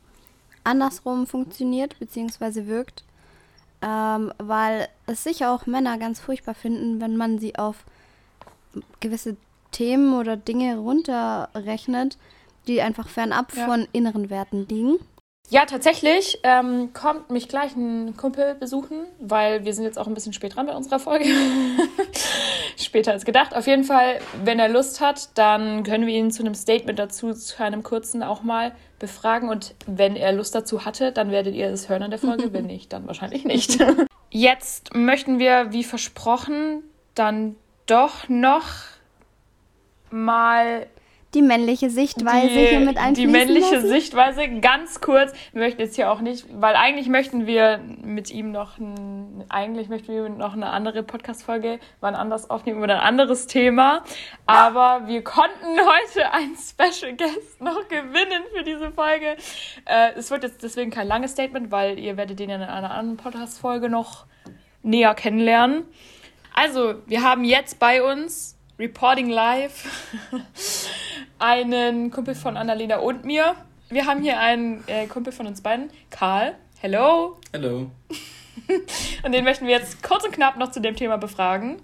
andersrum 0.65 1.27
funktioniert 1.27 1.99
bzw. 1.99 2.67
wirkt. 2.67 3.05
Ähm, 3.81 4.33
weil 4.39 4.89
es 5.07 5.23
sicher 5.23 5.53
auch 5.53 5.67
Männer 5.67 5.99
ganz 5.99 6.19
furchtbar 6.19 6.55
finden, 6.55 7.01
wenn 7.01 7.17
man 7.17 7.39
sie 7.39 7.57
auf 7.57 7.85
gewisse 9.01 9.37
Themen 9.71 10.15
oder 10.15 10.37
Dinge 10.37 10.79
runterrechnet, 10.79 12.19
die 12.67 12.83
einfach 12.83 13.09
fernab 13.09 13.55
ja. 13.55 13.67
von 13.67 13.87
inneren 13.93 14.31
Werten 14.31 14.67
liegen. 14.69 14.99
Ja, 15.51 15.65
tatsächlich 15.65 16.39
ähm, 16.43 16.93
kommt 16.93 17.31
mich 17.31 17.49
gleich 17.49 17.75
ein 17.75 18.17
Kumpel 18.19 18.55
besuchen, 18.55 19.07
weil 19.19 19.65
wir 19.65 19.73
sind 19.73 19.85
jetzt 19.85 19.99
auch 19.99 20.07
ein 20.07 20.13
bisschen 20.13 20.35
spät 20.35 20.55
dran 20.55 20.67
bei 20.67 20.77
unserer 20.77 20.99
Folge. 20.99 21.25
Später 22.77 23.13
als 23.13 23.25
gedacht. 23.25 23.57
Auf 23.57 23.67
jeden 23.67 23.85
Fall, 23.85 24.19
wenn 24.45 24.59
er 24.59 24.69
Lust 24.69 25.01
hat, 25.01 25.31
dann 25.39 25.85
können 25.85 26.07
wir 26.07 26.15
ihn 26.15 26.31
zu 26.31 26.43
einem 26.43 26.55
Statement 26.55 26.99
dazu, 26.99 27.33
zu 27.33 27.63
einem 27.63 27.83
kurzen 27.83 28.23
auch 28.23 28.43
mal 28.43 28.73
befragen. 28.99 29.49
Und 29.49 29.75
wenn 29.87 30.17
er 30.17 30.33
Lust 30.33 30.55
dazu 30.55 30.85
hatte, 30.85 31.13
dann 31.13 31.31
werdet 31.31 31.55
ihr 31.55 31.69
es 31.69 31.89
hören 31.89 32.03
in 32.03 32.11
der 32.11 32.21
Folge. 32.21 32.53
wenn 32.53 32.67
nicht, 32.67 32.93
dann 32.93 33.07
wahrscheinlich 33.07 33.47
nicht. 33.47 33.79
Jetzt 34.31 34.95
möchten 34.95 35.39
wir, 35.39 35.73
wie 35.73 35.83
versprochen, 35.83 36.83
dann 37.15 37.57
doch 37.87 38.29
noch 38.29 38.67
mal 40.11 40.87
die 41.35 41.43
männliche 41.43 41.91
Sichtweise 41.91 42.49
die, 42.49 42.67
hier 42.67 42.81
mit 42.81 42.97
einfließen 42.97 43.15
Die 43.15 43.39
männliche 43.39 43.75
lassen? 43.77 43.89
Sichtweise, 43.89 44.49
ganz 44.61 45.01
kurz. 45.01 45.33
Wir 45.53 45.63
möchten 45.63 45.81
jetzt 45.81 45.97
hier 45.97 46.11
auch 46.11 46.21
nicht, 46.21 46.47
weil 46.53 46.75
eigentlich 46.75 47.09
möchten 47.09 47.47
wir 47.47 47.81
mit 48.03 48.31
ihm 48.31 48.51
noch, 48.51 48.79
ein, 48.79 49.45
eigentlich 49.51 49.89
möchten 49.89 50.13
wir 50.13 50.29
noch 50.31 50.55
eine 50.55 50.71
andere 50.71 51.03
Podcast-Folge 51.03 51.81
wann 52.01 52.15
anders 52.15 52.49
aufnehmen 52.49 52.83
oder 52.83 52.95
ein 52.95 53.07
anderes 53.07 53.47
Thema. 53.47 54.05
Aber 54.47 55.07
wir 55.07 55.23
konnten 55.23 55.67
heute 55.79 56.33
einen 56.33 56.57
Special 56.57 57.15
Guest 57.15 57.61
noch 57.61 57.89
gewinnen 57.89 58.43
für 58.55 58.65
diese 58.65 58.91
Folge. 58.91 59.37
Äh, 59.85 60.13
es 60.17 60.31
wird 60.31 60.45
jetzt 60.45 60.63
deswegen 60.63 60.91
kein 60.91 61.07
langes 61.07 61.33
Statement, 61.33 61.71
weil 61.71 61.99
ihr 61.99 62.17
werdet 62.17 62.39
den 62.39 62.49
ja 62.49 62.57
in 62.57 62.63
einer 62.63 62.91
anderen 62.91 63.19
Podcast-Folge 63.19 63.91
noch 63.91 64.25
näher 64.83 65.15
kennenlernen. 65.15 65.85
Also, 66.55 66.95
wir 67.07 67.23
haben 67.23 67.45
jetzt 67.45 67.79
bei 67.79 68.03
uns 68.03 68.58
Reporting 68.79 69.29
Live 69.29 69.87
einen 71.41 72.13
Kumpel 72.13 72.37
von 72.37 72.57
Annalena 72.57 72.99
und 72.99 73.25
mir. 73.25 73.57
Wir 73.89 74.07
haben 74.07 74.23
hier 74.23 74.39
einen 74.39 74.87
äh, 74.87 75.07
Kumpel 75.07 75.33
von 75.33 75.49
uns 75.49 75.61
beiden, 75.61 75.91
Karl. 76.11 76.55
Hello. 76.79 77.39
Hello. 77.53 77.91
und 79.25 79.33
den 79.33 79.43
möchten 79.43 79.67
wir 79.67 79.77
jetzt 79.77 80.01
kurz 80.03 80.25
und 80.25 80.31
knapp 80.31 80.59
noch 80.59 80.71
zu 80.71 80.81
dem 80.81 80.95
Thema 80.95 81.17
befragen. 81.17 81.83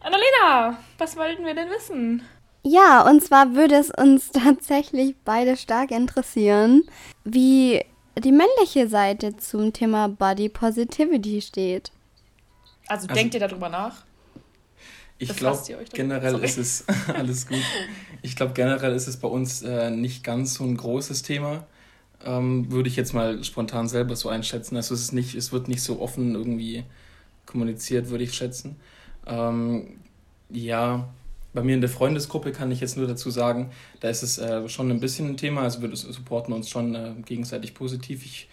Annalena, 0.00 0.78
was 0.98 1.16
wollten 1.16 1.46
wir 1.46 1.54
denn 1.54 1.70
wissen? 1.70 2.22
Ja, 2.62 3.08
und 3.08 3.22
zwar 3.22 3.54
würde 3.54 3.76
es 3.76 3.90
uns 3.90 4.30
tatsächlich 4.32 5.16
beide 5.24 5.56
stark 5.56 5.90
interessieren, 5.90 6.82
wie 7.24 7.82
die 8.18 8.32
männliche 8.32 8.88
Seite 8.88 9.38
zum 9.38 9.72
Thema 9.72 10.08
Body 10.08 10.50
Positivity 10.50 11.40
steht. 11.40 11.90
Also, 12.86 13.06
also 13.06 13.14
denkt 13.14 13.32
ihr 13.32 13.40
darüber 13.40 13.70
nach? 13.70 14.07
Ich 15.18 15.34
glaube, 15.36 15.60
generell 15.92 16.32
Sorry. 16.32 16.44
ist 16.44 16.58
es 16.58 16.84
alles 17.14 17.46
gut. 17.46 17.58
Ich 18.22 18.36
glaube, 18.36 18.52
generell 18.54 18.94
ist 18.94 19.08
es 19.08 19.16
bei 19.16 19.28
uns 19.28 19.62
äh, 19.62 19.90
nicht 19.90 20.22
ganz 20.22 20.54
so 20.54 20.64
ein 20.64 20.76
großes 20.76 21.22
Thema. 21.22 21.66
Ähm, 22.24 22.70
würde 22.70 22.88
ich 22.88 22.96
jetzt 22.96 23.14
mal 23.14 23.42
spontan 23.42 23.88
selber 23.88 24.14
so 24.16 24.28
einschätzen. 24.28 24.76
Also 24.76 24.94
es 24.94 25.02
ist 25.02 25.12
nicht, 25.12 25.34
es 25.34 25.52
wird 25.52 25.68
nicht 25.68 25.82
so 25.82 26.00
offen 26.00 26.34
irgendwie 26.34 26.84
kommuniziert, 27.46 28.10
würde 28.10 28.24
ich 28.24 28.34
schätzen. 28.34 28.76
Ähm, 29.26 29.98
ja, 30.50 31.08
bei 31.52 31.62
mir 31.62 31.74
in 31.74 31.80
der 31.80 31.90
Freundesgruppe 31.90 32.52
kann 32.52 32.70
ich 32.70 32.80
jetzt 32.80 32.96
nur 32.96 33.06
dazu 33.06 33.30
sagen, 33.30 33.70
da 34.00 34.08
ist 34.08 34.22
es 34.22 34.38
äh, 34.38 34.68
schon 34.68 34.90
ein 34.90 35.00
bisschen 35.00 35.28
ein 35.28 35.36
Thema. 35.36 35.62
Also 35.62 35.82
wir 35.82 35.94
supporten 35.94 36.52
uns 36.54 36.68
schon 36.68 36.94
äh, 36.94 37.14
gegenseitig 37.24 37.74
positiv. 37.74 38.24
Ich 38.24 38.48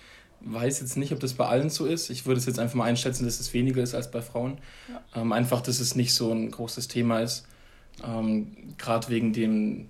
weiß 0.46 0.80
jetzt 0.82 0.96
nicht, 0.96 1.12
ob 1.12 1.20
das 1.20 1.34
bei 1.34 1.46
allen 1.46 1.70
so 1.70 1.86
ist. 1.86 2.10
Ich 2.10 2.26
würde 2.26 2.40
es 2.40 2.46
jetzt 2.46 2.60
einfach 2.60 2.76
mal 2.76 2.86
einschätzen, 2.86 3.26
dass 3.26 3.40
es 3.40 3.54
weniger 3.54 3.82
ist 3.82 3.96
als 3.96 4.12
bei 4.12 4.22
Frauen. 4.22 4.60
Ja. 4.88 5.22
Ähm, 5.22 5.32
einfach, 5.32 5.62
dass 5.62 5.80
es 5.80 5.96
nicht 5.96 6.14
so 6.14 6.32
ein 6.32 6.52
großes 6.52 6.88
Thema 6.88 7.20
ist. 7.20 7.48
Ähm, 8.06 8.56
Gerade 8.78 9.10
wegen 9.10 9.34
dem, 9.34 9.90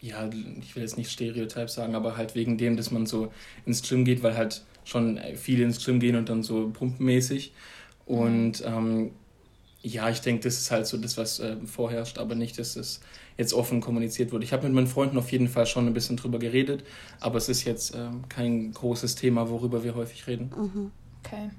ja, 0.00 0.28
ich 0.60 0.74
will 0.74 0.82
jetzt 0.82 0.96
nicht 0.96 1.10
Stereotyp 1.10 1.68
sagen, 1.68 1.94
aber 1.94 2.16
halt 2.16 2.34
wegen 2.34 2.56
dem, 2.56 2.76
dass 2.76 2.90
man 2.90 3.06
so 3.06 3.32
ins 3.66 3.86
Gym 3.86 4.04
geht, 4.04 4.22
weil 4.22 4.36
halt 4.36 4.64
schon 4.84 5.20
viele 5.36 5.64
ins 5.64 5.84
Gym 5.84 6.00
gehen 6.00 6.16
und 6.16 6.28
dann 6.28 6.42
so 6.42 6.70
pumpenmäßig. 6.70 7.52
Und 8.06 8.64
ähm, 8.64 9.10
ja, 9.82 10.08
ich 10.10 10.20
denke, 10.20 10.42
das 10.42 10.54
ist 10.54 10.70
halt 10.70 10.86
so 10.86 10.96
das, 10.96 11.16
was 11.16 11.40
äh, 11.40 11.56
vorherrscht, 11.64 12.18
aber 12.18 12.34
nicht, 12.34 12.58
dass 12.58 12.76
es 12.76 13.00
jetzt 13.40 13.52
offen 13.54 13.80
kommuniziert 13.80 14.30
wurde. 14.30 14.44
Ich 14.44 14.52
habe 14.52 14.64
mit 14.64 14.74
meinen 14.74 14.86
Freunden 14.86 15.18
auf 15.18 15.32
jeden 15.32 15.48
Fall 15.48 15.66
schon 15.66 15.86
ein 15.86 15.94
bisschen 15.94 16.16
drüber 16.16 16.38
geredet, 16.38 16.84
aber 17.18 17.38
es 17.38 17.48
ist 17.48 17.64
jetzt 17.64 17.94
ähm, 17.94 18.28
kein 18.28 18.72
großes 18.72 19.16
Thema, 19.16 19.48
worüber 19.48 19.82
wir 19.82 19.96
häufig 19.96 20.26
reden. 20.28 20.52
Mhm. 20.56 20.92
Okay. 21.24 21.50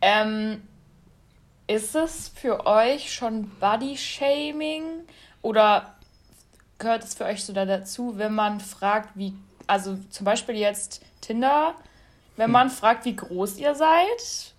Ähm, 0.00 0.62
ist 1.68 1.94
es 1.94 2.32
für 2.34 2.66
euch 2.66 3.12
schon 3.12 3.50
Body-Shaming 3.60 4.82
oder 5.42 5.94
gehört 6.78 7.04
es 7.04 7.14
für 7.14 7.24
euch 7.24 7.44
so 7.44 7.52
da 7.52 7.64
dazu, 7.64 8.14
wenn 8.16 8.34
man 8.34 8.58
fragt, 8.58 9.10
wie, 9.14 9.34
also 9.66 9.96
zum 10.10 10.24
Beispiel 10.24 10.56
jetzt 10.56 11.02
Tinder, 11.20 11.74
wenn 12.36 12.50
man 12.50 12.68
hm. 12.68 12.74
fragt, 12.74 13.04
wie 13.04 13.14
groß 13.14 13.58
ihr 13.58 13.74
seid? 13.74 14.54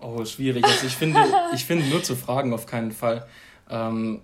Oh, 0.00 0.24
schwierig. 0.24 0.64
Also 0.64 0.86
ich 0.86 0.94
finde, 0.94 1.20
ich 1.54 1.64
finde 1.64 1.86
nur 1.86 2.02
zu 2.02 2.16
fragen 2.16 2.54
auf 2.54 2.66
keinen 2.66 2.92
Fall. 2.92 3.26
Ähm, 3.68 4.22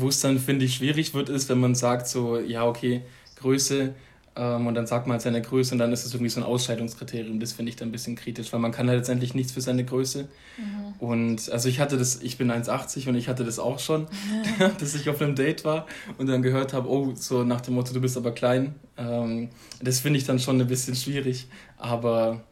wo 0.00 0.08
es 0.08 0.20
dann, 0.20 0.38
finde 0.38 0.64
ich, 0.64 0.76
schwierig 0.76 1.14
wird, 1.14 1.28
ist, 1.28 1.48
wenn 1.48 1.60
man 1.60 1.74
sagt 1.74 2.08
so, 2.08 2.38
ja, 2.38 2.66
okay, 2.66 3.02
Größe 3.36 3.94
ähm, 4.36 4.66
und 4.66 4.74
dann 4.74 4.86
sagt 4.86 5.06
man 5.06 5.14
halt 5.14 5.22
seine 5.22 5.40
Größe 5.40 5.74
und 5.74 5.78
dann 5.78 5.92
ist 5.92 6.04
es 6.04 6.12
irgendwie 6.12 6.30
so 6.30 6.40
ein 6.40 6.46
Ausscheidungskriterium. 6.46 7.38
Das 7.38 7.52
finde 7.52 7.70
ich 7.70 7.76
dann 7.76 7.88
ein 7.88 7.92
bisschen 7.92 8.16
kritisch, 8.16 8.52
weil 8.52 8.60
man 8.60 8.72
kann 8.72 8.88
halt 8.88 8.98
letztendlich 8.98 9.34
nichts 9.34 9.52
für 9.52 9.60
seine 9.60 9.84
Größe. 9.84 10.28
Mhm. 10.56 10.94
Und 10.98 11.50
also 11.50 11.68
ich 11.68 11.78
hatte 11.78 11.96
das, 11.96 12.20
ich 12.20 12.36
bin 12.36 12.50
1,80 12.50 13.08
und 13.08 13.14
ich 13.14 13.28
hatte 13.28 13.44
das 13.44 13.58
auch 13.58 13.78
schon, 13.78 14.02
mhm. 14.02 14.70
dass 14.78 14.94
ich 14.94 15.08
auf 15.08 15.20
einem 15.20 15.36
Date 15.36 15.64
war 15.64 15.86
und 16.18 16.26
dann 16.26 16.42
gehört 16.42 16.72
habe, 16.72 16.88
oh, 16.88 17.12
so 17.14 17.44
nach 17.44 17.60
dem 17.60 17.74
Motto, 17.74 17.94
du 17.94 18.00
bist 18.00 18.16
aber 18.16 18.32
klein. 18.32 18.74
Ähm, 18.96 19.50
das 19.80 20.00
finde 20.00 20.18
ich 20.18 20.24
dann 20.24 20.40
schon 20.40 20.60
ein 20.60 20.66
bisschen 20.66 20.96
schwierig, 20.96 21.46
aber 21.76 22.42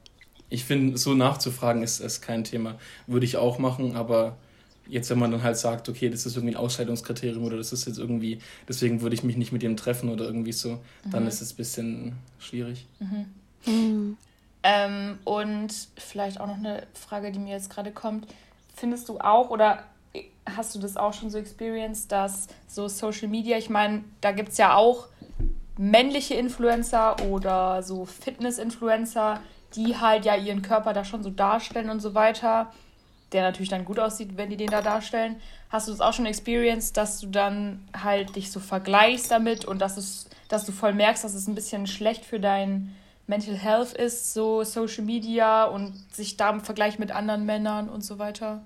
ich 0.51 0.65
finde, 0.65 0.99
so 0.99 1.15
nachzufragen 1.15 1.83
ist, 1.83 2.01
ist 2.01 2.21
kein 2.21 2.45
Thema. 2.45 2.77
Würde 3.07 3.27
ich 3.27 3.39
auch 3.39 3.59
machen, 3.59 3.97
aber 3.97 4.37
jetzt, 4.89 5.11
wenn 5.11 5.19
man 5.19 5.31
dann 5.31 5.43
halt 5.43 5.57
sagt, 5.57 5.89
okay, 5.89 6.09
das 6.11 6.27
ist 6.27 6.37
irgendwie 6.37 6.55
ein 6.55 6.61
Ausscheidungskriterium 6.61 7.45
oder 7.45 7.57
das 7.57 7.73
ist 7.73 7.87
jetzt 7.87 7.99
irgendwie, 7.99 8.41
deswegen 8.69 9.01
würde 9.01 9.15
ich 9.15 9.23
mich 9.23 9.37
nicht 9.37 9.53
mit 9.53 9.63
dem 9.63 9.77
treffen 9.77 10.09
oder 10.09 10.25
irgendwie 10.25 10.53
so, 10.53 10.81
mhm. 11.05 11.11
dann 11.11 11.27
ist 11.27 11.41
es 11.41 11.53
ein 11.53 11.57
bisschen 11.57 12.13
schwierig. 12.39 12.87
Mhm. 12.99 13.27
Mhm. 13.67 14.17
Ähm, 14.65 15.19
und 15.25 15.73
vielleicht 15.97 16.41
auch 16.41 16.47
noch 16.47 16.59
eine 16.59 16.87
Frage, 16.95 17.33
die 17.33 17.39
mir 17.39 17.53
jetzt 17.53 17.71
gerade 17.71 17.91
kommt. 17.91 18.27
Findest 18.75 19.09
du 19.09 19.19
auch 19.19 19.51
oder 19.51 19.85
hast 20.47 20.75
du 20.75 20.79
das 20.79 20.97
auch 20.97 21.13
schon 21.13 21.31
so 21.31 21.39
experienced, 21.39 22.11
dass 22.11 22.49
so 22.67 22.89
Social 22.89 23.29
Media, 23.29 23.59
ich 23.59 23.71
meine, 23.71 24.05
da 24.21 24.33
gibt 24.33 24.51
es 24.51 24.59
ja 24.59 24.75
auch 24.75 25.09
männliche 25.79 26.35
Influencer 26.35 27.17
oder 27.29 27.83
so 27.83 28.05
Fitness-Influencer, 28.05 29.41
die 29.75 29.97
halt 29.97 30.25
ja 30.25 30.37
ihren 30.37 30.63
Körper 30.63 30.93
da 30.93 31.05
schon 31.05 31.23
so 31.23 31.31
darstellen 31.31 31.91
und 31.91 32.01
so 32.01 32.15
weiter 32.15 32.73
der 33.33 33.43
natürlich 33.43 33.69
dann 33.69 33.85
gut 33.85 33.99
aussieht, 33.99 34.37
wenn 34.37 34.51
die 34.51 34.57
den 34.57 34.69
da 34.69 34.83
darstellen. 34.83 35.37
Hast 35.71 35.89
du 35.89 35.93
das 35.93 36.01
auch 36.01 36.13
schon 36.13 36.27
experienced, 36.27 36.97
dass 36.97 37.21
du 37.21 37.29
dann 37.29 37.81
halt 37.99 38.37
dich 38.37 38.51
so 38.51 38.61
vergleichst 38.61 39.31
damit 39.31 39.65
und 39.65 39.81
dass, 39.81 39.97
es, 39.97 40.29
dass 40.49 40.65
du 40.67 40.73
voll 40.73 40.93
merkst, 40.93 41.25
dass 41.25 41.35
es 41.35 41.47
ein 41.47 41.55
bisschen 41.55 41.87
schlecht 41.87 42.25
für 42.25 42.41
dein 42.41 42.95
Mental 43.27 43.57
Health 43.57 43.93
ist, 43.93 44.35
so 44.35 44.65
Social 44.65 45.05
Media 45.05 45.65
und 45.65 45.95
sich 46.13 46.37
da 46.37 46.51
im 46.51 46.61
Vergleich 46.61 46.99
mit 46.99 47.11
anderen 47.11 47.47
Männern 47.47 47.89
und 47.89 48.05
so 48.05 48.19
weiter? 48.19 48.63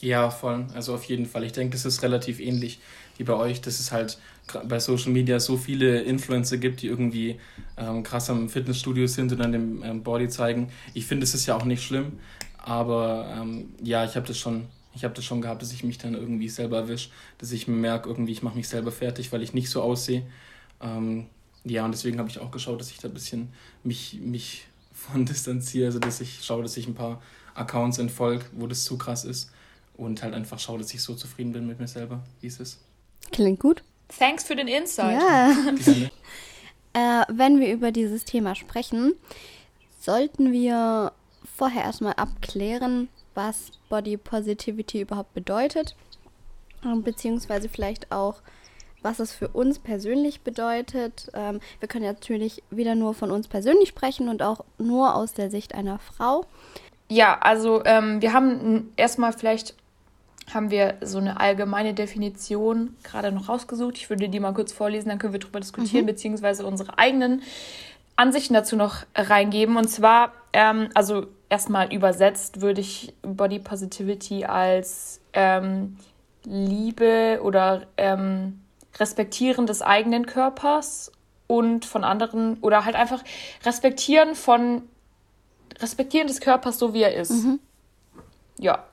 Ja, 0.00 0.30
voll. 0.30 0.66
Also 0.74 0.94
auf 0.94 1.04
jeden 1.04 1.26
Fall. 1.26 1.44
Ich 1.44 1.52
denke, 1.52 1.72
das 1.72 1.84
ist 1.84 2.02
relativ 2.02 2.40
ähnlich 2.40 2.80
wie 3.16 3.24
bei 3.24 3.34
euch, 3.34 3.60
dass 3.60 3.80
es 3.80 3.90
halt 3.90 4.18
bei 4.64 4.78
Social 4.78 5.12
Media 5.12 5.40
so 5.40 5.56
viele 5.56 6.02
Influencer 6.02 6.56
gibt, 6.56 6.82
die 6.82 6.86
irgendwie 6.86 7.38
ähm, 7.76 8.02
krass 8.02 8.30
am 8.30 8.48
Fitnessstudio 8.48 9.06
sind 9.06 9.32
und 9.32 9.38
dann 9.38 9.52
dem 9.52 9.82
ähm, 9.82 10.02
Body 10.02 10.28
zeigen. 10.28 10.70
Ich 10.94 11.06
finde, 11.06 11.24
es 11.24 11.34
ist 11.34 11.46
ja 11.46 11.56
auch 11.56 11.64
nicht 11.64 11.82
schlimm, 11.82 12.12
aber 12.68 13.34
ähm, 13.34 13.72
ja, 13.82 14.04
ich 14.04 14.14
habe 14.14 14.26
das 14.26 14.38
schon. 14.38 14.66
Ich 14.94 15.04
habe 15.04 15.14
das 15.14 15.24
schon 15.24 15.40
gehabt, 15.40 15.62
dass 15.62 15.72
ich 15.72 15.84
mich 15.84 15.98
dann 15.98 16.14
irgendwie 16.14 16.48
selber 16.48 16.78
erwische, 16.78 17.10
dass 17.38 17.52
ich 17.52 17.68
merke, 17.68 18.08
irgendwie, 18.08 18.32
ich 18.32 18.42
mache 18.42 18.56
mich 18.56 18.68
selber 18.68 18.90
fertig, 18.90 19.32
weil 19.32 19.42
ich 19.42 19.54
nicht 19.54 19.70
so 19.70 19.80
aussehe. 19.80 20.26
Ähm, 20.80 21.26
ja, 21.62 21.84
und 21.84 21.92
deswegen 21.92 22.18
habe 22.18 22.28
ich 22.28 22.40
auch 22.40 22.50
geschaut, 22.50 22.80
dass 22.80 22.90
ich 22.90 22.98
da 22.98 23.06
ein 23.06 23.14
bisschen 23.14 23.52
mich, 23.84 24.18
mich 24.20 24.66
von 24.92 25.24
distanziere, 25.24 25.86
also 25.86 25.98
dass 26.00 26.20
ich 26.20 26.44
schaue, 26.44 26.62
dass 26.62 26.76
ich 26.76 26.88
ein 26.88 26.94
paar 26.94 27.22
Accounts 27.54 27.98
entfolge, 27.98 28.44
wo 28.52 28.66
das 28.66 28.84
zu 28.84 28.98
krass 28.98 29.24
ist 29.24 29.52
und 29.96 30.22
halt 30.22 30.34
einfach 30.34 30.58
schaue, 30.58 30.78
dass 30.78 30.92
ich 30.92 31.02
so 31.02 31.14
zufrieden 31.14 31.52
bin 31.52 31.66
mit 31.66 31.78
mir 31.78 31.88
selber, 31.88 32.24
wie 32.40 32.48
es 32.48 32.58
ist. 32.58 32.80
Klingt 33.30 33.60
gut. 33.60 33.84
Thanks 34.18 34.44
für 34.44 34.56
den 34.56 34.68
Insight. 34.68 35.20
Ja. 35.20 35.54
äh, 37.22 37.24
wenn 37.32 37.60
wir 37.60 37.72
über 37.72 37.92
dieses 37.92 38.24
Thema 38.24 38.56
sprechen, 38.56 39.12
sollten 40.00 40.50
wir 40.52 41.12
vorher 41.58 41.82
erstmal 41.82 42.14
abklären, 42.14 43.08
was 43.34 43.72
Body 43.88 44.16
Positivity 44.16 45.00
überhaupt 45.00 45.34
bedeutet, 45.34 45.96
beziehungsweise 47.02 47.68
vielleicht 47.68 48.12
auch, 48.12 48.36
was 49.02 49.18
es 49.18 49.32
für 49.32 49.48
uns 49.48 49.78
persönlich 49.78 50.42
bedeutet. 50.42 51.30
Ähm, 51.34 51.60
wir 51.80 51.88
können 51.88 52.04
natürlich 52.04 52.62
wieder 52.70 52.94
nur 52.94 53.12
von 53.14 53.30
uns 53.30 53.48
persönlich 53.48 53.88
sprechen 53.88 54.28
und 54.28 54.42
auch 54.42 54.64
nur 54.78 55.14
aus 55.14 55.34
der 55.34 55.50
Sicht 55.50 55.74
einer 55.74 55.98
Frau. 55.98 56.46
Ja, 57.08 57.38
also 57.40 57.84
ähm, 57.84 58.22
wir 58.22 58.32
haben 58.32 58.92
erstmal 58.96 59.32
vielleicht 59.32 59.74
haben 60.54 60.70
wir 60.70 60.94
so 61.02 61.18
eine 61.18 61.40
allgemeine 61.40 61.92
Definition 61.92 62.96
gerade 63.02 63.32
noch 63.32 63.48
rausgesucht. 63.50 63.98
Ich 63.98 64.08
würde 64.08 64.30
die 64.30 64.40
mal 64.40 64.54
kurz 64.54 64.72
vorlesen, 64.72 65.10
dann 65.10 65.18
können 65.18 65.34
wir 65.34 65.40
darüber 65.40 65.60
diskutieren, 65.60 66.04
mhm. 66.04 66.06
beziehungsweise 66.06 66.64
unsere 66.64 66.98
eigenen 66.98 67.42
Ansichten 68.16 68.54
dazu 68.54 68.74
noch 68.76 69.04
reingeben. 69.14 69.76
Und 69.76 69.88
zwar, 69.88 70.32
ähm, 70.54 70.88
also 70.94 71.26
erstmal 71.48 71.92
übersetzt, 71.92 72.60
würde 72.60 72.80
ich 72.80 73.14
Body 73.22 73.58
Positivity 73.58 74.44
als 74.44 75.20
ähm, 75.32 75.96
Liebe 76.44 77.40
oder 77.42 77.86
ähm, 77.96 78.60
Respektieren 78.98 79.66
des 79.66 79.82
eigenen 79.82 80.26
Körpers 80.26 81.12
und 81.46 81.84
von 81.84 82.04
anderen 82.04 82.58
oder 82.60 82.84
halt 82.84 82.96
einfach 82.96 83.22
Respektieren 83.64 84.34
von 84.34 84.82
Respektieren 85.80 86.26
des 86.26 86.40
Körpers 86.40 86.78
so 86.78 86.94
wie 86.94 87.02
er 87.02 87.14
ist. 87.14 87.30
Mhm. 87.30 87.60
Ja. 88.58 88.84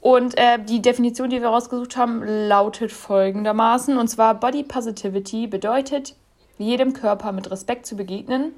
Und 0.00 0.38
äh, 0.38 0.62
die 0.62 0.80
Definition, 0.80 1.30
die 1.30 1.40
wir 1.40 1.48
rausgesucht 1.48 1.96
haben, 1.96 2.22
lautet 2.22 2.92
folgendermaßen. 2.92 3.98
Und 3.98 4.08
zwar 4.08 4.34
Body 4.34 4.62
Positivity 4.62 5.48
bedeutet, 5.48 6.14
jedem 6.58 6.92
Körper 6.92 7.32
mit 7.32 7.50
Respekt 7.50 7.86
zu 7.86 7.96
begegnen. 7.96 8.52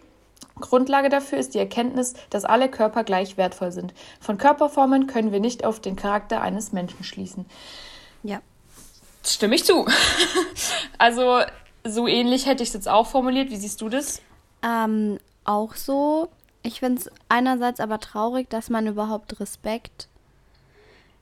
Grundlage 0.61 1.09
dafür 1.09 1.39
ist 1.39 1.55
die 1.55 1.59
Erkenntnis, 1.59 2.15
dass 2.31 2.45
alle 2.45 2.69
Körper 2.69 3.05
gleich 3.05 3.37
wertvoll 3.37 3.73
sind. 3.73 3.95
Von 4.21 4.39
Körperformen 4.39 5.07
können 5.07 5.33
wir 5.33 5.41
nicht 5.41 5.65
auf 5.65 5.81
den 5.81 5.97
Charakter 5.97 6.41
eines 6.43 6.73
Menschen 6.73 7.05
schließen. 7.05 7.47
Ja. 8.23 8.41
Stimme 9.25 9.55
ich 9.55 9.65
zu. 9.65 9.87
also 10.99 11.41
so 11.85 12.07
ähnlich 12.07 12.47
hätte 12.47 12.63
ich 12.63 12.71
es 12.71 12.75
jetzt 12.75 12.89
auch 12.89 13.07
formuliert. 13.07 13.51
Wie 13.51 13.57
siehst 13.57 13.81
du 13.81 13.89
das? 13.89 14.21
Ähm, 14.63 15.19
auch 15.45 15.75
so. 15.75 16.29
Ich 16.63 16.81
finde 16.81 17.01
es 17.01 17.11
einerseits 17.29 17.81
aber 17.81 18.01
traurig, 18.01 18.51
dass 18.51 18.69
man 18.69 18.87
überhaupt 18.87 19.41
Respekt 19.41 20.09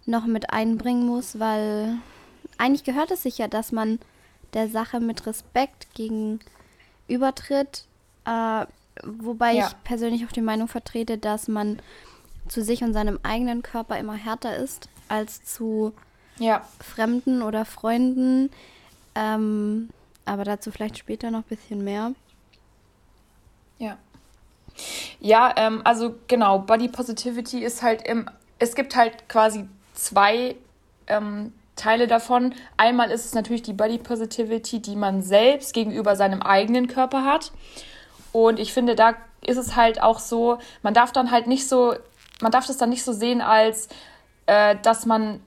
noch 0.05 0.27
mit 0.27 0.51
einbringen 0.51 1.07
muss, 1.07 1.39
weil 1.39 1.97
eigentlich 2.57 2.83
gehört 2.85 3.11
es 3.11 3.23
sich 3.23 3.39
ja, 3.39 3.47
dass 3.47 3.73
man 3.73 4.01
der 4.55 4.69
Sache 4.69 5.01
mit 5.01 5.27
Respekt 5.27 5.87
gegenübertritt. 5.95 7.85
Äh, 8.25 8.67
wobei 9.05 9.55
ja. 9.55 9.67
ich 9.67 9.85
persönlich 9.85 10.25
auch 10.27 10.33
die 10.33 10.41
Meinung 10.41 10.69
vertrete, 10.69 11.19
dass 11.19 11.49
man 11.49 11.81
zu 12.49 12.63
sich 12.63 12.83
und 12.83 12.93
seinem 12.93 13.19
eigenen 13.23 13.63
Körper 13.63 13.99
immer 13.99 14.15
härter 14.15 14.57
ist 14.57 14.89
als 15.09 15.45
zu 15.45 15.93
ja. 16.39 16.67
Fremden 16.81 17.43
oder 17.43 17.65
Freunden. 17.65 18.51
Ähm, 19.15 19.91
aber 20.25 20.45
dazu 20.45 20.71
vielleicht 20.71 20.99
später 20.99 21.31
noch 21.31 21.41
ein 21.41 21.49
bisschen 21.49 21.85
mehr. 21.85 22.13
Ja. 23.79 23.97
Ja, 25.21 25.53
ähm, 25.57 25.81
also 25.85 26.15
genau, 26.29 26.61
Body 26.61 26.89
Positivity 26.89 27.65
ist 27.65 27.83
halt 27.83 28.07
im, 28.07 28.31
es 28.59 28.75
gibt 28.75 28.95
halt 28.95 29.29
quasi 29.29 29.69
zwei 29.95 30.57
ähm, 31.09 31.53
Teile 31.75 32.07
davon. 32.07 32.55
Einmal 32.77 33.11
ist 33.11 33.25
es 33.25 33.35
natürlich 33.35 33.63
die 33.63 33.73
Body 33.73 33.99
Positivity, 33.99 34.81
die 34.81 34.97
man 34.97 35.23
selbst 35.23 35.73
gegenüber 35.73 36.17
seinem 36.17 36.43
eigenen 36.43 36.89
Körper 36.89 37.25
hat. 37.25 37.53
Und 38.47 38.59
ich 38.59 38.73
finde, 38.73 38.95
da 38.95 39.15
ist 39.45 39.57
es 39.57 39.77
halt 39.77 40.03
auch 40.03 40.19
so, 40.19 40.59
man 40.83 40.95
darf 40.95 41.13
dann 41.13 41.31
halt 41.31 41.47
nicht 41.47 41.69
so, 41.69 41.95
man 42.41 42.53
darf 42.53 42.67
das 42.67 42.77
dann 42.77 42.91
nicht 42.91 43.05
so 43.05 43.13
sehen, 43.13 43.41
als 43.41 43.89
äh, 44.47 44.77
dass 44.83 45.07
man 45.07 45.41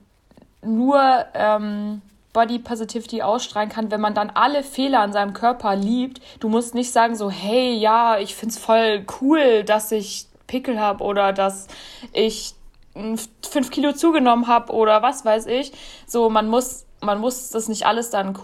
nur 0.62 1.26
ähm, 1.34 2.02
Body 2.32 2.58
Positivity 2.58 3.22
ausstrahlen 3.22 3.68
kann, 3.68 3.90
wenn 3.90 4.00
man 4.00 4.14
dann 4.14 4.30
alle 4.30 4.62
Fehler 4.62 5.00
an 5.00 5.12
seinem 5.12 5.32
Körper 5.34 5.76
liebt. 5.76 6.20
Du 6.40 6.48
musst 6.48 6.74
nicht 6.74 6.92
sagen 6.92 7.14
so, 7.14 7.30
hey, 7.30 7.74
ja, 7.74 8.18
ich 8.18 8.34
find's 8.34 8.58
voll 8.58 9.04
cool, 9.20 9.64
dass 9.64 9.92
ich 9.92 10.26
Pickel 10.46 10.80
habe 10.80 11.02
oder 11.04 11.32
dass 11.32 11.68
ich 12.12 12.54
fünf 12.94 13.70
Kilo 13.70 13.92
zugenommen 13.92 14.46
habe 14.46 14.72
oder 14.72 15.02
was 15.02 15.24
weiß 15.24 15.46
ich. 15.46 15.72
So, 16.06 16.28
man 16.28 16.48
muss, 16.48 16.86
man 17.02 17.18
muss 17.18 17.50
das 17.50 17.68
nicht 17.68 17.84
alles 17.84 18.10
dann 18.10 18.38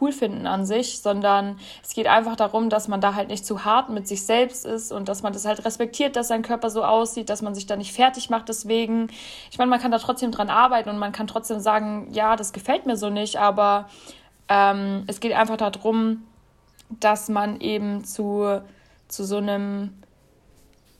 cool 0.00 0.12
finden 0.12 0.46
an 0.46 0.64
sich, 0.64 1.00
sondern 1.00 1.58
es 1.82 1.94
geht 1.94 2.06
einfach 2.06 2.36
darum, 2.36 2.70
dass 2.70 2.88
man 2.88 3.02
da 3.02 3.14
halt 3.14 3.28
nicht 3.28 3.44
zu 3.44 3.64
hart 3.64 3.90
mit 3.90 4.08
sich 4.08 4.24
selbst 4.24 4.64
ist 4.64 4.92
und 4.92 5.08
dass 5.08 5.22
man 5.22 5.34
das 5.34 5.44
halt 5.44 5.64
respektiert, 5.64 6.16
dass 6.16 6.28
sein 6.28 6.42
Körper 6.42 6.70
so 6.70 6.82
aussieht, 6.82 7.28
dass 7.28 7.42
man 7.42 7.54
sich 7.54 7.66
da 7.66 7.76
nicht 7.76 7.92
fertig 7.92 8.30
macht 8.30 8.48
deswegen. 8.48 9.08
Ich 9.50 9.58
meine, 9.58 9.70
man 9.70 9.80
kann 9.80 9.90
da 9.90 9.98
trotzdem 9.98 10.32
dran 10.32 10.48
arbeiten 10.48 10.88
und 10.88 10.98
man 10.98 11.12
kann 11.12 11.26
trotzdem 11.26 11.60
sagen, 11.60 12.08
ja, 12.10 12.34
das 12.36 12.54
gefällt 12.54 12.86
mir 12.86 12.96
so 12.96 13.10
nicht, 13.10 13.36
aber 13.36 13.88
ähm, 14.48 15.04
es 15.06 15.20
geht 15.20 15.34
einfach 15.34 15.58
darum, 15.58 16.24
dass 16.88 17.28
man 17.28 17.60
eben 17.60 18.04
zu, 18.04 18.62
zu 19.08 19.24
so 19.24 19.36
einem 19.36 19.92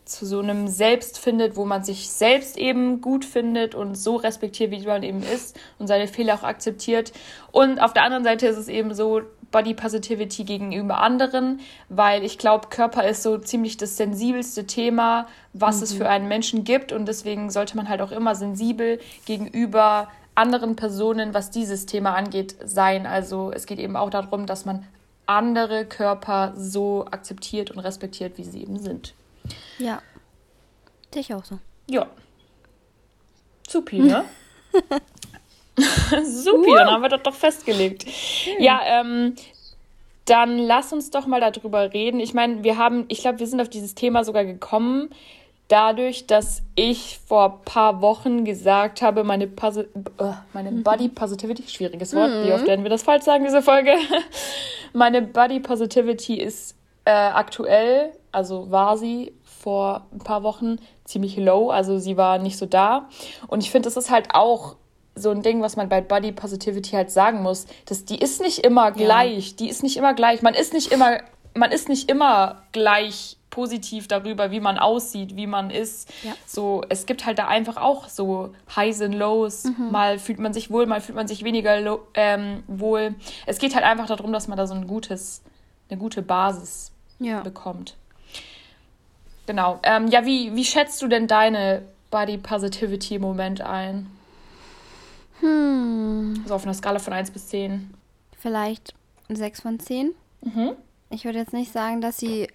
zu 0.09 0.27
so 0.27 0.41
einem 0.41 0.69
Selbst 0.69 1.19
findet, 1.19 1.57
wo 1.57 1.65
man 1.65 1.85
sich 1.85 2.09
selbst 2.11 2.57
eben 2.57 3.01
gut 3.01 3.25
findet 3.25 3.75
und 3.75 3.95
so 3.95 4.17
respektiert, 4.17 4.71
wie 4.71 4.87
man 4.87 5.03
eben 5.03 5.23
ist 5.23 5.59
und 5.79 5.87
seine 5.87 6.09
Fehler 6.09 6.35
auch 6.35 6.43
akzeptiert. 6.43 7.13
Und 7.53 7.81
auf 7.81 7.93
der 7.93 8.05
anderen 8.05 8.25
Seite 8.25 8.47
ist 8.47 8.57
es 8.57 8.69
eben 8.69 8.95
so 8.95 9.23
Body 9.51 9.75
Positivity 9.75 10.45
gegenüber 10.45 10.99
anderen, 10.99 11.61
weil 11.89 12.25
ich 12.25 12.39
glaube, 12.39 12.69
Körper 12.69 13.09
ist 13.09 13.23
so 13.23 13.39
ziemlich 13.39 13.77
das 13.77 13.97
sensibelste 13.97 14.67
Thema, 14.67 15.27
was 15.53 15.79
mhm. 15.79 15.83
es 15.85 15.93
für 15.95 16.09
einen 16.09 16.29
Menschen 16.29 16.65
gibt 16.65 16.93
und 16.93 17.07
deswegen 17.07 17.51
sollte 17.51 17.77
man 17.77 17.89
halt 17.89 18.03
auch 18.03 18.13
immer 18.13 18.35
sensibel 18.35 18.99
gegenüber 19.25 20.09
anderen 20.35 20.77
Personen, 20.77 21.35
was 21.35 21.51
dieses 21.51 21.87
Thema 21.87 22.15
angeht, 22.15 22.57
sein. 22.65 23.07
Also 23.07 23.51
es 23.53 23.67
geht 23.67 23.79
eben 23.79 23.97
auch 23.97 24.11
darum, 24.11 24.47
dass 24.47 24.65
man 24.65 24.85
andere 25.27 25.85
Körper 25.85 26.53
so 26.57 27.07
akzeptiert 27.11 27.71
und 27.71 27.81
respektiert, 27.81 28.39
wie 28.39 28.45
sie 28.45 28.63
eben 28.63 28.79
sind. 28.79 29.15
Ja. 29.79 30.03
Dich 31.15 31.33
auch 31.33 31.45
so. 31.45 31.59
Ja. 31.89 32.07
Supi, 33.69 33.99
ne? 33.99 34.25
Supi, 36.25 36.71
dann 36.75 36.91
haben 36.91 37.03
wir 37.03 37.09
das 37.09 37.23
doch 37.23 37.35
festgelegt. 37.35 38.07
Ja, 38.59 38.81
ähm, 38.85 39.35
dann 40.25 40.59
lass 40.59 40.93
uns 40.93 41.11
doch 41.11 41.27
mal 41.27 41.41
darüber 41.41 41.93
reden. 41.93 42.21
Ich 42.21 42.35
meine, 42.35 42.63
wir 42.65 42.77
haben, 42.77 43.05
ich 43.09 43.21
glaube, 43.21 43.39
wir 43.39 43.47
sind 43.47 43.61
auf 43.61 43.69
dieses 43.69 43.95
Thema 43.95 44.25
sogar 44.25 44.45
gekommen, 44.45 45.11
dadurch, 45.69 46.27
dass 46.27 46.63
ich 46.75 47.21
vor 47.27 47.53
ein 47.53 47.65
paar 47.65 48.03
Wochen 48.03 48.45
gesagt 48.45 49.03
habe, 49.03 49.25
meine, 49.25 49.47
Posi 49.47 49.87
uh, 50.21 50.33
meine 50.53 50.71
mhm. 50.71 50.83
Body 50.83 51.09
Positivity, 51.09 51.63
schwieriges 51.69 52.15
Wort, 52.15 52.31
mhm. 52.31 52.47
wie 52.47 52.53
oft 52.53 52.67
werden 52.67 52.85
wir 52.85 52.91
das 52.91 53.03
falsch 53.03 53.25
sagen, 53.25 53.45
diese 53.45 53.63
Folge? 53.63 53.93
meine 54.93 55.23
Body 55.23 55.61
Positivity 55.61 56.41
ist 56.41 56.75
äh, 57.05 57.11
aktuell, 57.11 58.13
also 58.33 58.71
war 58.71 58.97
sie 58.97 59.33
vor 59.59 60.07
ein 60.13 60.19
paar 60.19 60.43
Wochen 60.43 60.77
ziemlich 61.05 61.37
low, 61.37 61.71
also 61.71 61.99
sie 61.99 62.17
war 62.17 62.39
nicht 62.39 62.59
so 62.59 62.67
da. 62.67 63.09
Und 63.49 63.63
ich 63.63 63.71
finde, 63.71 63.87
das 63.87 63.97
ist 63.97 64.11
halt 64.11 64.35
auch 64.35 64.77
so 65.15 65.31
ein 65.31 65.43
Ding, 65.43 65.63
was 65.63 65.77
man 65.77 65.89
bei 65.89 66.01
Body 66.01 66.33
Positivity 66.33 66.93
halt 66.93 67.11
sagen 67.11 67.43
muss, 67.43 67.67
dass 67.87 68.05
die 68.05 68.19
ist 68.19 68.41
nicht 68.41 68.61
immer 68.61 68.93
gleich, 68.93 69.51
ja. 69.51 69.57
die 69.59 69.69
ist 69.69 69.83
nicht 69.83 69.97
immer 69.97 70.15
gleich, 70.15 70.43
man 70.43 70.55
ist 70.55 70.73
nicht 70.73 70.93
immer, 70.93 71.19
man 71.55 71.73
ist 71.73 71.89
nicht 71.89 72.11
immer 72.11 72.63
gleich 72.73 73.37
positiv 73.51 74.07
darüber, 74.07 74.51
wie 74.51 74.61
man 74.61 74.79
aussieht, 74.79 75.35
wie 75.35 75.47
man 75.47 75.71
ist. 75.71 76.09
Ja. 76.23 76.33
So, 76.47 76.83
es 76.89 77.07
gibt 77.07 77.27
halt 77.27 77.39
da 77.39 77.49
einfach 77.49 77.77
auch 77.77 78.09
so 78.09 78.55
Highs 78.77 79.01
und 79.01 79.13
Lows. 79.13 79.65
Mhm. 79.65 79.91
Mal 79.91 80.19
fühlt 80.19 80.39
man 80.39 80.53
sich 80.53 80.71
wohl, 80.71 80.87
mal 80.87 81.01
fühlt 81.01 81.17
man 81.17 81.27
sich 81.27 81.43
weniger 81.43 81.99
ähm, 82.15 82.63
wohl. 82.69 83.15
Es 83.47 83.59
geht 83.59 83.75
halt 83.75 83.85
einfach 83.85 84.07
darum, 84.07 84.33
dass 84.33 84.47
man 84.47 84.59
da 84.59 84.67
so 84.67 84.75
ein 84.75 84.87
gutes, 84.87 85.43
eine 85.91 85.99
gute 85.99 86.23
Basis 86.23 86.93
ja. 87.19 87.41
bekommt. 87.41 87.97
Genau. 89.49 89.81
Ähm, 89.83 90.09
ja, 90.09 90.27
wie, 90.27 90.55
wie 90.55 90.65
schätzt 90.65 91.01
du 91.01 91.09
denn 91.09 91.27
deine 91.27 91.81
Body 92.11 92.37
Positivity 92.37 93.15
im 93.15 93.23
Moment 93.23 93.63
ein? 93.63 94.07
Hm. 95.41 96.41
Also 96.43 96.55
auf 96.55 96.65
einer 96.65 96.75
Skala 96.75 96.99
von 96.99 97.15
1 97.15 97.31
bis 97.31 97.49
10. 97.49 97.95
Vielleicht 98.39 98.93
6 99.31 99.63
von 99.63 99.81
10. 99.81 100.15
Mhm. 100.43 100.73
Ich 101.09 101.25
würde 101.25 101.39
jetzt 101.39 101.55
nicht 101.55 101.73
sagen, 101.73 102.03
dass 102.03 102.19
sie 102.19 102.49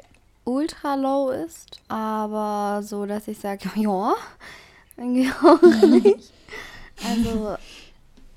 ultra 0.44 0.94
low 0.94 1.32
ist, 1.32 1.80
aber 1.88 2.84
so, 2.84 3.08
dass 3.08 3.28
ich 3.28 3.40
sage, 3.40 3.72
ja, 3.76 4.14
irgendwie 4.96 5.32
auch 5.32 5.62
nicht. 5.64 6.32
Also 7.10 7.56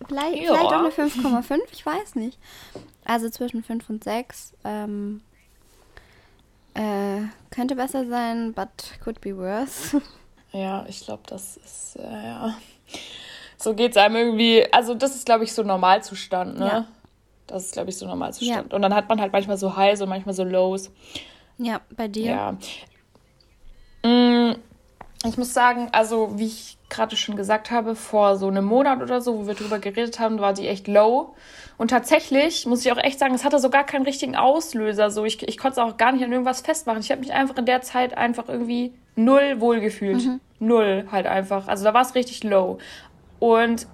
vielleicht, 0.08 0.42
ja. 0.42 0.54
vielleicht 0.54 0.72
auch 0.72 0.78
eine 0.78 0.88
5,5, 0.88 1.58
ich 1.72 1.84
weiß 1.84 2.14
nicht. 2.14 2.38
Also 3.04 3.28
zwischen 3.28 3.62
5 3.62 3.90
und 3.90 4.02
6. 4.02 4.54
Ähm, 4.64 5.20
äh, 6.76 7.22
könnte 7.50 7.76
besser 7.76 8.06
sein, 8.06 8.52
but 8.52 8.98
could 9.02 9.20
be 9.20 9.36
worse. 9.36 10.00
Ja, 10.52 10.86
ich 10.88 11.00
glaube, 11.04 11.22
das 11.26 11.58
ist, 11.58 11.96
äh, 11.96 12.02
ja. 12.02 12.54
So 13.58 13.74
geht 13.74 13.90
es 13.90 13.96
einem 13.98 14.16
irgendwie. 14.16 14.64
Also, 14.72 14.94
das 14.94 15.14
ist, 15.14 15.26
glaube 15.26 15.44
ich, 15.44 15.52
so 15.52 15.62
Normalzustand, 15.62 16.58
ne? 16.58 16.66
Ja. 16.66 16.86
Das 17.46 17.64
ist, 17.64 17.72
glaube 17.72 17.90
ich, 17.90 17.98
so 17.98 18.06
Normalzustand. 18.06 18.70
Ja. 18.70 18.74
Und 18.74 18.80
dann 18.80 18.94
hat 18.94 19.06
man 19.08 19.20
halt 19.20 19.32
manchmal 19.32 19.58
so 19.58 19.76
Highs 19.76 20.00
und 20.00 20.08
manchmal 20.08 20.34
so 20.34 20.44
Lows. 20.44 20.90
Ja, 21.58 21.80
bei 21.94 22.08
dir? 22.08 22.56
Ja. 24.02 24.08
Mm, 24.08 24.54
ich 25.26 25.38
muss 25.38 25.54
sagen, 25.54 25.88
also, 25.92 26.38
wie 26.38 26.46
ich 26.46 26.78
gerade 26.88 27.16
schon 27.16 27.36
gesagt 27.36 27.70
habe, 27.70 27.94
vor 27.94 28.36
so 28.36 28.48
einem 28.48 28.64
Monat 28.64 29.02
oder 29.02 29.20
so, 29.20 29.38
wo 29.38 29.46
wir 29.46 29.54
drüber 29.54 29.78
geredet 29.78 30.18
haben, 30.20 30.38
war 30.38 30.52
die 30.52 30.68
echt 30.68 30.88
low. 30.88 31.34
Und 31.78 31.88
tatsächlich 31.88 32.66
muss 32.66 32.84
ich 32.84 32.92
auch 32.92 32.96
echt 32.96 33.18
sagen, 33.18 33.34
es 33.34 33.44
hatte 33.44 33.58
so 33.58 33.70
gar 33.70 33.84
keinen 33.84 34.04
richtigen 34.04 34.36
Auslöser. 34.36 35.10
So, 35.10 35.24
ich, 35.24 35.46
ich 35.46 35.58
konnte 35.58 35.80
es 35.80 35.86
auch 35.86 35.96
gar 35.96 36.12
nicht 36.12 36.24
an 36.24 36.32
irgendwas 36.32 36.60
festmachen. 36.60 37.00
Ich 37.00 37.10
habe 37.10 37.20
mich 37.20 37.32
einfach 37.32 37.56
in 37.56 37.66
der 37.66 37.82
Zeit 37.82 38.16
einfach 38.16 38.48
irgendwie 38.48 38.94
null 39.14 39.60
wohlgefühlt. 39.60 40.24
Mhm. 40.24 40.40
Null 40.58 41.06
halt 41.10 41.26
einfach. 41.26 41.68
Also 41.68 41.84
da 41.84 41.92
war 41.92 42.02
es 42.02 42.14
richtig 42.14 42.44
low. 42.44 42.78
Und 43.40 43.86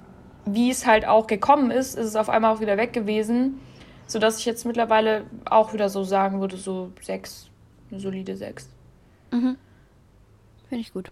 wie 0.45 0.71
es 0.71 0.87
halt 0.87 1.07
auch 1.07 1.27
gekommen 1.27 1.71
ist, 1.71 1.97
ist 1.97 2.07
es 2.07 2.17
auf 2.17 2.29
einmal 2.29 2.55
auch 2.55 2.61
wieder 2.61 2.77
weg 2.77 2.93
gewesen. 2.93 3.61
Sodass 4.07 4.39
ich 4.39 4.45
jetzt 4.45 4.67
mittlerweile 4.67 5.25
auch 5.45 5.73
wieder 5.73 5.89
so 5.89 6.05
sagen 6.05 6.41
würde, 6.41 6.57
so 6.57 6.93
sechs, 7.01 7.49
eine 7.91 7.99
solide 7.99 8.37
sechs. 8.37 8.69
Mhm. 9.31 9.57
Finde 10.69 10.83
ich 10.83 10.93
gut. 10.93 11.11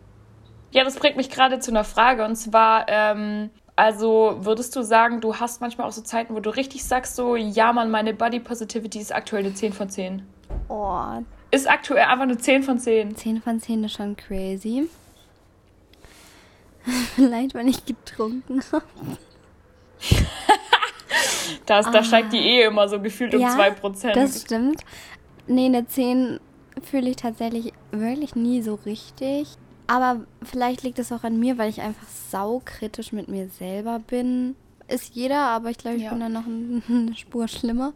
Ja, 0.72 0.84
das 0.84 0.96
bringt 0.96 1.16
mich 1.16 1.30
gerade 1.30 1.58
zu 1.58 1.70
einer 1.70 1.84
Frage. 1.84 2.24
Und 2.24 2.36
zwar, 2.36 2.86
ähm, 2.88 3.50
also 3.76 4.36
würdest 4.40 4.76
du 4.76 4.82
sagen, 4.82 5.20
du 5.20 5.36
hast 5.36 5.60
manchmal 5.60 5.86
auch 5.86 5.92
so 5.92 6.02
Zeiten, 6.02 6.34
wo 6.34 6.40
du 6.40 6.50
richtig 6.50 6.84
sagst, 6.84 7.16
so, 7.16 7.36
ja, 7.36 7.72
Mann, 7.72 7.90
meine 7.90 8.14
Body 8.14 8.40
Positivity 8.40 9.00
ist 9.00 9.14
aktuell 9.14 9.44
eine 9.44 9.54
10 9.54 9.72
von 9.72 9.88
10. 9.88 10.22
Oh. 10.68 11.00
Ist 11.50 11.68
aktuell 11.68 12.04
einfach 12.04 12.22
eine 12.22 12.38
10 12.38 12.62
von 12.62 12.78
10. 12.78 13.16
10 13.16 13.42
von 13.42 13.60
10 13.60 13.84
ist 13.84 13.94
schon 13.94 14.16
crazy. 14.16 14.88
Vielleicht, 17.16 17.54
wenn 17.54 17.68
ich 17.68 17.84
getrunken 17.84 18.62
habe. 18.70 18.84
das, 21.66 21.86
ah. 21.86 21.90
Da 21.90 22.04
steigt 22.04 22.32
die 22.32 22.38
Ehe 22.38 22.66
immer 22.66 22.88
so 22.88 23.00
gefühlt 23.00 23.34
um 23.34 23.40
ja, 23.40 23.56
2%. 23.56 24.12
Das 24.12 24.42
stimmt. 24.42 24.82
Nee, 25.46 25.66
eine 25.66 25.86
10 25.86 26.38
fühle 26.82 27.10
ich 27.10 27.16
tatsächlich 27.16 27.72
wirklich 27.90 28.36
nie 28.36 28.62
so 28.62 28.78
richtig. 28.86 29.48
Aber 29.90 30.20
vielleicht 30.44 30.84
liegt 30.84 31.00
es 31.00 31.10
auch 31.10 31.24
an 31.24 31.40
mir, 31.40 31.58
weil 31.58 31.68
ich 31.68 31.80
einfach 31.80 32.06
saukritisch 32.30 33.10
mit 33.10 33.26
mir 33.26 33.48
selber 33.48 33.98
bin. 33.98 34.54
Ist 34.86 35.16
jeder, 35.16 35.40
aber 35.40 35.70
ich 35.70 35.78
glaube, 35.78 35.96
ich 35.96 36.04
ja. 36.04 36.10
bin 36.10 36.20
da 36.20 36.28
noch 36.28 36.44
eine 36.88 37.16
Spur 37.16 37.48
schlimmer. 37.48 37.92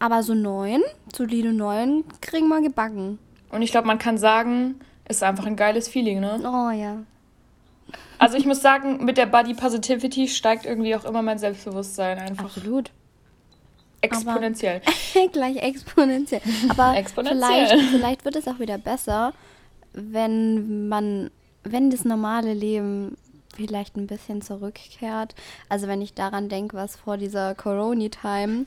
Aber 0.00 0.24
so 0.24 0.34
neun, 0.34 0.82
solide 1.14 1.52
neun, 1.52 2.02
kriegen 2.20 2.48
wir 2.48 2.60
gebacken. 2.60 3.20
Und 3.52 3.62
ich 3.62 3.70
glaube, 3.70 3.86
man 3.86 3.98
kann 3.98 4.18
sagen, 4.18 4.80
ist 5.08 5.22
einfach 5.22 5.46
ein 5.46 5.54
geiles 5.54 5.86
Feeling, 5.86 6.18
ne? 6.18 6.40
Oh 6.40 6.70
ja. 6.70 7.04
Also 8.18 8.36
ich 8.36 8.44
muss 8.44 8.60
sagen, 8.60 9.04
mit 9.04 9.16
der 9.16 9.26
Body 9.26 9.54
Positivity 9.54 10.26
steigt 10.26 10.66
irgendwie 10.66 10.96
auch 10.96 11.04
immer 11.04 11.22
mein 11.22 11.38
Selbstbewusstsein 11.38 12.18
einfach. 12.18 12.46
Absolut. 12.46 12.90
Exponentiell. 14.00 14.82
Gleich 15.32 15.56
exponentiell. 15.58 16.42
Aber 16.68 16.96
exponentiell. 16.96 17.68
Vielleicht, 17.68 17.90
vielleicht 17.90 18.24
wird 18.24 18.34
es 18.34 18.48
auch 18.48 18.58
wieder 18.58 18.78
besser, 18.78 19.32
wenn 19.92 20.88
man, 20.88 21.30
wenn 21.64 21.90
das 21.90 22.04
normale 22.04 22.54
Leben 22.54 23.16
vielleicht 23.54 23.96
ein 23.96 24.06
bisschen 24.06 24.40
zurückkehrt. 24.40 25.34
Also 25.68 25.88
wenn 25.88 26.00
ich 26.00 26.14
daran 26.14 26.48
denke, 26.48 26.76
was 26.76 26.96
vor 26.96 27.16
dieser 27.16 27.54
Corona-Time, 27.54 28.66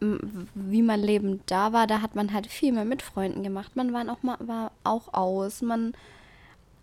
wie 0.00 0.82
mein 0.82 1.00
Leben 1.00 1.40
da 1.46 1.72
war, 1.72 1.86
da 1.86 2.00
hat 2.00 2.14
man 2.14 2.32
halt 2.32 2.46
viel 2.46 2.72
mehr 2.72 2.84
mit 2.84 3.02
Freunden 3.02 3.42
gemacht. 3.42 3.76
Man 3.76 3.92
war 3.92 4.08
auch, 4.10 4.22
mal, 4.22 4.36
war 4.40 4.72
auch 4.84 5.12
aus, 5.12 5.60
man 5.60 5.92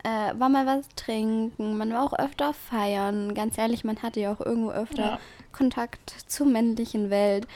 äh, 0.03 0.37
war 0.37 0.49
mal 0.49 0.65
was 0.65 0.87
trinken, 0.95 1.77
man 1.77 1.91
war 1.91 2.03
auch 2.03 2.13
öfter 2.13 2.53
feiern. 2.53 3.33
Ganz 3.33 3.57
ehrlich, 3.57 3.83
man 3.83 4.01
hatte 4.03 4.19
ja 4.19 4.31
auch 4.31 4.41
irgendwo 4.41 4.71
öfter 4.71 5.03
ja. 5.03 5.19
Kontakt 5.51 6.15
zur 6.27 6.45
männlichen 6.45 7.09
Welt. 7.09 7.47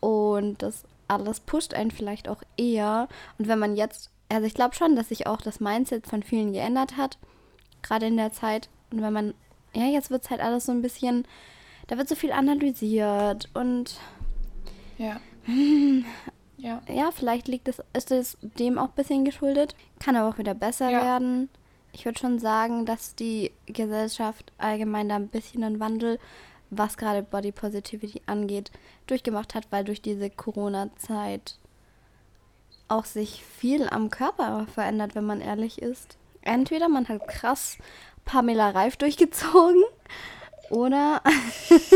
Und 0.00 0.62
das 0.62 0.84
alles 1.08 1.40
pusht 1.40 1.74
einen 1.74 1.90
vielleicht 1.90 2.28
auch 2.28 2.42
eher. 2.56 3.08
Und 3.38 3.48
wenn 3.48 3.58
man 3.58 3.76
jetzt 3.76 4.10
also 4.30 4.46
ich 4.46 4.54
glaube 4.54 4.74
schon, 4.74 4.96
dass 4.96 5.08
sich 5.08 5.26
auch 5.26 5.40
das 5.40 5.60
Mindset 5.60 6.06
von 6.06 6.22
vielen 6.22 6.52
geändert 6.52 6.96
hat, 6.96 7.18
gerade 7.82 8.06
in 8.06 8.16
der 8.16 8.32
Zeit. 8.32 8.68
Und 8.90 9.02
wenn 9.02 9.12
man, 9.12 9.34
ja, 9.74 9.86
jetzt 9.86 10.10
wird 10.10 10.24
es 10.24 10.30
halt 10.30 10.40
alles 10.40 10.66
so 10.66 10.72
ein 10.72 10.82
bisschen, 10.82 11.26
da 11.88 11.98
wird 11.98 12.08
so 12.08 12.14
viel 12.14 12.32
analysiert 12.32 13.48
und 13.54 13.98
ja. 14.98 15.20
ja. 16.56 16.82
Ja, 16.88 17.10
vielleicht 17.10 17.48
liegt 17.48 17.68
es, 17.68 17.82
ist 17.92 18.10
es 18.10 18.38
dem 18.40 18.78
auch 18.78 18.88
ein 18.88 18.94
bisschen 18.94 19.24
geschuldet. 19.24 19.74
Kann 19.98 20.16
aber 20.16 20.28
auch 20.28 20.38
wieder 20.38 20.54
besser 20.54 20.90
ja. 20.90 21.02
werden. 21.02 21.48
Ich 21.92 22.04
würde 22.04 22.18
schon 22.18 22.38
sagen, 22.38 22.86
dass 22.86 23.16
die 23.16 23.50
Gesellschaft 23.66 24.52
allgemein 24.58 25.08
da 25.08 25.16
ein 25.16 25.28
bisschen 25.28 25.64
einen 25.64 25.80
Wandel, 25.80 26.20
was 26.70 26.96
gerade 26.96 27.22
Body 27.22 27.50
Positivity 27.50 28.22
angeht, 28.26 28.70
durchgemacht 29.08 29.56
hat, 29.56 29.66
weil 29.70 29.84
durch 29.84 30.00
diese 30.02 30.30
Corona-Zeit 30.30 31.58
auch 32.90 33.04
sich 33.04 33.44
viel 33.44 33.88
am 33.88 34.10
Körper 34.10 34.66
verändert, 34.74 35.14
wenn 35.14 35.24
man 35.24 35.40
ehrlich 35.40 35.80
ist. 35.80 36.16
Entweder 36.42 36.88
man 36.88 37.08
hat 37.08 37.26
krass 37.28 37.76
Pamela 38.24 38.70
Reif 38.70 38.96
durchgezogen 38.96 39.82
oder 40.70 41.20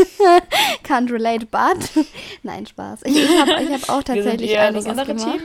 can't 0.83 1.11
relate, 1.11 1.45
but 1.45 2.05
nein, 2.43 2.65
Spaß. 2.65 3.01
Ich, 3.03 3.17
ich 3.17 3.39
habe 3.39 3.51
hab 3.51 3.89
auch 3.89 4.03
tatsächlich 4.03 4.57
einiges 4.57 4.85
gemacht. 4.85 5.39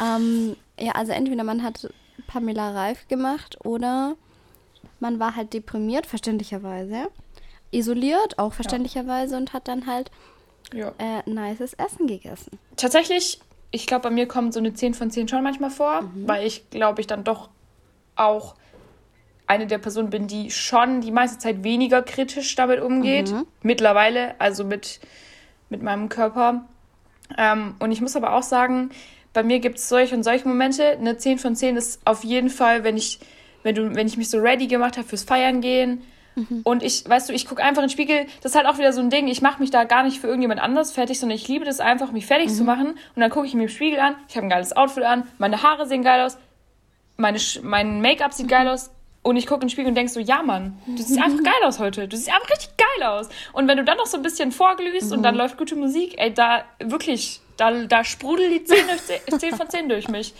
Ähm, 0.00 0.56
ja, 0.78 0.92
also 0.92 1.12
entweder 1.12 1.44
man 1.44 1.62
hat 1.62 1.88
Pamela 2.26 2.70
Reif 2.70 3.08
gemacht 3.08 3.58
oder 3.64 4.16
man 5.00 5.18
war 5.18 5.34
halt 5.34 5.52
deprimiert, 5.54 6.06
verständlicherweise. 6.06 7.08
Isoliert, 7.70 8.38
auch 8.38 8.52
verständlicherweise, 8.52 9.34
ja. 9.34 9.38
und 9.40 9.52
hat 9.52 9.68
dann 9.68 9.86
halt 9.86 10.10
ja. 10.72 10.92
äh, 10.98 11.28
nices 11.28 11.74
Essen 11.74 12.06
gegessen. 12.06 12.58
Tatsächlich 12.76 13.40
ich 13.70 13.86
glaube, 13.86 14.04
bei 14.04 14.10
mir 14.10 14.26
kommt 14.26 14.54
so 14.54 14.60
eine 14.60 14.72
10 14.72 14.94
von 14.94 15.10
10 15.10 15.28
schon 15.28 15.42
manchmal 15.42 15.70
vor, 15.70 16.02
mhm. 16.02 16.28
weil 16.28 16.46
ich 16.46 16.70
glaube, 16.70 17.00
ich 17.00 17.06
dann 17.06 17.24
doch 17.24 17.50
auch 18.16 18.54
eine 19.46 19.66
der 19.66 19.78
Personen 19.78 20.10
bin, 20.10 20.26
die 20.26 20.50
schon 20.50 21.00
die 21.00 21.10
meiste 21.10 21.38
Zeit 21.38 21.64
weniger 21.64 22.02
kritisch 22.02 22.54
damit 22.54 22.80
umgeht. 22.80 23.30
Mhm. 23.30 23.46
Mittlerweile, 23.62 24.38
also 24.38 24.64
mit, 24.64 25.00
mit 25.70 25.82
meinem 25.82 26.08
Körper. 26.08 26.66
Ähm, 27.36 27.74
und 27.78 27.92
ich 27.92 28.00
muss 28.00 28.16
aber 28.16 28.34
auch 28.34 28.42
sagen, 28.42 28.90
bei 29.32 29.42
mir 29.42 29.60
gibt 29.60 29.78
es 29.78 29.88
solche 29.88 30.14
und 30.14 30.22
solche 30.22 30.46
Momente. 30.46 30.90
Eine 30.90 31.16
10 31.16 31.38
von 31.38 31.56
10 31.56 31.76
ist 31.76 32.00
auf 32.04 32.24
jeden 32.24 32.50
Fall, 32.50 32.84
wenn 32.84 32.96
ich, 32.96 33.20
wenn 33.62 33.74
du, 33.74 33.94
wenn 33.94 34.06
ich 34.06 34.16
mich 34.16 34.28
so 34.30 34.38
ready 34.38 34.66
gemacht 34.66 34.96
habe 34.96 35.08
fürs 35.08 35.24
Feiern 35.24 35.60
gehen, 35.60 36.02
Mhm. 36.38 36.60
Und 36.64 36.82
ich, 36.82 37.08
weißt 37.08 37.28
du, 37.28 37.32
ich 37.32 37.46
gucke 37.46 37.62
einfach 37.62 37.82
in 37.82 37.88
den 37.88 37.92
Spiegel. 37.92 38.26
Das 38.42 38.52
ist 38.52 38.56
halt 38.56 38.66
auch 38.66 38.78
wieder 38.78 38.92
so 38.92 39.00
ein 39.00 39.10
Ding. 39.10 39.28
Ich 39.28 39.42
mache 39.42 39.60
mich 39.60 39.70
da 39.70 39.84
gar 39.84 40.02
nicht 40.02 40.20
für 40.20 40.26
irgendjemand 40.26 40.60
anders 40.60 40.92
fertig, 40.92 41.18
sondern 41.18 41.36
ich 41.36 41.48
liebe 41.48 41.64
das 41.64 41.80
einfach, 41.80 42.12
mich 42.12 42.26
fertig 42.26 42.48
mhm. 42.48 42.54
zu 42.54 42.64
machen. 42.64 42.86
Und 42.88 43.20
dann 43.20 43.30
gucke 43.30 43.46
ich 43.46 43.54
mir 43.54 43.64
im 43.64 43.68
Spiegel 43.68 43.98
an. 44.00 44.14
Ich 44.28 44.36
habe 44.36 44.46
ein 44.46 44.50
geiles 44.50 44.76
Outfit 44.76 45.04
an. 45.04 45.26
Meine 45.38 45.62
Haare 45.62 45.86
sehen 45.86 46.02
geil 46.02 46.24
aus. 46.24 46.38
Meine, 47.16 47.38
mein 47.62 48.00
Make-up 48.00 48.32
sieht 48.32 48.46
mhm. 48.46 48.50
geil 48.50 48.68
aus. 48.68 48.90
Und 49.22 49.36
ich 49.36 49.46
gucke 49.46 49.62
in 49.62 49.66
den 49.66 49.70
Spiegel 49.70 49.88
und 49.88 49.94
denke 49.94 50.10
so, 50.10 50.20
ja, 50.20 50.42
Mann, 50.42 50.78
du 50.86 51.02
siehst 51.02 51.20
einfach 51.20 51.42
geil 51.42 51.62
aus 51.64 51.78
heute. 51.78 52.08
Du 52.08 52.16
siehst 52.16 52.30
einfach 52.30 52.48
richtig 52.50 52.70
geil 52.76 53.06
aus. 53.06 53.28
Und 53.52 53.68
wenn 53.68 53.76
du 53.76 53.84
dann 53.84 53.98
noch 53.98 54.06
so 54.06 54.16
ein 54.16 54.22
bisschen 54.22 54.52
vorglühst 54.52 55.12
und 55.12 55.22
dann 55.22 55.34
mhm. 55.34 55.40
läuft 55.40 55.58
gute 55.58 55.76
Musik, 55.76 56.14
ey, 56.18 56.32
da 56.32 56.64
wirklich, 56.78 57.40
da, 57.56 57.70
da 57.84 58.04
sprudelt 58.04 58.52
die 58.52 58.64
10, 58.64 59.38
10 59.38 59.56
von 59.56 59.68
10 59.68 59.88
durch 59.88 60.08
mich. 60.08 60.34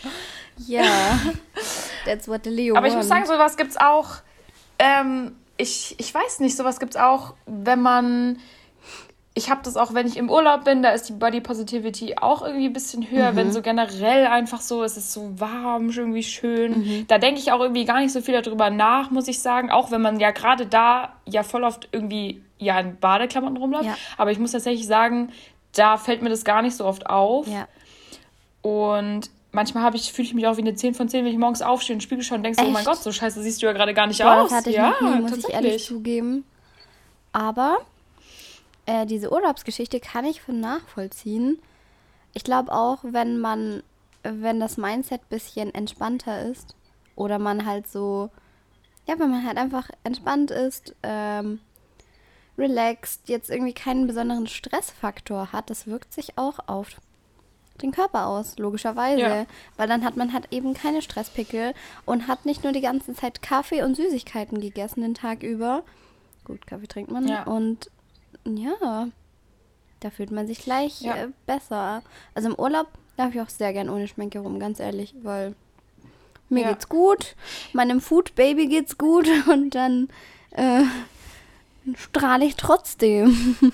Ja, 0.67 0.85
that's 2.05 2.29
what 2.29 2.45
the 2.45 2.51
Leo 2.51 2.77
Aber 2.77 2.87
ich 2.87 2.95
muss 2.95 3.09
sagen, 3.09 3.27
sowas 3.27 3.57
gibt's 3.57 3.77
auch. 3.77 4.17
Ähm, 4.79 5.37
ich, 5.59 5.95
ich 5.99 6.15
weiß 6.15 6.41
nicht, 6.41 6.57
sowas 6.57 6.81
gibt 6.81 6.95
es 6.95 7.01
auch, 7.01 7.35
wenn 7.47 7.83
man. 7.83 8.39
Ich 9.35 9.51
habe 9.51 9.61
das 9.63 9.77
auch, 9.77 9.95
wenn 9.95 10.09
ich 10.09 10.17
im 10.17 10.31
Urlaub 10.31 10.65
bin, 10.65 10.83
da 10.83 10.91
ist 10.91 11.09
die 11.09 11.13
Body 11.13 11.41
Positivity 11.41 12.17
auch 12.21 12.43
irgendwie 12.43 12.67
ein 12.67 12.73
bisschen 12.73 13.09
höher. 13.09 13.31
Mhm. 13.31 13.37
Wenn 13.37 13.53
so 13.53 13.63
generell 13.63 14.27
einfach 14.27 14.61
so, 14.61 14.83
es 14.83 14.97
ist 14.97 15.13
so 15.13 15.39
warm, 15.39 15.91
irgendwie 15.91 16.25
schön. 16.25 16.79
Mhm. 16.81 17.07
Da 17.07 17.19
denke 17.19 17.39
ich 17.39 17.53
auch 17.53 17.61
irgendwie 17.61 17.85
gar 17.85 18.01
nicht 18.01 18.13
so 18.13 18.21
viel 18.21 18.41
darüber 18.41 18.71
nach, 18.71 19.13
muss 19.13 19.29
ich 19.29 19.39
sagen. 19.39 19.71
Auch 19.71 19.93
wenn 19.93 20.03
man 20.03 20.19
ja 20.19 20.33
gerade 20.33 20.67
da 20.67 21.13
ja 21.25 21.45
voll 21.45 21.63
oft 21.63 21.89
irgendwie 21.93 22.43
ja 22.59 22.81
in 22.81 22.99
Badeklamotten 22.99 23.59
rumläuft. 23.59 23.85
Ja. 23.85 23.97
Aber 24.17 24.33
ich 24.33 24.41
muss 24.41 24.51
tatsächlich 24.53 24.89
sagen, 24.89 25.31
da 25.73 25.99
fällt 25.99 26.21
mir 26.23 26.31
das 26.31 26.45
gar 26.45 26.63
nicht 26.63 26.75
so 26.75 26.85
oft 26.85 27.09
auf. 27.09 27.47
Ja. 27.47 27.69
Und 28.63 29.31
manchmal 29.53 29.83
habe 29.83 29.97
ich, 29.97 30.13
fühle 30.13 30.29
ich 30.29 30.35
mich 30.35 30.47
auch 30.47 30.57
wie 30.57 30.63
eine 30.63 30.75
10 30.75 30.95
von 30.95 31.09
10, 31.09 31.25
wenn 31.25 31.33
ich 31.33 31.39
morgens 31.39 31.63
aufstehe 31.63 31.95
und 31.95 32.01
Spiegel 32.03 32.25
schaue 32.25 32.39
und 32.39 32.45
denke, 32.45 32.63
oh 32.65 32.71
mein 32.71 32.85
Gott, 32.85 33.03
so 33.03 33.13
scheiße 33.13 33.43
siehst 33.43 33.63
du 33.63 33.67
ja 33.67 33.73
gerade 33.73 33.95
gar 33.95 34.07
nicht 34.07 34.21
Boah, 34.21 34.43
aus. 34.43 34.51
Das 34.51 34.59
hatte 34.59 34.71
ich 34.71 34.77
ja, 34.77 34.95
nie, 35.01 35.21
muss 35.21 35.37
ich 35.37 35.49
ehrlich 35.49 35.85
zugeben. 35.85 36.45
Aber 37.33 37.79
äh, 38.87 39.07
diese 39.07 39.33
Urlaubsgeschichte 39.33 40.01
kann 40.01 40.25
ich 40.25 40.41
von 40.41 40.61
nachvollziehen. 40.61 41.59
Ich 42.35 42.45
glaube 42.45 42.73
auch, 42.73 42.99
wenn 43.03 43.39
man, 43.39 43.83
wenn 44.23 44.61
das 44.61 44.77
Mindset 44.77 45.23
ein 45.23 45.29
bisschen 45.29 45.75
entspannter 45.75 46.43
ist 46.43 46.75
oder 47.17 47.39
man 47.39 47.67
halt 47.67 47.89
so, 47.89 48.31
ja, 49.07 49.19
wenn 49.19 49.31
man 49.31 49.47
halt 49.47 49.57
einfach 49.57 49.89
entspannt 50.05 50.51
ist, 50.51 50.95
ähm, 51.03 51.61
relaxed, 52.57 53.29
jetzt 53.29 53.51
irgendwie 53.51 53.73
keinen 53.73 54.07
besonderen 54.07 54.47
Stressfaktor 54.47 55.53
hat, 55.53 55.71
das 55.71 55.87
wirkt 55.87 56.13
sich 56.13 56.37
auch 56.37 56.59
auf 56.67 56.89
den 57.83 57.93
Körper 57.93 58.27
aus, 58.27 58.59
logischerweise. 58.59 59.21
Ja. 59.21 59.47
Weil 59.77 59.89
dann 59.89 60.05
hat 60.05 60.17
man 60.17 60.33
halt 60.33 60.49
eben 60.51 60.75
keine 60.75 61.03
Stresspickel 61.03 61.75
und 62.05 62.29
hat 62.29 62.47
nicht 62.47 62.65
nur 62.65 62.73
die 62.73 62.81
ganze 62.81 63.15
Zeit 63.15 63.43
Kaffee 63.43 63.83
und 63.83 63.97
Süßigkeiten 63.97 64.61
gegessen 64.61 65.03
den 65.03 65.15
Tag 65.15 65.43
über. 65.43 65.83
Gut, 66.45 66.67
Kaffee 66.67 66.87
trinkt 66.87 67.11
man. 67.11 67.27
Ja. 67.29 67.45
Und 67.45 67.91
ja, 68.45 69.09
da 70.01 70.11
fühlt 70.11 70.31
man 70.31 70.47
sich 70.47 70.61
gleich 70.61 71.01
ja. 71.01 71.17
äh, 71.17 71.29
besser. 71.47 72.03
Also 72.35 72.49
im 72.49 72.55
Urlaub 72.55 72.89
darf 73.17 73.35
ich 73.35 73.41
auch 73.41 73.49
sehr 73.49 73.73
gern 73.73 73.91
ohne 73.91 74.09
Schminke 74.09 74.39
rum, 74.39 74.59
ganz 74.59 74.81
ehrlich, 74.81 75.15
weil 75.23 75.55
mir 76.49 76.63
ja. 76.63 76.71
geht's 76.71 76.89
gut, 76.89 77.37
meinem 77.73 78.01
Food 78.01 78.35
Baby 78.35 78.69
geht's 78.69 78.97
gut 78.97 79.29
und 79.49 79.75
dann 79.75 80.09
äh, 80.53 80.85
strahle 81.97 82.45
ich 82.45 82.57
trotzdem. 82.57 83.57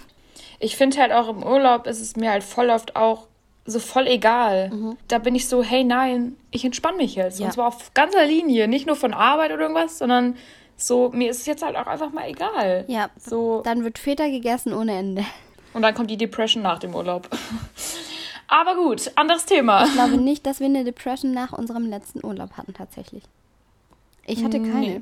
Ich 0.60 0.76
finde 0.76 0.98
halt 0.98 1.12
auch 1.12 1.28
im 1.28 1.42
Urlaub 1.42 1.86
ist 1.86 2.00
es 2.00 2.16
mir 2.16 2.30
halt 2.30 2.42
voll 2.42 2.70
oft 2.70 2.96
auch 2.96 3.26
so 3.66 3.78
voll 3.78 4.06
egal. 4.06 4.70
Mhm. 4.70 4.96
Da 5.08 5.18
bin 5.18 5.34
ich 5.34 5.48
so, 5.48 5.62
hey 5.62 5.84
nein, 5.84 6.36
ich 6.50 6.64
entspanne 6.64 6.98
mich 6.98 7.14
jetzt. 7.14 7.40
Ja. 7.40 7.46
Und 7.46 7.52
zwar 7.52 7.68
auf 7.68 7.92
ganzer 7.94 8.26
Linie, 8.26 8.68
nicht 8.68 8.86
nur 8.86 8.96
von 8.96 9.14
Arbeit 9.14 9.52
oder 9.52 9.62
irgendwas, 9.62 9.98
sondern 9.98 10.36
so, 10.76 11.10
mir 11.10 11.30
ist 11.30 11.40
es 11.40 11.46
jetzt 11.46 11.62
halt 11.62 11.76
auch 11.76 11.86
einfach 11.86 12.12
mal 12.12 12.28
egal. 12.28 12.84
Ja. 12.88 13.10
So. 13.16 13.62
Dann 13.64 13.84
wird 13.84 13.98
Feta 13.98 14.26
gegessen 14.28 14.72
ohne 14.74 14.96
Ende. 14.96 15.24
Und 15.72 15.82
dann 15.82 15.94
kommt 15.94 16.10
die 16.10 16.16
Depression 16.16 16.62
nach 16.62 16.78
dem 16.78 16.94
Urlaub. 16.94 17.28
Aber 18.48 18.76
gut, 18.76 19.10
anderes 19.16 19.46
Thema. 19.46 19.84
Ich 19.86 19.92
glaube 19.94 20.18
nicht, 20.18 20.46
dass 20.46 20.60
wir 20.60 20.66
eine 20.66 20.84
Depression 20.84 21.32
nach 21.32 21.52
unserem 21.52 21.88
letzten 21.88 22.24
Urlaub 22.24 22.52
hatten, 22.52 22.74
tatsächlich. 22.74 23.24
Ich 24.26 24.44
hatte 24.44 24.60
keine. 24.60 24.80
Nee. 24.80 25.00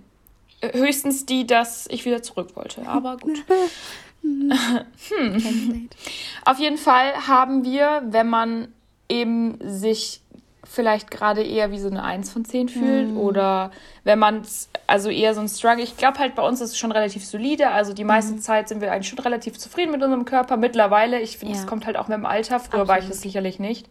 Höchstens 0.72 1.26
die, 1.26 1.46
dass 1.46 1.86
ich 1.88 2.04
wieder 2.04 2.22
zurück 2.22 2.54
wollte. 2.54 2.86
Aber 2.86 3.16
gut. 3.16 3.44
hm. 4.22 5.88
Auf 6.44 6.58
jeden 6.58 6.78
Fall 6.78 7.26
haben 7.26 7.64
wir, 7.64 8.02
wenn 8.06 8.28
man 8.28 8.68
eben 9.08 9.58
sich 9.62 10.20
vielleicht 10.64 11.10
gerade 11.10 11.42
eher 11.42 11.70
wie 11.70 11.78
so 11.78 11.88
eine 11.88 12.02
1 12.02 12.30
von 12.30 12.44
10 12.44 12.68
fühlt 12.68 13.10
mhm. 13.10 13.18
oder 13.18 13.70
wenn 14.04 14.18
man 14.18 14.42
also 14.86 15.10
eher 15.10 15.34
so 15.34 15.40
ein 15.40 15.48
Struggle. 15.48 15.82
Ich 15.82 15.96
glaube 15.96 16.18
halt 16.18 16.34
bei 16.34 16.46
uns 16.46 16.60
ist 16.60 16.70
es 16.70 16.78
schon 16.78 16.92
relativ 16.92 17.24
solide. 17.26 17.70
Also 17.70 17.92
die 17.92 18.04
meiste 18.04 18.34
mhm. 18.34 18.40
Zeit 18.40 18.68
sind 18.68 18.80
wir 18.80 18.92
eigentlich 18.92 19.08
schon 19.08 19.18
relativ 19.18 19.58
zufrieden 19.58 19.90
mit 19.90 20.02
unserem 20.02 20.24
Körper. 20.24 20.56
Mittlerweile, 20.56 21.20
ich 21.20 21.36
finde, 21.36 21.54
es 21.54 21.62
ja. 21.62 21.66
kommt 21.66 21.86
halt 21.86 21.96
auch 21.96 22.08
mit 22.08 22.16
dem 22.16 22.26
Alter. 22.26 22.58
Früher 22.58 22.80
Absolut. 22.80 22.88
war 22.88 22.98
ich 22.98 23.08
das 23.08 23.20
sicherlich 23.20 23.58
nicht. 23.58 23.86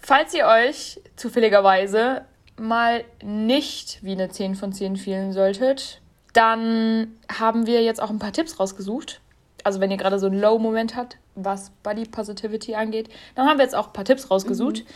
Falls 0.00 0.34
ihr 0.34 0.46
euch 0.46 1.00
zufälligerweise 1.16 2.22
mal 2.58 3.04
nicht 3.22 3.98
wie 4.02 4.12
eine 4.12 4.28
10 4.28 4.54
von 4.54 4.72
10 4.72 4.96
fühlen 4.96 5.32
solltet, 5.32 6.00
dann 6.32 7.12
haben 7.32 7.66
wir 7.66 7.82
jetzt 7.82 8.00
auch 8.00 8.10
ein 8.10 8.18
paar 8.18 8.32
Tipps 8.32 8.60
rausgesucht. 8.60 9.20
Also 9.66 9.80
wenn 9.80 9.90
ihr 9.90 9.96
gerade 9.96 10.18
so 10.18 10.26
einen 10.26 10.40
Low-Moment 10.40 10.96
habt, 10.96 11.18
was 11.34 11.70
Body 11.82 12.04
Positivity 12.04 12.74
angeht, 12.74 13.08
dann 13.34 13.46
haben 13.46 13.58
wir 13.58 13.64
jetzt 13.64 13.74
auch 13.74 13.88
ein 13.88 13.92
paar 13.92 14.04
Tipps 14.04 14.30
rausgesucht. 14.30 14.84
Mhm 14.84 14.88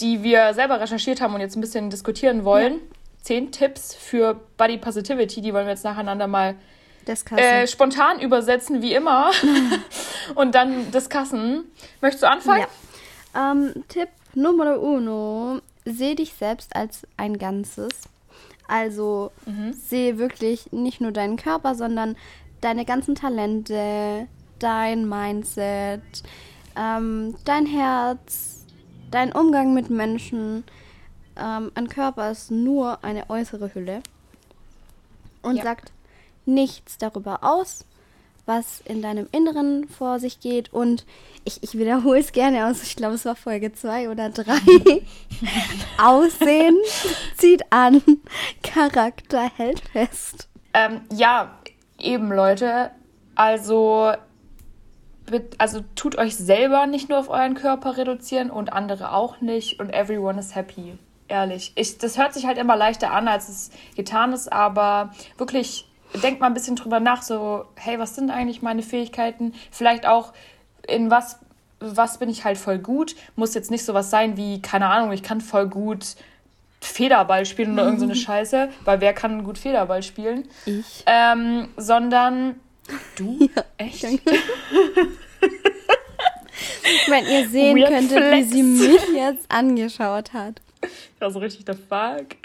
die 0.00 0.22
wir 0.22 0.54
selber 0.54 0.80
recherchiert 0.80 1.20
haben 1.20 1.34
und 1.34 1.40
jetzt 1.40 1.56
ein 1.56 1.60
bisschen 1.60 1.90
diskutieren 1.90 2.44
wollen. 2.44 2.74
Ja. 2.74 2.80
Zehn 3.22 3.52
Tipps 3.52 3.94
für 3.94 4.40
Body 4.56 4.78
Positivity, 4.78 5.42
die 5.42 5.52
wollen 5.52 5.66
wir 5.66 5.72
jetzt 5.72 5.84
nacheinander 5.84 6.26
mal 6.26 6.54
äh, 7.36 7.66
spontan 7.66 8.20
übersetzen, 8.20 8.82
wie 8.82 8.94
immer. 8.94 9.30
und 10.34 10.54
dann 10.54 10.90
discussen. 10.90 11.64
Möchtest 12.00 12.22
du 12.22 12.28
anfangen? 12.28 12.66
Ja. 13.34 13.52
Ähm, 13.52 13.84
Tipp 13.88 14.08
Nummer 14.34 14.80
uno. 14.80 15.60
Seh 15.84 16.14
dich 16.14 16.32
selbst 16.34 16.74
als 16.74 17.06
ein 17.16 17.38
Ganzes. 17.38 17.90
Also 18.68 19.32
mhm. 19.46 19.72
sehe 19.72 20.18
wirklich 20.18 20.70
nicht 20.72 21.00
nur 21.00 21.10
deinen 21.10 21.36
Körper, 21.36 21.74
sondern 21.74 22.16
deine 22.60 22.84
ganzen 22.84 23.14
Talente, 23.14 24.26
dein 24.58 25.08
Mindset, 25.08 26.02
ähm, 26.76 27.34
dein 27.44 27.66
Herz, 27.66 28.60
Dein 29.10 29.32
Umgang 29.32 29.74
mit 29.74 29.90
Menschen, 29.90 30.62
ähm, 31.36 31.72
ein 31.74 31.88
Körper 31.88 32.30
ist 32.30 32.50
nur 32.50 33.02
eine 33.02 33.28
äußere 33.28 33.74
Hülle 33.74 34.02
und 35.42 35.56
ja. 35.56 35.64
sagt 35.64 35.90
nichts 36.46 36.96
darüber 36.96 37.40
aus, 37.42 37.86
was 38.46 38.80
in 38.84 39.02
deinem 39.02 39.28
Inneren 39.32 39.88
vor 39.88 40.20
sich 40.20 40.38
geht. 40.38 40.72
Und 40.72 41.06
ich, 41.44 41.60
ich 41.62 41.76
wiederhole 41.76 42.20
es 42.20 42.30
gerne 42.30 42.66
aus, 42.66 42.84
ich 42.84 42.94
glaube, 42.94 43.14
es 43.16 43.24
war 43.24 43.34
Folge 43.34 43.72
2 43.72 44.10
oder 44.10 44.30
3. 44.30 44.52
Aussehen 45.98 46.76
zieht 47.36 47.64
an, 47.72 48.00
Charakter 48.62 49.50
hält 49.56 49.80
fest. 49.80 50.48
Ähm, 50.72 51.00
ja, 51.12 51.58
eben 52.00 52.32
Leute. 52.32 52.90
Also 53.34 54.12
also 55.58 55.80
tut 55.94 56.18
euch 56.18 56.36
selber 56.36 56.86
nicht 56.86 57.08
nur 57.08 57.18
auf 57.18 57.28
euren 57.28 57.54
Körper 57.54 57.96
reduzieren 57.96 58.50
und 58.50 58.72
andere 58.72 59.12
auch 59.12 59.40
nicht 59.40 59.80
und 59.80 59.90
everyone 59.90 60.38
is 60.38 60.54
happy. 60.54 60.98
Ehrlich. 61.28 61.72
Ich, 61.76 61.98
das 61.98 62.18
hört 62.18 62.34
sich 62.34 62.46
halt 62.46 62.58
immer 62.58 62.76
leichter 62.76 63.12
an, 63.12 63.28
als 63.28 63.48
es 63.48 63.70
getan 63.94 64.32
ist, 64.32 64.52
aber 64.52 65.12
wirklich 65.38 65.88
denkt 66.22 66.40
mal 66.40 66.48
ein 66.48 66.54
bisschen 66.54 66.74
drüber 66.74 66.98
nach, 66.98 67.22
so, 67.22 67.66
hey, 67.76 67.98
was 68.00 68.16
sind 68.16 68.30
eigentlich 68.30 68.62
meine 68.62 68.82
Fähigkeiten? 68.82 69.54
Vielleicht 69.70 70.06
auch, 70.06 70.32
in 70.88 71.10
was, 71.10 71.38
was 71.78 72.18
bin 72.18 72.28
ich 72.28 72.44
halt 72.44 72.58
voll 72.58 72.78
gut? 72.78 73.14
Muss 73.36 73.54
jetzt 73.54 73.70
nicht 73.70 73.84
sowas 73.84 74.10
sein 74.10 74.36
wie, 74.36 74.60
keine 74.60 74.86
Ahnung, 74.86 75.12
ich 75.12 75.22
kann 75.22 75.40
voll 75.40 75.68
gut 75.68 76.16
Federball 76.82 77.44
spielen 77.46 77.72
oder 77.74 77.84
irgendeine 77.84 78.14
so 78.14 78.20
Scheiße, 78.24 78.68
weil 78.84 79.00
wer 79.00 79.12
kann 79.12 79.44
gut 79.44 79.58
Federball 79.58 80.02
spielen? 80.02 80.48
Ich. 80.66 81.02
Ähm, 81.06 81.68
sondern 81.76 82.58
du? 83.16 83.38
Ja, 83.56 83.64
Echt? 83.78 84.02
Wenn 87.08 87.26
ihr 87.26 87.48
sehen 87.48 87.76
Weird 87.78 87.88
könntet, 87.88 88.18
Flex. 88.18 88.48
wie 88.48 88.52
sie 88.52 88.62
mich 88.62 89.00
jetzt 89.14 89.46
angeschaut 89.50 90.32
hat. 90.32 90.60
Das 91.18 91.34
ist 91.34 91.40
richtig 91.40 91.64
der 91.66 91.76
Fuck. 91.76 92.36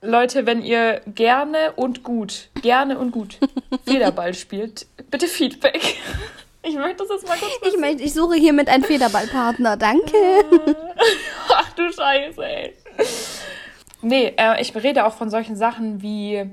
Leute, 0.00 0.46
wenn 0.46 0.62
ihr 0.62 1.00
gerne 1.14 1.72
und 1.76 2.02
gut, 2.02 2.48
gerne 2.60 2.98
und 2.98 3.12
gut 3.12 3.38
Federball 3.86 4.34
spielt, 4.34 4.86
bitte 5.10 5.28
Feedback. 5.28 5.96
Ich 6.64 6.74
möchte 6.76 7.04
das 7.04 7.08
jetzt 7.10 7.28
mal 7.28 7.36
kurz 7.38 7.52
wissen. 7.60 7.74
Ich, 7.74 7.80
möchte, 7.80 8.02
ich 8.02 8.12
suche 8.12 8.34
hiermit 8.34 8.68
einen 8.68 8.84
Federballpartner, 8.84 9.76
danke. 9.76 10.16
Ach 11.48 11.72
du 11.74 11.92
Scheiße, 11.92 12.44
ey. 12.44 12.74
Nee, 14.04 14.34
äh, 14.36 14.60
ich 14.60 14.74
rede 14.74 15.06
auch 15.06 15.12
von 15.12 15.30
solchen 15.30 15.54
Sachen 15.54 16.02
wie, 16.02 16.50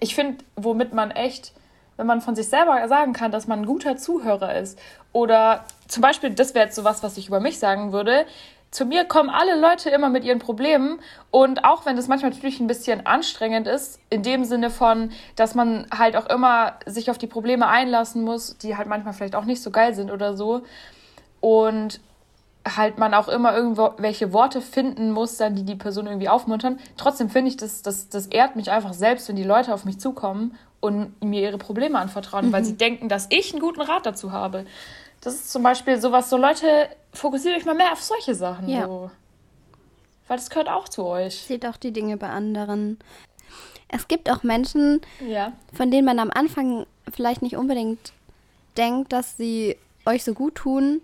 ich 0.00 0.16
finde, 0.16 0.44
womit 0.56 0.92
man 0.92 1.12
echt 1.12 1.52
wenn 1.96 2.06
man 2.06 2.20
von 2.20 2.36
sich 2.36 2.48
selber 2.48 2.86
sagen 2.88 3.12
kann, 3.12 3.32
dass 3.32 3.46
man 3.46 3.60
ein 3.60 3.66
guter 3.66 3.96
Zuhörer 3.96 4.54
ist. 4.56 4.78
Oder 5.12 5.64
zum 5.88 6.02
Beispiel, 6.02 6.30
das 6.30 6.54
wäre 6.54 6.66
jetzt 6.66 6.76
sowas, 6.76 7.02
was 7.02 7.16
ich 7.16 7.28
über 7.28 7.40
mich 7.40 7.58
sagen 7.58 7.92
würde. 7.92 8.26
Zu 8.70 8.84
mir 8.84 9.04
kommen 9.04 9.30
alle 9.30 9.58
Leute 9.58 9.90
immer 9.90 10.10
mit 10.10 10.24
ihren 10.24 10.38
Problemen 10.38 10.98
und 11.30 11.64
auch 11.64 11.86
wenn 11.86 11.96
das 11.96 12.08
manchmal 12.08 12.32
natürlich 12.32 12.60
ein 12.60 12.66
bisschen 12.66 13.06
anstrengend 13.06 13.68
ist, 13.68 14.00
in 14.10 14.22
dem 14.22 14.44
Sinne 14.44 14.70
von, 14.70 15.12
dass 15.36 15.54
man 15.54 15.86
halt 15.96 16.16
auch 16.16 16.26
immer 16.26 16.74
sich 16.84 17.10
auf 17.10 17.16
die 17.16 17.28
Probleme 17.28 17.68
einlassen 17.68 18.22
muss, 18.22 18.58
die 18.58 18.76
halt 18.76 18.88
manchmal 18.88 19.14
vielleicht 19.14 19.36
auch 19.36 19.44
nicht 19.44 19.62
so 19.62 19.70
geil 19.70 19.94
sind 19.94 20.10
oder 20.10 20.36
so. 20.36 20.62
Und 21.40 22.00
halt 22.74 22.98
man 22.98 23.14
auch 23.14 23.28
immer 23.28 23.54
irgendwelche 23.56 24.32
Worte 24.32 24.60
finden 24.60 25.12
muss, 25.12 25.36
dann 25.36 25.54
die 25.54 25.64
die 25.64 25.76
Person 25.76 26.06
irgendwie 26.06 26.28
aufmuntern. 26.28 26.78
Trotzdem 26.96 27.30
finde 27.30 27.50
ich, 27.50 27.56
das, 27.56 27.82
das, 27.82 28.08
das 28.08 28.26
ehrt 28.26 28.56
mich 28.56 28.70
einfach 28.70 28.92
selbst, 28.92 29.28
wenn 29.28 29.36
die 29.36 29.44
Leute 29.44 29.72
auf 29.72 29.84
mich 29.84 30.00
zukommen 30.00 30.56
und 30.80 31.22
mir 31.22 31.42
ihre 31.42 31.58
Probleme 31.58 31.98
anvertrauen, 31.98 32.48
mhm. 32.48 32.52
weil 32.52 32.64
sie 32.64 32.76
denken, 32.76 33.08
dass 33.08 33.28
ich 33.30 33.52
einen 33.52 33.60
guten 33.60 33.80
Rat 33.80 34.06
dazu 34.06 34.32
habe. 34.32 34.66
Das 35.20 35.34
ist 35.34 35.52
zum 35.52 35.62
Beispiel 35.62 36.00
sowas, 36.00 36.28
so 36.28 36.36
Leute, 36.36 36.88
fokussiert 37.12 37.56
euch 37.56 37.64
mal 37.64 37.74
mehr 37.74 37.92
auf 37.92 38.02
solche 38.02 38.34
Sachen. 38.34 38.68
Ja. 38.68 38.86
So. 38.86 39.10
Weil 40.28 40.36
das 40.36 40.50
gehört 40.50 40.68
auch 40.68 40.88
zu 40.88 41.04
euch. 41.04 41.36
Seht 41.36 41.66
auch 41.66 41.76
die 41.76 41.92
Dinge 41.92 42.16
bei 42.16 42.28
anderen. 42.28 42.98
Es 43.88 44.08
gibt 44.08 44.30
auch 44.30 44.42
Menschen, 44.42 45.00
ja. 45.26 45.52
von 45.72 45.90
denen 45.90 46.04
man 46.04 46.18
am 46.18 46.30
Anfang 46.30 46.86
vielleicht 47.12 47.42
nicht 47.42 47.56
unbedingt 47.56 48.12
denkt, 48.76 49.12
dass 49.12 49.36
sie 49.36 49.76
euch 50.04 50.24
so 50.24 50.34
gut 50.34 50.56
tun, 50.56 51.00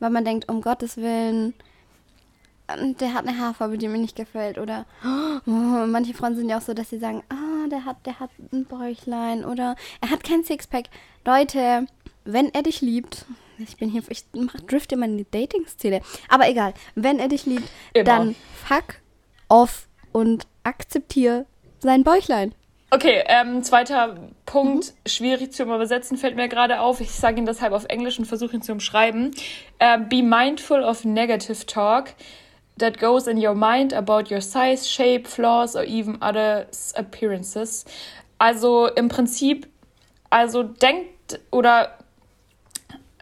weil 0.00 0.10
man 0.10 0.24
denkt, 0.24 0.48
um 0.48 0.60
Gottes 0.60 0.96
Willen, 0.96 1.54
der 3.00 3.14
hat 3.14 3.26
eine 3.26 3.38
Haarfarbe, 3.38 3.78
die 3.78 3.88
mir 3.88 3.98
nicht 3.98 4.16
gefällt. 4.16 4.58
Oder 4.58 4.86
oh, 5.46 5.86
manche 5.86 6.14
Frauen 6.14 6.36
sind 6.36 6.48
ja 6.48 6.58
auch 6.58 6.62
so, 6.62 6.74
dass 6.74 6.90
sie 6.90 6.98
sagen, 6.98 7.22
ah, 7.28 7.68
der 7.70 7.84
hat, 7.84 8.04
der 8.06 8.20
hat 8.20 8.30
ein 8.52 8.64
Bäuchlein 8.64 9.44
oder 9.44 9.76
er 10.00 10.10
hat 10.10 10.24
kein 10.24 10.44
Sixpack. 10.44 10.86
Leute, 11.24 11.86
wenn 12.24 12.52
er 12.52 12.62
dich 12.62 12.80
liebt, 12.80 13.26
ich 13.58 13.76
bin 13.76 13.88
hier, 13.88 14.02
ich 14.08 14.24
mach, 14.34 14.54
drift 14.60 14.92
immer 14.92 15.06
in 15.06 15.18
die 15.18 15.30
Dating-Szene. 15.30 16.00
Aber 16.28 16.48
egal, 16.48 16.74
wenn 16.94 17.18
er 17.18 17.28
dich 17.28 17.46
liebt, 17.46 17.68
immer. 17.94 18.04
dann 18.04 18.36
fuck 18.66 19.00
off 19.48 19.88
und 20.12 20.46
akzeptiere 20.64 21.46
sein 21.78 22.04
Bäuchlein. 22.04 22.54
Okay, 22.90 23.24
ähm, 23.26 23.62
zweiter 23.62 24.16
Punkt, 24.44 24.86
mhm. 24.86 25.08
schwierig 25.08 25.52
zu 25.52 25.64
übersetzen, 25.64 26.16
fällt 26.16 26.36
mir 26.36 26.48
gerade 26.48 26.80
auf. 26.80 27.00
Ich 27.00 27.10
sage 27.10 27.38
ihn 27.38 27.46
deshalb 27.46 27.72
auf 27.72 27.84
Englisch 27.86 28.18
und 28.18 28.26
versuche 28.26 28.56
ihn 28.56 28.62
zu 28.62 28.72
umschreiben. 28.72 29.32
Uh, 29.82 29.98
be 30.08 30.22
mindful 30.22 30.82
of 30.82 31.04
negative 31.04 31.66
talk 31.66 32.14
that 32.78 32.98
goes 32.98 33.26
in 33.26 33.44
your 33.44 33.54
mind 33.54 33.92
about 33.92 34.30
your 34.30 34.40
size, 34.40 34.88
shape, 34.88 35.26
flaws 35.26 35.74
or 35.74 35.84
even 35.84 36.22
other 36.22 36.66
appearances. 36.94 37.84
Also 38.38 38.86
im 38.86 39.08
Prinzip, 39.08 39.66
also 40.30 40.62
denkt 40.62 41.40
oder 41.50 41.98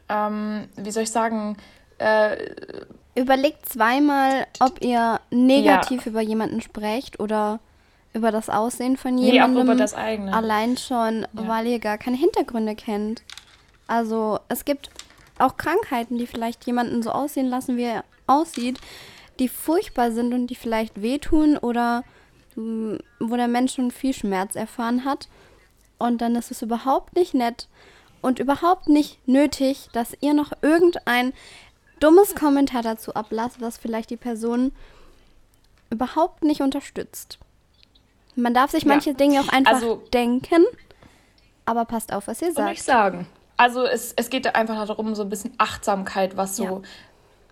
ähm, 0.08 0.68
wie 0.76 0.90
soll 0.90 1.04
ich 1.04 1.10
sagen, 1.10 1.56
äh, 1.98 2.36
Überlegt 3.16 3.68
zweimal, 3.68 4.46
ob 4.58 4.82
ihr 4.82 5.20
negativ 5.30 6.04
ja. 6.04 6.10
über 6.10 6.20
jemanden 6.20 6.60
sprecht 6.60 7.20
oder 7.20 7.60
über 8.14 8.30
das 8.30 8.48
Aussehen 8.48 8.96
von 8.96 9.18
jemandem. 9.18 9.54
Nee, 9.54 9.60
auch 9.60 9.64
über 9.64 9.74
das 9.74 9.94
eigene. 9.94 10.32
Allein 10.32 10.76
schon, 10.76 11.22
ja. 11.22 11.48
weil 11.48 11.66
ihr 11.66 11.80
gar 11.80 11.98
keine 11.98 12.16
Hintergründe 12.16 12.74
kennt. 12.74 13.22
Also 13.86 14.38
es 14.48 14.64
gibt 14.64 14.90
auch 15.38 15.56
Krankheiten, 15.56 16.16
die 16.16 16.26
vielleicht 16.26 16.64
jemanden 16.64 17.02
so 17.02 17.10
aussehen 17.10 17.48
lassen, 17.48 17.76
wie 17.76 17.84
er 17.84 18.04
aussieht, 18.26 18.78
die 19.38 19.48
furchtbar 19.48 20.12
sind 20.12 20.32
und 20.32 20.46
die 20.46 20.54
vielleicht 20.54 21.02
wehtun 21.02 21.58
oder 21.58 22.04
mm, 22.54 22.96
wo 23.18 23.36
der 23.36 23.48
Mensch 23.48 23.74
schon 23.74 23.90
viel 23.90 24.14
Schmerz 24.14 24.54
erfahren 24.54 25.04
hat. 25.04 25.28
Und 25.98 26.20
dann 26.20 26.36
ist 26.36 26.50
es 26.50 26.62
überhaupt 26.62 27.16
nicht 27.16 27.34
nett 27.34 27.68
und 28.22 28.38
überhaupt 28.38 28.88
nicht 28.88 29.26
nötig, 29.26 29.88
dass 29.92 30.16
ihr 30.20 30.34
noch 30.34 30.52
irgendein 30.62 31.32
dummes 32.00 32.34
Kommentar 32.34 32.82
dazu 32.82 33.14
ablasst, 33.14 33.60
was 33.60 33.76
vielleicht 33.76 34.10
die 34.10 34.16
Person 34.16 34.72
überhaupt 35.90 36.44
nicht 36.44 36.60
unterstützt. 36.60 37.38
Man 38.36 38.54
darf 38.54 38.70
sich 38.70 38.84
manche 38.84 39.10
ja. 39.10 39.16
Dinge 39.16 39.40
auch 39.40 39.48
einfach 39.48 39.74
also, 39.74 40.02
denken, 40.12 40.64
aber 41.64 41.84
passt 41.84 42.12
auf, 42.12 42.26
was 42.26 42.42
ihr 42.42 42.52
sagt. 42.52 42.72
ich 42.72 42.82
sagen. 42.82 43.26
Also 43.56 43.84
es, 43.84 44.12
es 44.16 44.30
geht 44.30 44.54
einfach 44.54 44.84
darum, 44.86 45.14
so 45.14 45.22
ein 45.22 45.28
bisschen 45.28 45.52
Achtsamkeit, 45.58 46.36
was 46.36 46.56
so 46.56 46.64
ja. 46.64 46.80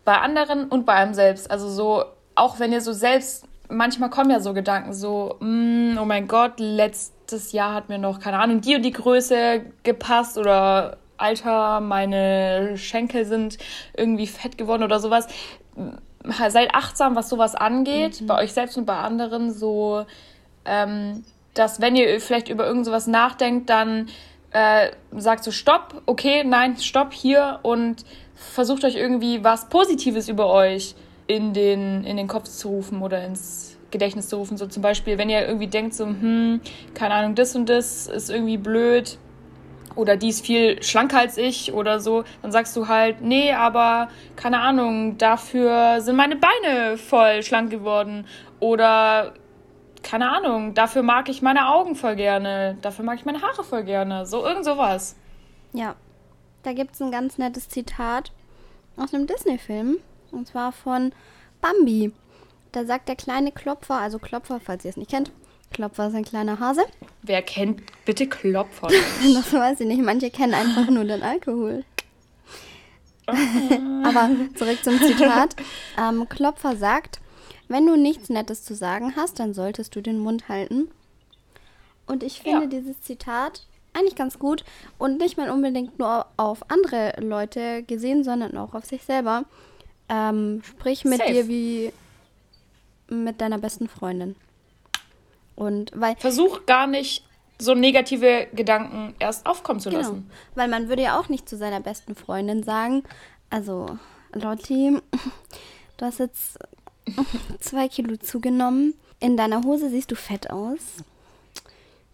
bei 0.04 0.18
anderen 0.18 0.68
und 0.68 0.84
bei 0.84 0.94
einem 0.94 1.14
selbst. 1.14 1.50
Also 1.50 1.68
so, 1.68 2.04
auch 2.34 2.58
wenn 2.58 2.72
ihr 2.72 2.80
so 2.80 2.92
selbst, 2.92 3.46
manchmal 3.68 4.10
kommen 4.10 4.30
ja 4.30 4.40
so 4.40 4.52
Gedanken, 4.52 4.92
so, 4.92 5.36
mm, 5.40 5.96
oh 6.00 6.04
mein 6.04 6.26
Gott, 6.26 6.54
letztes 6.58 7.52
Jahr 7.52 7.74
hat 7.74 7.88
mir 7.88 7.98
noch, 7.98 8.18
keine 8.18 8.38
Ahnung, 8.38 8.60
die 8.60 8.74
und 8.74 8.82
die 8.82 8.92
Größe 8.92 9.62
gepasst 9.84 10.38
oder 10.38 10.98
Alter, 11.16 11.80
meine 11.80 12.76
Schenkel 12.76 13.24
sind 13.24 13.58
irgendwie 13.96 14.26
fett 14.26 14.58
geworden 14.58 14.82
oder 14.82 14.98
sowas. 14.98 15.28
Seid 16.48 16.74
achtsam, 16.74 17.14
was 17.16 17.28
sowas 17.28 17.54
angeht, 17.54 18.20
mhm. 18.20 18.26
bei 18.26 18.42
euch 18.42 18.52
selbst 18.52 18.76
und 18.76 18.86
bei 18.86 18.96
anderen, 18.96 19.52
so 19.52 20.04
ähm, 20.64 21.24
dass 21.54 21.80
wenn 21.80 21.96
ihr 21.96 22.20
vielleicht 22.20 22.48
über 22.48 22.66
irgend 22.66 22.86
sowas 22.86 23.06
nachdenkt, 23.06 23.68
dann 23.68 24.08
äh, 24.52 24.90
sagt 25.16 25.44
so 25.44 25.50
Stopp, 25.50 26.02
okay, 26.06 26.44
nein, 26.44 26.76
Stopp 26.76 27.12
hier 27.12 27.60
und 27.62 28.04
versucht 28.34 28.84
euch 28.84 28.96
irgendwie 28.96 29.44
was 29.44 29.68
Positives 29.68 30.28
über 30.28 30.48
euch 30.52 30.94
in 31.26 31.52
den, 31.52 32.04
in 32.04 32.16
den 32.16 32.28
Kopf 32.28 32.48
zu 32.48 32.68
rufen 32.68 33.02
oder 33.02 33.24
ins 33.24 33.78
Gedächtnis 33.90 34.28
zu 34.28 34.36
rufen. 34.36 34.56
So 34.56 34.66
zum 34.66 34.82
Beispiel, 34.82 35.18
wenn 35.18 35.30
ihr 35.30 35.46
irgendwie 35.46 35.68
denkt, 35.68 35.94
so, 35.94 36.06
hm, 36.06 36.60
keine 36.94 37.14
Ahnung, 37.14 37.34
das 37.34 37.54
und 37.54 37.68
das 37.68 38.06
ist 38.06 38.30
irgendwie 38.30 38.56
blöd 38.56 39.18
oder 39.94 40.16
die 40.16 40.28
ist 40.28 40.44
viel 40.44 40.82
schlanker 40.82 41.18
als 41.18 41.36
ich 41.36 41.72
oder 41.72 42.00
so, 42.00 42.24
dann 42.40 42.50
sagst 42.50 42.74
du 42.76 42.88
halt, 42.88 43.20
nee, 43.20 43.52
aber 43.52 44.08
keine 44.36 44.60
Ahnung, 44.60 45.18
dafür 45.18 46.00
sind 46.00 46.16
meine 46.16 46.36
Beine 46.36 46.96
voll 46.96 47.42
schlank 47.42 47.70
geworden 47.70 48.26
oder 48.58 49.34
keine 50.03 50.30
Ahnung, 50.30 50.74
dafür 50.74 51.03
mag 51.03 51.28
ich 51.28 51.42
meine 51.42 51.68
Augen 51.68 51.94
voll 51.94 52.16
gerne, 52.16 52.76
dafür 52.82 53.05
mag 53.05 53.18
ich 53.18 53.24
meine 53.24 53.42
Haare 53.42 53.64
voll 53.64 53.84
gerne, 53.84 54.26
so 54.26 54.44
irgend 54.44 54.64
sowas. 54.64 55.16
Ja, 55.72 55.94
da 56.62 56.72
gibt 56.72 56.94
es 56.94 57.00
ein 57.00 57.11
ganz 57.11 57.38
nettes 57.38 57.68
Zitat 57.68 58.32
aus 58.96 59.14
einem 59.14 59.26
Disney-Film, 59.26 59.98
und 60.30 60.46
zwar 60.46 60.72
von 60.72 61.12
Bambi. 61.61 62.12
Da 62.72 62.84
sagt 62.84 63.09
der 63.09 63.16
kleine 63.16 63.53
Klopfer, 63.53 63.96
also 63.96 64.18
Klopfer, 64.18 64.61
falls 64.61 64.84
ihr 64.84 64.90
es 64.90 64.96
nicht 64.96 65.11
kennt, 65.11 65.30
Klopfer 65.72 66.09
ist 66.09 66.14
ein 66.14 66.24
kleiner 66.24 66.61
Hase. 66.61 66.82
Wer 67.22 67.42
kennt 67.42 67.82
bitte 68.05 68.26
Klopfer? 68.26 68.88
das 69.34 69.53
weiß 69.53 69.80
ich 69.80 69.86
nicht, 69.86 70.03
manche 70.03 70.30
kennen 70.30 70.55
einfach 70.55 70.88
nur 70.88 71.05
den 71.05 71.22
Alkohol. 71.22 71.84
Aber 74.05 74.30
zurück 74.55 74.78
zum 74.82 74.98
Zitat. 74.98 75.57
Ähm, 75.98 76.26
Klopfer 76.26 76.74
sagt, 76.74 77.20
wenn 77.72 77.86
du 77.86 77.96
nichts 77.96 78.28
Nettes 78.28 78.62
zu 78.62 78.74
sagen 78.74 79.14
hast, 79.16 79.40
dann 79.40 79.54
solltest 79.54 79.96
du 79.96 80.00
den 80.00 80.18
Mund 80.18 80.48
halten. 80.48 80.90
Und 82.06 82.22
ich 82.22 82.40
finde 82.40 82.62
ja. 82.62 82.66
dieses 82.66 83.00
Zitat 83.00 83.66
eigentlich 83.94 84.16
ganz 84.16 84.38
gut 84.38 84.64
und 84.98 85.18
nicht 85.18 85.36
mal 85.36 85.50
unbedingt 85.50 85.98
nur 85.98 86.26
auf 86.36 86.70
andere 86.70 87.14
Leute 87.20 87.82
gesehen, 87.82 88.24
sondern 88.24 88.56
auch 88.56 88.74
auf 88.74 88.84
sich 88.84 89.02
selber. 89.04 89.44
Ähm, 90.08 90.62
sprich 90.64 91.04
mit 91.04 91.18
Safe. 91.18 91.32
dir 91.32 91.48
wie 91.48 91.92
mit 93.08 93.40
deiner 93.40 93.58
besten 93.58 93.88
Freundin. 93.88 94.36
Und 95.54 95.92
weil 95.94 96.16
versuch 96.16 96.66
gar 96.66 96.86
nicht 96.86 97.24
so 97.58 97.74
negative 97.74 98.48
Gedanken 98.52 99.14
erst 99.18 99.46
aufkommen 99.46 99.80
zu 99.80 99.90
genau, 99.90 100.02
lassen. 100.02 100.30
Weil 100.54 100.68
man 100.68 100.88
würde 100.88 101.02
ja 101.02 101.18
auch 101.18 101.28
nicht 101.28 101.48
zu 101.48 101.56
seiner 101.56 101.80
besten 101.80 102.14
Freundin 102.14 102.62
sagen, 102.62 103.04
also 103.50 103.98
Lotti, 104.32 104.98
du 105.96 106.04
hast 106.04 106.18
jetzt 106.18 106.58
zwei 107.61 107.88
Kilo 107.88 108.16
zugenommen. 108.16 108.94
In 109.20 109.36
deiner 109.36 109.62
Hose 109.62 109.88
siehst 109.90 110.11
du 110.11 110.16
fett 110.16 110.50
aus. 110.50 110.80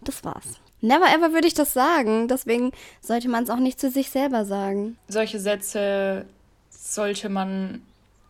Das 0.01 0.23
war's. 0.23 0.59
Never 0.81 1.07
ever 1.13 1.33
würde 1.33 1.47
ich 1.47 1.53
das 1.53 1.73
sagen. 1.73 2.27
Deswegen 2.27 2.71
sollte 3.01 3.29
man 3.29 3.43
es 3.43 3.49
auch 3.49 3.57
nicht 3.57 3.79
zu 3.79 3.89
sich 3.89 4.09
selber 4.09 4.45
sagen. 4.45 4.97
Solche 5.07 5.39
Sätze 5.39 6.25
sollte 6.69 7.29
man, 7.29 7.81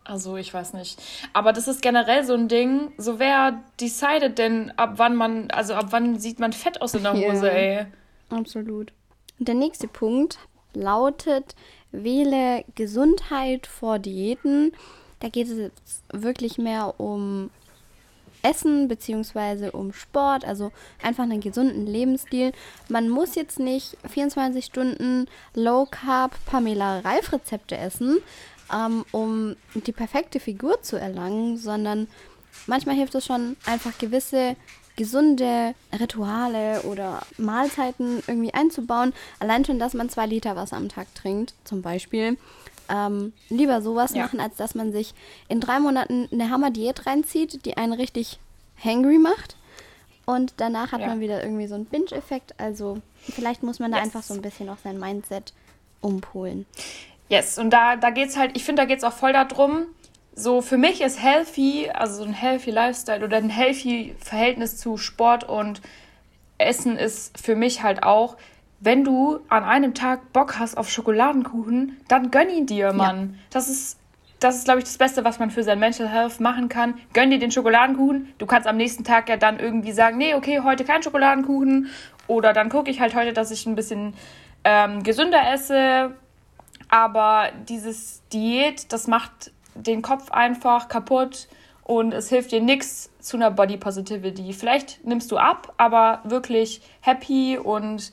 also 0.04 0.36
ich 0.36 0.52
weiß 0.52 0.72
nicht. 0.72 1.00
Aber 1.32 1.52
das 1.52 1.68
ist 1.68 1.82
generell 1.82 2.24
so 2.24 2.34
ein 2.34 2.48
Ding. 2.48 2.92
So 2.98 3.18
wer 3.18 3.62
decided 3.80 4.38
denn, 4.38 4.72
ab 4.76 4.94
wann 4.96 5.14
man, 5.14 5.50
also 5.50 5.74
ab 5.74 5.88
wann 5.90 6.18
sieht 6.18 6.40
man 6.40 6.52
fett 6.52 6.82
aus 6.82 6.94
in 6.94 7.04
der 7.04 7.12
Hose, 7.12 7.46
ja, 7.46 7.52
ey? 7.52 7.86
Absolut. 8.30 8.92
Und 9.38 9.48
der 9.48 9.54
nächste 9.54 9.86
Punkt 9.86 10.38
lautet, 10.74 11.54
wähle 11.92 12.64
Gesundheit 12.74 13.66
vor 13.66 13.98
Diäten. 13.98 14.72
Da 15.20 15.28
geht 15.28 15.48
es 15.48 15.58
jetzt 15.58 16.02
wirklich 16.12 16.58
mehr 16.58 16.98
um 16.98 17.50
Essen 18.42 18.88
bzw. 18.88 19.70
um 19.70 19.92
Sport, 19.92 20.44
also 20.44 20.72
einfach 21.02 21.24
einen 21.24 21.40
gesunden 21.40 21.86
Lebensstil. 21.86 22.52
Man 22.88 23.08
muss 23.08 23.34
jetzt 23.34 23.58
nicht 23.58 23.96
24 24.08 24.64
Stunden 24.64 25.26
Low 25.54 25.86
Carb 25.90 26.34
Pamela 26.46 27.00
Reif 27.00 27.32
Rezepte 27.32 27.76
essen, 27.76 28.18
ähm, 28.74 29.04
um 29.12 29.56
die 29.74 29.92
perfekte 29.92 30.40
Figur 30.40 30.82
zu 30.82 30.96
erlangen, 30.96 31.56
sondern 31.58 32.08
manchmal 32.66 32.96
hilft 32.96 33.14
es 33.14 33.26
schon 33.26 33.56
einfach 33.66 33.98
gewisse 33.98 34.56
gesunde 34.96 35.74
Rituale 35.98 36.82
oder 36.82 37.22
Mahlzeiten 37.38 38.22
irgendwie 38.26 38.52
einzubauen. 38.52 39.14
Allein 39.38 39.64
schon, 39.64 39.78
dass 39.78 39.94
man 39.94 40.10
zwei 40.10 40.26
Liter 40.26 40.56
Wasser 40.56 40.76
am 40.76 40.88
Tag 40.88 41.14
trinkt, 41.14 41.54
zum 41.64 41.80
Beispiel 41.80 42.36
ähm, 42.90 43.32
lieber 43.48 43.82
sowas 43.82 44.14
ja. 44.14 44.22
machen, 44.22 44.40
als 44.40 44.56
dass 44.56 44.74
man 44.74 44.92
sich 44.92 45.14
in 45.48 45.60
drei 45.60 45.78
Monaten 45.78 46.28
eine 46.32 46.50
Hammer-Diät 46.50 47.06
reinzieht, 47.06 47.64
die 47.64 47.76
einen 47.76 47.92
richtig 47.92 48.38
hangry 48.82 49.18
macht. 49.18 49.56
Und 50.26 50.54
danach 50.58 50.92
hat 50.92 51.00
ja. 51.00 51.06
man 51.08 51.20
wieder 51.20 51.42
irgendwie 51.42 51.66
so 51.66 51.74
einen 51.74 51.86
Binge-Effekt. 51.86 52.54
Also 52.58 52.98
vielleicht 53.20 53.62
muss 53.62 53.78
man 53.78 53.90
da 53.90 53.98
yes. 53.98 54.06
einfach 54.06 54.22
so 54.22 54.34
ein 54.34 54.42
bisschen 54.42 54.68
auch 54.68 54.78
sein 54.82 54.98
Mindset 54.98 55.52
umpolen. 56.00 56.66
Yes, 57.28 57.58
und 57.58 57.70
da, 57.70 57.96
da 57.96 58.10
geht 58.10 58.28
es 58.28 58.36
halt, 58.36 58.56
ich 58.56 58.64
finde, 58.64 58.82
da 58.82 58.86
geht 58.86 58.98
es 58.98 59.04
auch 59.04 59.12
voll 59.12 59.32
darum, 59.32 59.86
so 60.34 60.62
für 60.62 60.78
mich 60.78 61.00
ist 61.00 61.22
healthy, 61.22 61.90
also 61.90 62.16
so 62.16 62.24
ein 62.24 62.32
healthy 62.32 62.70
Lifestyle 62.70 63.24
oder 63.24 63.36
ein 63.36 63.50
healthy 63.50 64.14
Verhältnis 64.18 64.76
zu 64.76 64.96
Sport 64.96 65.44
und 65.44 65.80
Essen 66.58 66.96
ist 66.96 67.38
für 67.38 67.56
mich 67.56 67.82
halt 67.82 68.02
auch, 68.02 68.36
wenn 68.80 69.04
du 69.04 69.40
an 69.48 69.62
einem 69.62 69.94
Tag 69.94 70.32
Bock 70.32 70.58
hast 70.58 70.76
auf 70.76 70.90
Schokoladenkuchen, 70.90 72.00
dann 72.08 72.30
gönn 72.30 72.48
ihn 72.48 72.66
dir, 72.66 72.92
Mann. 72.92 73.20
Ja. 73.20 73.38
Das 73.50 73.68
ist, 73.68 73.98
das 74.40 74.56
ist, 74.56 74.64
glaube 74.64 74.78
ich, 74.78 74.84
das 74.84 74.96
Beste, 74.96 75.22
was 75.22 75.38
man 75.38 75.50
für 75.50 75.62
sein 75.62 75.78
Mental 75.78 76.08
Health 76.08 76.40
machen 76.40 76.70
kann. 76.70 76.94
Gönn 77.12 77.30
dir 77.30 77.38
den 77.38 77.50
Schokoladenkuchen. 77.50 78.32
Du 78.38 78.46
kannst 78.46 78.66
am 78.66 78.78
nächsten 78.78 79.04
Tag 79.04 79.28
ja 79.28 79.36
dann 79.36 79.58
irgendwie 79.58 79.92
sagen, 79.92 80.16
nee, 80.16 80.34
okay, 80.34 80.60
heute 80.64 80.84
kein 80.84 81.02
Schokoladenkuchen. 81.02 81.88
Oder 82.26 82.54
dann 82.54 82.70
gucke 82.70 82.90
ich 82.90 83.00
halt 83.00 83.14
heute, 83.14 83.34
dass 83.34 83.50
ich 83.50 83.66
ein 83.66 83.74
bisschen 83.74 84.14
ähm, 84.64 85.02
gesünder 85.02 85.52
esse. 85.52 86.14
Aber 86.88 87.50
dieses 87.68 88.22
Diät, 88.32 88.92
das 88.92 89.06
macht 89.06 89.52
den 89.74 90.00
Kopf 90.00 90.30
einfach 90.30 90.88
kaputt 90.88 91.48
und 91.84 92.12
es 92.12 92.28
hilft 92.28 92.52
dir 92.52 92.60
nichts 92.60 93.10
zu 93.20 93.36
einer 93.36 93.50
Body 93.50 93.76
Positivity. 93.76 94.52
Vielleicht 94.52 95.04
nimmst 95.04 95.30
du 95.30 95.36
ab, 95.36 95.74
aber 95.76 96.20
wirklich 96.24 96.80
happy 97.00 97.58
und 97.58 98.12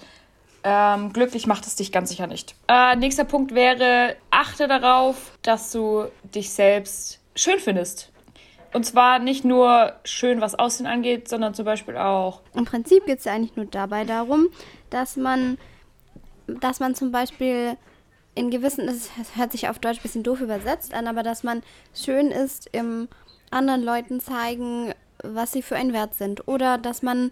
ähm, 0.69 1.13
glücklich 1.13 1.47
macht 1.47 1.65
es 1.65 1.77
dich 1.77 1.93
ganz 1.93 2.09
sicher 2.09 2.27
nicht. 2.27 2.53
Äh, 2.67 2.97
nächster 2.97 3.23
Punkt 3.23 3.55
wäre, 3.55 4.17
achte 4.31 4.67
darauf, 4.67 5.31
dass 5.41 5.71
du 5.71 6.07
dich 6.35 6.49
selbst 6.49 7.21
schön 7.35 7.59
findest. 7.59 8.11
Und 8.73 8.85
zwar 8.85 9.19
nicht 9.19 9.45
nur 9.45 9.93
schön, 10.03 10.41
was 10.41 10.55
Aussehen 10.55 10.85
angeht, 10.85 11.29
sondern 11.29 11.53
zum 11.53 11.63
Beispiel 11.63 11.95
auch. 11.95 12.41
Im 12.53 12.65
Prinzip 12.65 13.05
geht 13.05 13.19
es 13.19 13.23
ja 13.23 13.33
eigentlich 13.33 13.55
nur 13.55 13.67
dabei 13.67 14.03
darum, 14.03 14.49
dass 14.89 15.15
man, 15.15 15.57
dass 16.47 16.81
man 16.81 16.95
zum 16.95 17.13
Beispiel 17.13 17.77
in 18.35 18.51
gewissen, 18.51 18.87
das 18.87 19.09
hört 19.35 19.53
sich 19.53 19.69
auf 19.69 19.79
Deutsch 19.79 19.99
ein 19.99 20.03
bisschen 20.03 20.23
doof 20.23 20.41
übersetzt 20.41 20.93
an, 20.93 21.07
aber 21.07 21.23
dass 21.23 21.43
man 21.43 21.63
schön 21.95 22.29
ist 22.29 22.67
im 22.73 23.07
anderen 23.51 23.83
Leuten 23.83 24.19
zeigen, 24.19 24.93
was 25.23 25.53
sie 25.53 25.61
für 25.61 25.77
einen 25.77 25.93
Wert 25.93 26.15
sind. 26.15 26.45
Oder 26.49 26.77
dass 26.77 27.01
man, 27.01 27.31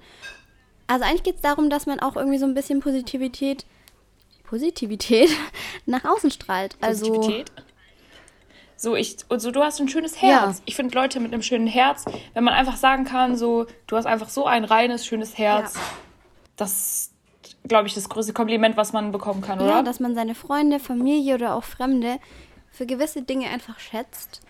also 0.87 1.05
eigentlich 1.05 1.23
geht 1.23 1.35
es 1.35 1.41
darum, 1.41 1.69
dass 1.69 1.85
man 1.85 1.99
auch 1.99 2.15
irgendwie 2.15 2.37
so 2.37 2.45
ein 2.45 2.53
bisschen 2.53 2.79
Positivität, 2.79 3.65
Positivität 4.43 5.29
nach 5.85 6.05
außen 6.05 6.31
strahlt. 6.31 6.77
Also, 6.81 7.13
Positivität? 7.13 7.51
So, 8.77 8.95
ich, 8.95 9.17
und 9.29 9.39
so, 9.39 9.51
du 9.51 9.63
hast 9.63 9.79
ein 9.79 9.87
schönes 9.87 10.21
Herz. 10.21 10.57
Ja. 10.57 10.63
Ich 10.65 10.75
finde 10.75 10.95
Leute 10.95 11.19
mit 11.19 11.33
einem 11.33 11.41
schönen 11.41 11.67
Herz, 11.67 12.05
wenn 12.33 12.43
man 12.43 12.53
einfach 12.53 12.75
sagen 12.75 13.05
kann, 13.05 13.37
so, 13.37 13.67
du 13.87 13.95
hast 13.95 14.05
einfach 14.05 14.29
so 14.29 14.45
ein 14.45 14.65
reines, 14.65 15.05
schönes 15.05 15.37
Herz, 15.37 15.75
ja. 15.75 15.81
das 16.57 17.11
glaube 17.67 17.87
ich, 17.87 17.93
das 17.93 18.09
größte 18.09 18.33
Kompliment, 18.33 18.77
was 18.77 18.93
man 18.93 19.11
bekommen 19.11 19.41
kann, 19.41 19.59
oder? 19.59 19.69
Ja, 19.69 19.81
dass 19.81 19.99
man 19.99 20.15
seine 20.15 20.35
Freunde, 20.35 20.79
Familie 20.79 21.35
oder 21.35 21.55
auch 21.55 21.63
Fremde 21.63 22.19
für 22.71 22.85
gewisse 22.85 23.21
Dinge 23.21 23.49
einfach 23.49 23.79
schätzt, 23.79 24.41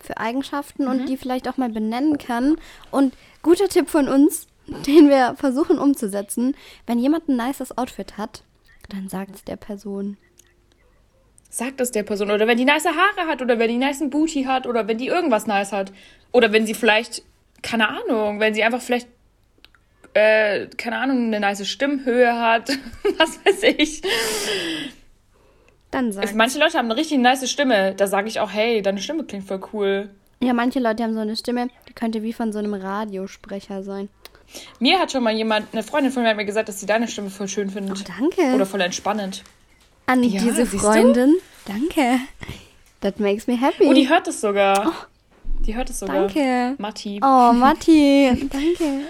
für 0.00 0.18
Eigenschaften 0.18 0.84
mhm. 0.84 0.90
und 0.90 1.06
die 1.06 1.16
vielleicht 1.16 1.48
auch 1.48 1.56
mal 1.56 1.70
benennen 1.70 2.18
kann. 2.18 2.56
Und 2.90 3.14
guter 3.42 3.68
Tipp 3.68 3.88
von 3.88 4.08
uns, 4.08 4.46
den 4.86 5.08
wir 5.08 5.34
versuchen 5.36 5.78
umzusetzen, 5.78 6.56
wenn 6.86 6.98
jemand 6.98 7.28
ein 7.28 7.36
nices 7.36 7.76
Outfit 7.76 8.18
hat, 8.18 8.42
dann 8.88 9.08
sagt 9.08 9.34
es 9.34 9.44
der 9.44 9.56
Person. 9.56 10.16
Sagt 11.50 11.80
es 11.80 11.90
der 11.90 12.02
Person. 12.02 12.30
Oder 12.30 12.46
wenn 12.46 12.58
die 12.58 12.64
nice 12.64 12.86
Haare 12.86 13.28
hat 13.28 13.42
oder 13.42 13.58
wenn 13.58 13.70
die 13.70 13.78
nice 13.78 14.02
Booty 14.08 14.44
hat 14.44 14.66
oder 14.66 14.86
wenn 14.86 14.98
die 14.98 15.06
irgendwas 15.06 15.46
nice 15.46 15.72
hat. 15.72 15.92
Oder 16.32 16.52
wenn 16.52 16.66
sie 16.66 16.74
vielleicht, 16.74 17.22
keine 17.62 17.88
Ahnung, 17.88 18.38
wenn 18.40 18.54
sie 18.54 18.62
einfach 18.62 18.82
vielleicht 18.82 19.08
äh, 20.14 20.66
keine 20.76 20.98
Ahnung, 20.98 21.26
eine 21.26 21.40
nice 21.40 21.66
Stimmhöhe 21.66 22.38
hat, 22.38 22.70
was 23.18 23.44
weiß 23.44 23.62
ich. 23.78 24.02
Dann 25.90 26.12
sag. 26.12 26.34
Manche 26.34 26.58
Leute 26.58 26.76
haben 26.76 26.86
eine 26.86 26.96
richtig 26.96 27.18
nice 27.18 27.48
Stimme. 27.50 27.94
Da 27.94 28.06
sage 28.06 28.28
ich 28.28 28.40
auch, 28.40 28.50
hey, 28.50 28.82
deine 28.82 29.00
Stimme 29.00 29.24
klingt 29.24 29.46
voll 29.46 29.60
cool. 29.72 30.10
Ja, 30.40 30.52
manche 30.52 30.78
Leute 30.78 31.02
haben 31.02 31.14
so 31.14 31.20
eine 31.20 31.36
Stimme, 31.36 31.68
die 31.88 31.92
könnte 31.94 32.22
wie 32.22 32.32
von 32.32 32.52
so 32.52 32.58
einem 32.58 32.74
Radiosprecher 32.74 33.82
sein. 33.82 34.08
Mir 34.78 34.98
hat 34.98 35.12
schon 35.12 35.22
mal 35.22 35.34
jemand, 35.34 35.72
eine 35.72 35.82
Freundin 35.82 36.12
von 36.12 36.22
mir 36.22 36.30
hat 36.30 36.36
mir 36.36 36.44
gesagt, 36.44 36.68
dass 36.68 36.80
sie 36.80 36.86
deine 36.86 37.08
Stimme 37.08 37.30
voll 37.30 37.48
schön 37.48 37.70
findet. 37.70 38.00
Oh, 38.00 38.12
danke. 38.18 38.54
Oder 38.54 38.66
voll 38.66 38.80
entspannend. 38.80 39.44
An 40.06 40.22
ja, 40.22 40.40
diese 40.40 40.66
Freundin. 40.66 41.34
Du? 41.66 41.72
Danke. 41.72 42.20
That 43.00 43.20
makes 43.20 43.46
me 43.46 43.60
happy. 43.60 43.84
Oh, 43.84 43.92
die 43.92 44.08
hört 44.08 44.26
es 44.26 44.40
sogar. 44.40 44.88
Oh. 44.88 45.06
Die 45.60 45.76
hört 45.76 45.90
es 45.90 45.98
sogar. 45.98 46.28
Danke. 46.28 46.74
Matti. 46.78 47.20
Oh, 47.22 47.52
Matti. 47.52 48.48
Danke. 48.50 49.02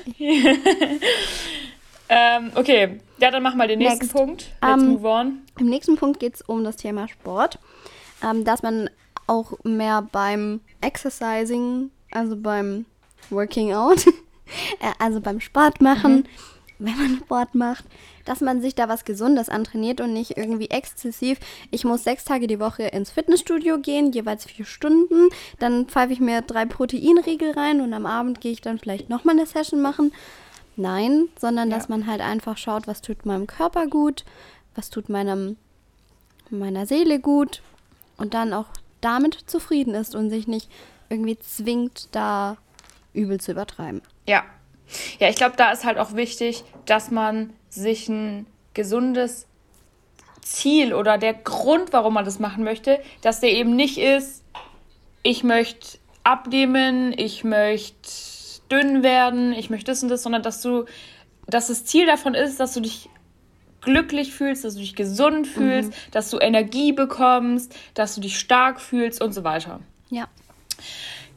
ähm, 2.09 2.51
okay. 2.55 3.01
Ja, 3.19 3.31
dann 3.31 3.43
mach 3.43 3.55
mal 3.55 3.69
den 3.69 3.79
nächsten 3.79 4.07
Next. 4.07 4.13
Punkt. 4.13 4.51
Let's 4.63 4.83
um, 4.83 4.89
move 4.89 5.09
on. 5.09 5.43
Im 5.59 5.67
nächsten 5.69 5.97
Punkt 5.97 6.21
geht 6.21 6.37
es 6.37 6.43
um 6.43 6.65
das 6.65 6.77
Thema 6.77 7.09
Sport. 7.09 7.59
Ähm, 8.23 8.45
dass 8.45 8.63
man 8.63 8.91
auch 9.27 9.53
mehr 9.63 10.03
beim 10.03 10.61
Exercising, 10.81 11.91
also 12.11 12.37
beim 12.37 12.87
Working 13.31 13.75
Out, 13.75 14.07
also 14.99 15.21
beim 15.21 15.41
Sport 15.41 15.81
machen, 15.81 16.17
mhm. 16.17 16.25
wenn 16.79 16.97
man 16.97 17.17
Sport 17.19 17.55
macht, 17.55 17.85
dass 18.25 18.41
man 18.41 18.61
sich 18.61 18.75
da 18.75 18.89
was 18.89 19.05
Gesundes 19.05 19.49
antrainiert 19.49 20.01
und 20.01 20.13
nicht 20.13 20.37
irgendwie 20.37 20.71
exzessiv. 20.71 21.39
Ich 21.71 21.85
muss 21.85 22.05
sechs 22.05 22.25
Tage 22.25 22.47
die 22.47 22.61
Woche 22.61 22.85
ins 22.85 23.11
Fitnessstudio 23.11 23.79
gehen, 23.79 24.13
jeweils 24.13 24.45
vier 24.45 24.67
Stunden. 24.67 25.31
Dann 25.59 25.87
pfeife 25.87 26.13
ich 26.13 26.21
mir 26.21 26.43
drei 26.43 26.67
Proteinriegel 26.67 27.53
rein 27.53 27.81
und 27.81 27.93
am 27.95 28.07
Abend 28.07 28.41
gehe 28.41 28.53
ich 28.53 28.61
dann 28.61 28.79
vielleicht 28.79 29.09
nochmal 29.09 29.37
eine 29.37 29.47
Session 29.47 29.81
machen. 29.81 30.13
Nein, 30.77 31.29
sondern 31.41 31.71
ja. 31.71 31.77
dass 31.77 31.89
man 31.89 32.07
halt 32.07 32.21
einfach 32.21 32.57
schaut, 32.57 32.87
was 32.87 33.01
tut 33.01 33.27
meinem 33.27 33.47
Körper 33.47 33.87
gut, 33.87 34.25
was 34.75 34.91
tut 34.91 35.09
meinem, 35.09 35.57
meiner 36.51 36.87
Seele 36.87 37.19
gut 37.19 37.63
und 38.17 38.35
dann 38.35 38.53
auch 38.53 38.67
damit 39.01 39.35
zufrieden 39.47 39.95
ist 39.95 40.15
und 40.15 40.31
sich 40.31 40.47
nicht 40.47 40.71
irgendwie 41.09 41.39
zwingt, 41.39 42.09
da 42.13 42.59
übel 43.19 43.41
zu 43.41 43.53
übertreiben. 43.53 44.03
Ja. 44.27 44.45
Ja, 45.19 45.29
ich 45.29 45.37
glaube, 45.37 45.57
da 45.57 45.71
ist 45.71 45.85
halt 45.85 45.99
auch 45.99 46.15
wichtig, 46.15 46.65
dass 46.87 47.11
man 47.11 47.53
sich 47.69 48.09
ein 48.09 48.47
gesundes 48.73 49.47
Ziel 50.41 50.95
oder 50.95 51.19
der 51.19 51.35
Grund, 51.35 51.93
warum 51.93 52.15
man 52.15 52.25
das 52.25 52.39
machen 52.39 52.65
möchte, 52.65 53.01
dass 53.21 53.41
der 53.41 53.53
eben 53.53 53.77
nicht 53.77 53.99
ist, 53.99 54.43
ich 55.23 55.45
möchte 55.45 55.99
abnehmen, 56.25 57.13
ich 57.17 57.45
möchte 57.45 58.09
dünn 58.71 59.03
werden, 59.03 59.53
ich 59.53 59.71
möchte 59.71 59.91
das 59.91 60.03
und 60.03 60.09
das, 60.09 60.23
sondern 60.23 60.43
dass 60.43 60.63
du, 60.63 60.85
dass 61.47 61.69
das 61.69 61.85
Ziel 61.85 62.07
davon 62.07 62.35
ist, 62.35 62.61
dass 62.61 62.75
du 62.75 62.81
dich 62.81 63.11
glücklich 63.81 64.33
fühlst, 64.33 64.65
dass 64.65 64.75
du 64.75 64.81
dich 64.81 64.95
gesund 64.95 65.47
fühlst, 65.47 65.91
mhm. 65.91 65.95
dass 66.11 66.31
du 66.31 66.39
Energie 66.39 66.93
bekommst, 66.93 67.75
dass 67.95 68.15
du 68.15 68.21
dich 68.21 68.39
stark 68.39 68.81
fühlst 68.81 69.23
und 69.23 69.33
so 69.33 69.45
weiter. 69.45 69.81
Ja. 70.11 70.29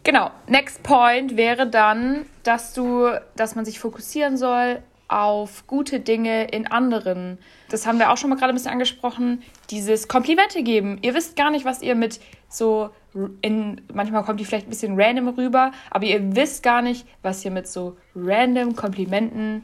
Genau. 0.04 0.32
Next 0.48 0.84
point 0.84 1.38
wäre 1.38 1.68
dann, 1.68 2.26
dass 2.44 2.74
du, 2.74 3.10
dass 3.36 3.56
man 3.56 3.66
sich 3.66 3.80
fokussieren 3.80 4.38
soll 4.38 4.82
auf 5.08 5.68
gute 5.68 6.00
Dinge 6.00 6.46
in 6.46 6.68
anderen. 6.68 7.38
Das 7.70 7.86
haben 7.86 8.00
wir 8.00 8.12
auch 8.12 8.18
schon 8.18 8.30
mal 8.30 8.38
gerade 8.38 8.54
ein 8.54 8.56
bisschen 8.56 8.72
angesprochen. 8.72 9.44
Dieses 9.70 10.08
Komplimente 10.08 10.64
geben. 10.64 11.00
Ihr 11.02 11.14
wisst 11.14 11.36
gar 11.36 11.52
nicht, 11.52 11.66
was 11.66 11.82
ihr 11.82 11.96
mit 11.96 12.22
so 12.48 12.90
in, 13.42 13.82
manchmal 13.94 14.24
kommt 14.24 14.40
die 14.40 14.46
vielleicht 14.46 14.68
ein 14.68 14.70
bisschen 14.70 15.00
random 15.00 15.28
rüber, 15.30 15.72
aber 15.90 16.06
ihr 16.06 16.36
wisst 16.36 16.64
gar 16.64 16.82
nicht, 16.82 17.06
was 17.22 17.44
ihr 17.44 17.52
mit 17.52 17.68
so 17.68 17.98
random 18.16 18.76
Komplimenten, 18.76 19.64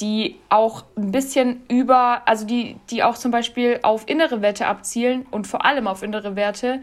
die 0.00 0.36
auch 0.48 0.84
ein 0.96 1.12
bisschen 1.12 1.62
über, 1.68 2.22
also 2.26 2.44
die, 2.44 2.76
die 2.90 3.04
auch 3.04 3.16
zum 3.16 3.30
Beispiel 3.30 3.78
auf 3.82 4.08
innere 4.08 4.42
Werte 4.42 4.66
abzielen 4.66 5.26
und 5.30 5.46
vor 5.46 5.64
allem 5.64 5.86
auf 5.86 6.02
innere 6.02 6.34
Werte, 6.34 6.82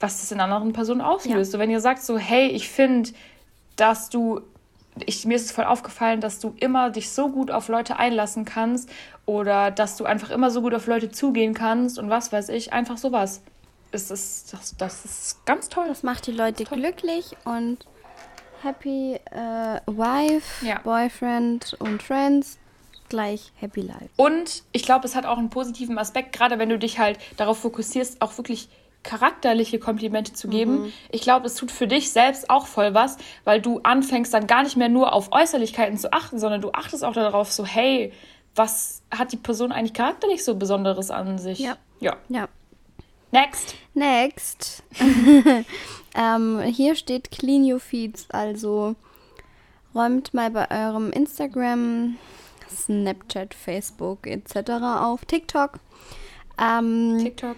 was 0.00 0.20
das 0.20 0.32
in 0.32 0.40
anderen 0.40 0.72
Personen 0.72 1.00
auslöst. 1.00 1.52
Ja. 1.52 1.58
So, 1.58 1.58
wenn 1.58 1.70
ihr 1.70 1.80
sagt 1.80 2.02
so, 2.02 2.18
hey, 2.18 2.48
ich 2.48 2.68
finde, 2.68 3.10
dass 3.76 4.10
du 4.10 4.42
ich, 5.06 5.24
mir 5.24 5.34
ist 5.34 5.46
es 5.46 5.52
voll 5.52 5.64
aufgefallen, 5.64 6.20
dass 6.20 6.38
du 6.38 6.54
immer 6.60 6.90
dich 6.90 7.10
so 7.10 7.28
gut 7.28 7.50
auf 7.50 7.68
Leute 7.68 7.96
einlassen 7.96 8.44
kannst 8.44 8.88
oder 9.26 9.70
dass 9.70 9.96
du 9.96 10.04
einfach 10.04 10.30
immer 10.30 10.50
so 10.50 10.60
gut 10.62 10.74
auf 10.74 10.86
Leute 10.86 11.10
zugehen 11.10 11.54
kannst 11.54 11.98
und 11.98 12.10
was 12.10 12.32
weiß 12.32 12.48
ich, 12.50 12.72
einfach 12.72 12.96
sowas. 12.96 13.42
Es 13.90 14.10
ist, 14.10 14.52
das, 14.52 14.76
das 14.76 15.04
ist 15.04 15.46
ganz 15.46 15.68
toll. 15.68 15.86
Das 15.88 16.02
macht 16.02 16.26
die 16.26 16.32
Leute 16.32 16.64
glücklich 16.64 17.36
und 17.44 17.78
happy 18.62 19.20
äh, 19.30 19.80
wife, 19.86 20.66
ja. 20.66 20.80
boyfriend 20.82 21.76
und 21.78 22.02
friends 22.02 22.58
gleich 23.08 23.52
happy 23.56 23.82
life. 23.82 24.08
Und 24.16 24.64
ich 24.72 24.82
glaube, 24.82 25.06
es 25.06 25.14
hat 25.14 25.26
auch 25.26 25.38
einen 25.38 25.50
positiven 25.50 25.98
Aspekt, 25.98 26.32
gerade 26.32 26.58
wenn 26.58 26.68
du 26.68 26.78
dich 26.78 26.98
halt 26.98 27.18
darauf 27.36 27.58
fokussierst, 27.58 28.20
auch 28.20 28.36
wirklich 28.38 28.68
charakterliche 29.04 29.78
Komplimente 29.78 30.32
zu 30.32 30.48
geben. 30.48 30.82
Mhm. 30.82 30.92
Ich 31.10 31.20
glaube, 31.20 31.46
es 31.46 31.54
tut 31.54 31.70
für 31.70 31.86
dich 31.86 32.10
selbst 32.10 32.50
auch 32.50 32.66
voll 32.66 32.94
was, 32.94 33.18
weil 33.44 33.60
du 33.60 33.80
anfängst 33.84 34.34
dann 34.34 34.48
gar 34.48 34.64
nicht 34.64 34.76
mehr 34.76 34.88
nur 34.88 35.12
auf 35.12 35.30
Äußerlichkeiten 35.30 35.98
zu 35.98 36.12
achten, 36.12 36.38
sondern 36.40 36.60
du 36.60 36.72
achtest 36.72 37.04
auch 37.04 37.12
darauf, 37.12 37.52
so, 37.52 37.64
hey, 37.64 38.12
was 38.56 39.02
hat 39.10 39.32
die 39.32 39.36
Person 39.36 39.70
eigentlich 39.70 39.92
charakterlich 39.92 40.44
so 40.44 40.56
Besonderes 40.56 41.10
an 41.10 41.38
sich? 41.38 41.60
Ja. 41.60 41.76
Ja. 42.00 42.16
ja. 42.28 42.48
Next. 43.30 43.74
Next. 43.94 44.82
ähm, 46.14 46.60
hier 46.60 46.94
steht 46.94 47.30
Clean 47.30 47.62
Your 47.64 47.80
Feeds, 47.80 48.30
also 48.30 48.94
räumt 49.94 50.34
mal 50.34 50.50
bei 50.50 50.70
eurem 50.70 51.10
Instagram, 51.10 52.16
Snapchat, 52.70 53.54
Facebook 53.54 54.26
etc. 54.26 54.70
auf 55.00 55.24
TikTok. 55.24 55.78
Ähm, 56.58 57.18
TikTok 57.20 57.56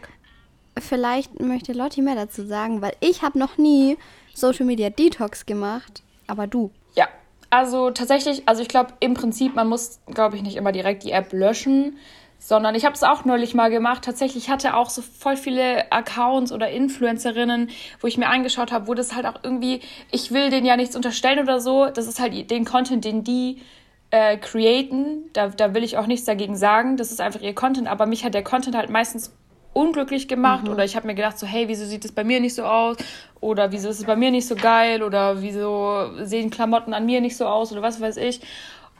vielleicht 0.79 1.41
möchte 1.41 1.73
Lotti 1.73 2.03
mehr 2.03 2.15
dazu 2.15 2.47
sagen, 2.47 2.83
weil 2.83 2.95
ich 3.01 3.23
habe 3.23 3.39
noch 3.39 3.59
nie 3.59 3.97
Social 4.35 4.67
Media 4.67 4.91
Detox 4.91 5.47
gemacht, 5.47 6.03
aber 6.27 6.47
du. 6.47 6.71
Ja, 6.95 7.09
also 7.51 7.91
tatsächlich, 7.91 8.43
also 8.47 8.63
ich 8.63 8.69
glaube 8.69 8.93
im 9.01 9.15
Prinzip, 9.15 9.55
man 9.55 9.69
muss, 9.69 10.01
glaube 10.07 10.37
ich, 10.37 10.43
nicht 10.43 10.57
immer 10.57 10.73
direkt 10.73 11.05
die 11.05 11.13
App 11.13 11.33
löschen, 11.33 11.97
sondern 12.39 12.75
ich 12.75 12.85
habe 12.85 12.95
es 12.95 13.03
auch 13.03 13.25
neulich 13.25 13.55
mal 13.55 13.71
gemacht. 13.71 14.05
Tatsächlich 14.05 14.51
hatte 14.51 14.77
auch 14.77 14.91
so 14.91 15.03
voll 15.03 15.37
viele 15.37 15.91
Accounts 15.91 16.53
oder 16.53 16.71
Influencerinnen, 16.71 17.71
wo 18.01 18.07
ich 18.07 18.19
mir 18.19 18.29
angeschaut 18.29 18.73
habe, 18.73 18.89
wo 18.89 18.95
das 18.95 19.15
halt 19.15 19.27
auch 19.27 19.41
irgendwie, 19.43 19.81
ich 20.11 20.33
will 20.33 20.51
denen 20.51 20.67
ja 20.67 20.77
nichts 20.77 20.97
unterstellen 20.97 21.39
oder 21.39 21.61
so. 21.61 21.87
Das 21.87 22.07
ist 22.07 22.21
halt 22.21 22.51
den 22.51 22.65
Content, 22.65 23.05
den 23.05 23.25
die 23.25 23.63
äh, 24.11 24.37
createn. 24.37 25.31
Da, 25.33 25.49
da 25.49 25.75
will 25.75 25.83
ich 25.83 25.97
auch 25.97 26.07
nichts 26.07 26.27
dagegen 26.27 26.57
sagen. 26.57 26.97
Das 26.97 27.11
ist 27.11 27.21
einfach 27.21 27.41
ihr 27.41 27.55
Content, 27.55 27.89
aber 27.89 28.07
mich 28.07 28.25
hat 28.25 28.35
der 28.35 28.45
Content 28.45 28.77
halt 28.77 28.91
meistens 28.91 29.33
unglücklich 29.77 30.27
gemacht 30.27 30.65
mhm. 30.65 30.71
oder 30.71 30.85
ich 30.85 30.97
habe 30.97 31.07
mir 31.07 31.15
gedacht 31.15 31.39
so, 31.39 31.47
hey, 31.47 31.69
wieso 31.69 31.85
sieht 31.85 32.05
es 32.07 32.13
bei 32.13 32.25
mir 32.25 32.41
nicht 32.41 32.55
so 32.55 32.65
aus 32.65 32.97
oder 33.41 33.73
wieso 33.73 33.91
ist 33.91 33.99
es 33.99 34.07
bei 34.07 34.17
mir 34.17 34.31
nicht 34.31 34.49
so 34.49 34.57
geil 34.57 35.03
oder 35.03 35.43
wieso 35.43 36.13
sehen 36.25 36.49
Klamotten 36.49 36.95
an 36.95 37.05
mir 37.05 37.21
nicht 37.21 37.37
so 37.37 37.47
aus 37.47 37.73
oder 37.73 37.83
was 37.83 38.01
weiß 38.01 38.17
ich. 38.17 38.41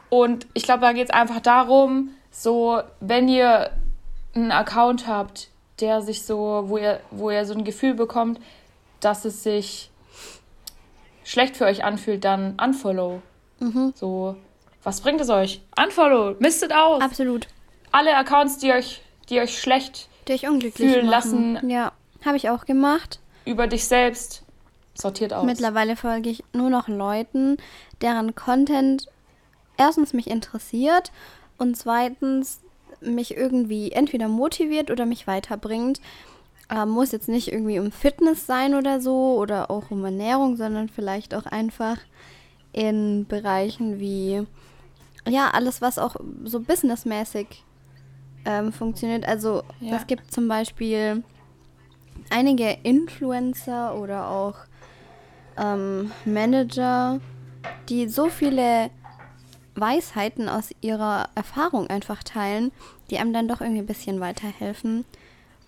Und 0.09 0.45
ich 0.53 0.63
glaube, 0.63 0.81
da 0.81 0.93
geht 0.93 1.05
es 1.05 1.13
einfach 1.13 1.39
darum, 1.39 2.11
so, 2.29 2.79
wenn 2.99 3.27
ihr 3.27 3.71
einen 4.35 4.51
Account 4.51 5.07
habt, 5.07 5.49
der 5.79 6.01
sich 6.03 6.23
so, 6.23 6.65
wo 6.67 6.77
ihr, 6.77 6.99
wo 7.09 7.31
ihr 7.31 7.45
so 7.45 7.55
ein 7.55 7.63
Gefühl 7.63 7.95
bekommt, 7.95 8.39
dass 8.99 9.25
es 9.25 9.41
sich 9.41 9.89
schlecht 11.23 11.57
für 11.57 11.65
euch 11.65 11.83
anfühlt, 11.83 12.23
dann 12.23 12.55
unfollow. 12.63 13.21
Mhm. 13.59 13.93
So, 13.95 14.35
was 14.83 15.01
bringt 15.01 15.21
es 15.21 15.29
euch? 15.29 15.61
Unfollow, 15.75 16.35
mistet 16.37 16.71
aus. 16.71 17.01
Absolut. 17.01 17.47
Alle 17.91 18.15
Accounts, 18.15 18.59
die 18.59 18.71
euch, 18.71 19.01
die 19.29 19.39
euch 19.39 19.59
schlecht 19.59 20.07
die 20.27 20.33
euch 20.33 20.47
unglücklich 20.47 20.91
fühlen 20.91 21.07
machen. 21.07 21.53
lassen. 21.53 21.69
Ja, 21.69 21.91
habe 22.25 22.37
ich 22.37 22.49
auch 22.49 22.65
gemacht. 22.65 23.19
Über 23.45 23.67
dich 23.67 23.85
selbst 23.85 24.43
sortiert 24.93 25.33
aus. 25.33 25.45
Mittlerweile 25.45 25.95
folge 25.95 26.29
ich 26.29 26.43
nur 26.53 26.69
noch 26.69 26.87
Leuten, 26.87 27.57
deren 28.01 28.35
Content 28.35 29.07
erstens 29.77 30.13
mich 30.13 30.27
interessiert 30.27 31.11
und 31.57 31.77
zweitens 31.77 32.61
mich 32.99 33.37
irgendwie 33.37 33.91
entweder 33.91 34.27
motiviert 34.27 34.91
oder 34.91 35.05
mich 35.05 35.27
weiterbringt. 35.27 36.01
Äh, 36.69 36.85
muss 36.85 37.11
jetzt 37.11 37.29
nicht 37.29 37.51
irgendwie 37.51 37.79
um 37.79 37.91
Fitness 37.91 38.45
sein 38.45 38.75
oder 38.75 38.99
so 38.99 39.37
oder 39.37 39.71
auch 39.71 39.89
um 39.91 40.03
Ernährung, 40.03 40.57
sondern 40.57 40.89
vielleicht 40.89 41.33
auch 41.33 41.45
einfach 41.45 41.97
in 42.73 43.25
Bereichen 43.27 43.99
wie, 43.99 44.45
ja, 45.27 45.49
alles, 45.51 45.81
was 45.81 45.97
auch 45.97 46.15
so 46.43 46.59
businessmäßig 46.59 47.63
ähm, 48.47 48.71
funktioniert. 48.71 49.27
Also 49.27 49.61
ja. 49.81 49.97
es 49.97 50.07
gibt 50.07 50.31
zum 50.33 50.47
Beispiel 50.47 51.23
einige 52.29 52.71
Influencer 52.83 53.95
oder 53.95 54.29
auch 54.29 54.55
ähm, 55.57 56.11
Manager, 56.25 57.19
die 57.89 58.07
so 58.07 58.29
viele 58.29 58.89
Weisheiten 59.75 60.49
aus 60.49 60.69
ihrer 60.81 61.29
Erfahrung 61.35 61.87
einfach 61.87 62.23
teilen, 62.23 62.71
die 63.09 63.19
einem 63.19 63.33
dann 63.33 63.47
doch 63.47 63.61
irgendwie 63.61 63.81
ein 63.81 63.85
bisschen 63.85 64.19
weiterhelfen. 64.19 65.05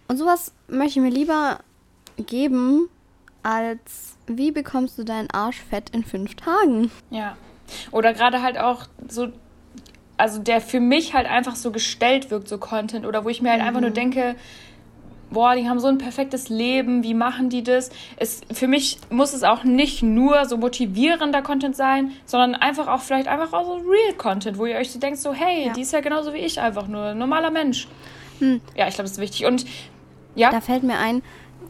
Und 0.08 0.18
sowas 0.18 0.54
möchte 0.68 1.00
ich 1.00 1.06
mir 1.06 1.12
lieber 1.12 1.60
geben, 2.18 2.90
als 3.44 4.18
wie 4.26 4.52
bekommst 4.52 4.98
du 4.98 5.04
deinen 5.04 5.30
Arsch 5.32 5.62
fett 5.62 5.90
in 5.92 6.04
fünf 6.04 6.36
Tagen? 6.36 6.92
Ja. 7.10 7.38
Oder 7.92 8.14
gerade 8.14 8.42
halt 8.42 8.58
auch 8.58 8.88
so, 9.08 9.28
also 10.20 10.40
der 10.40 10.62
für 10.62 10.80
mich 10.80 11.14
halt 11.14 11.28
einfach 11.28 11.56
so 11.56 11.72
gestellt 11.72 12.30
wirkt, 12.30 12.48
so 12.48 12.58
Content, 12.58 13.06
oder 13.06 13.24
wo 13.24 13.30
ich 13.30 13.42
mir 13.42 13.52
halt 13.52 13.62
mhm. 13.62 13.68
einfach 13.68 13.82
nur 13.82 13.92
mhm. 13.92 13.96
denke, 13.96 14.36
boah, 15.32 15.56
die 15.56 15.70
haben 15.70 15.80
so 15.80 15.88
ein 15.88 15.98
perfektes 15.98 16.50
Leben, 16.50 17.04
wie 17.04 17.14
machen 17.14 17.50
die 17.50 17.64
das? 17.64 17.90
Es, 18.18 18.42
für 18.52 18.68
mich 18.68 18.98
muss 19.10 19.34
es 19.34 19.44
auch 19.44 19.64
nicht 19.64 20.04
nur 20.04 20.46
so 20.46 20.58
motivierender 20.58 21.42
Content 21.42 21.76
sein, 21.76 22.12
sondern 22.26 22.56
einfach 22.56 22.88
auch 22.88 23.02
vielleicht 23.02 23.28
einfach 23.28 23.54
auch 23.54 23.66
so 23.66 23.76
Real-Content, 23.76 24.58
wo 24.58 24.66
ihr 24.66 24.76
euch 24.76 24.92
so 24.92 25.00
denkt, 25.00 25.20
so, 25.20 25.34
hey, 25.34 25.68
ja. 25.68 25.74
die 25.74 25.82
ist 25.82 25.94
ja 25.94 26.02
genauso 26.02 26.34
wie 26.34 26.40
ich 26.40 26.60
einfach 26.60 26.88
nur, 26.88 27.14
normaler 27.14 27.52
Mensch. 27.52 27.88
Hm. 28.40 28.62
Ja, 28.76 28.88
ich 28.88 28.96
glaube, 28.96 29.04
das 29.04 29.14
ist 29.14 29.20
wichtig. 29.20 29.46
Und 29.46 29.66
ja. 30.36 30.52
Da 30.52 30.62
fällt 30.62 30.84
mir 30.84 30.98
ein, 30.98 31.22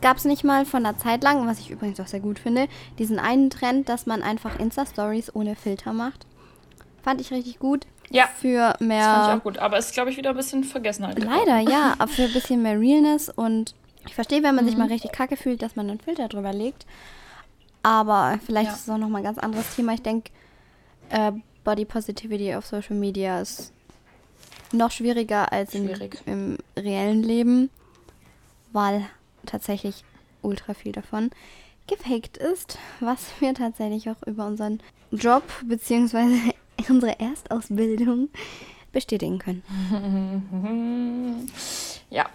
gab 0.02 0.18
es 0.18 0.26
nicht 0.26 0.44
mal 0.44 0.66
von 0.66 0.86
einer 0.86 0.98
Zeit 0.98 1.24
lang, 1.24 1.46
was 1.48 1.60
ich 1.60 1.70
übrigens 1.70 2.00
auch 2.00 2.08
sehr 2.08 2.20
gut 2.20 2.40
finde, 2.40 2.68
diesen 2.98 3.20
einen 3.20 3.50
Trend, 3.50 3.90
dass 3.90 4.06
man 4.06 4.22
einfach 4.22 4.60
Insta-Stories 4.60 5.36
ohne 5.36 5.56
Filter 5.56 5.94
macht. 5.94 6.26
Fand 7.02 7.22
ich 7.22 7.32
richtig 7.32 7.60
gut. 7.60 7.86
Ja. 8.10 8.28
Für 8.40 8.76
mehr. 8.80 9.00
Das 9.00 9.16
fand 9.16 9.28
ich 9.28 9.40
auch 9.40 9.44
gut. 9.44 9.58
Aber 9.60 9.78
es 9.78 9.88
ist, 9.88 9.94
glaube 9.94 10.10
ich, 10.10 10.18
wieder 10.18 10.32
ein 10.32 10.36
bisschen 10.36 10.64
vergessen 10.64 11.06
halt. 11.06 11.20
Leider, 11.20 11.60
ja. 11.60 11.96
Aber 12.00 12.12
für 12.12 12.24
ein 12.24 12.34
bisschen 12.34 12.62
mehr 12.62 12.80
Realness 12.80 13.30
und 13.30 13.76
ich 14.06 14.16
verstehe, 14.16 14.44
wenn 14.44 14.56
man 14.56 14.66
mhm. 14.66 14.70
sich 14.70 14.78
mal 14.78 14.88
richtig 14.88 15.12
kacke 15.12 15.38
fühlt, 15.38 15.62
dass 15.62 15.76
man 15.76 15.90
einen 15.90 16.00
Filter 16.00 16.28
drüber 16.28 16.54
legt. 16.54 16.86
Aber 17.84 18.40
vielleicht 18.46 18.68
ja. 18.68 18.74
ist 18.74 18.84
es 18.84 18.90
auch 18.90 18.98
nochmal 18.98 19.22
ein 19.22 19.26
ganz 19.26 19.38
anderes 19.38 19.76
Thema. 19.76 19.94
Ich 19.94 20.02
denke, 20.02 20.32
äh, 21.10 21.32
Body 21.64 21.86
Positivity 21.86 22.56
auf 22.56 22.66
Social 22.66 22.96
Media 22.96 23.42
ist 23.42 23.74
noch 24.72 24.92
schwieriger 24.92 25.52
als 25.52 25.72
Schwierig. 25.72 26.20
im, 26.26 26.58
im 26.76 26.84
reellen 26.84 27.24
Leben, 27.24 27.70
weil 28.72 29.06
tatsächlich 29.46 30.04
ultra 30.42 30.74
viel 30.74 30.92
davon 30.92 31.32
gefaked 31.88 32.38
ist, 32.38 32.78
was 33.00 33.20
wir 33.40 33.54
tatsächlich 33.54 34.10
auch 34.10 34.22
über 34.26 34.46
unseren 34.46 34.80
Job 35.12 35.44
bzw. 35.64 36.54
unsere 36.88 37.20
Erstausbildung 37.20 38.30
bestätigen 38.92 39.40
können. 39.40 39.64
ja. 42.10 42.26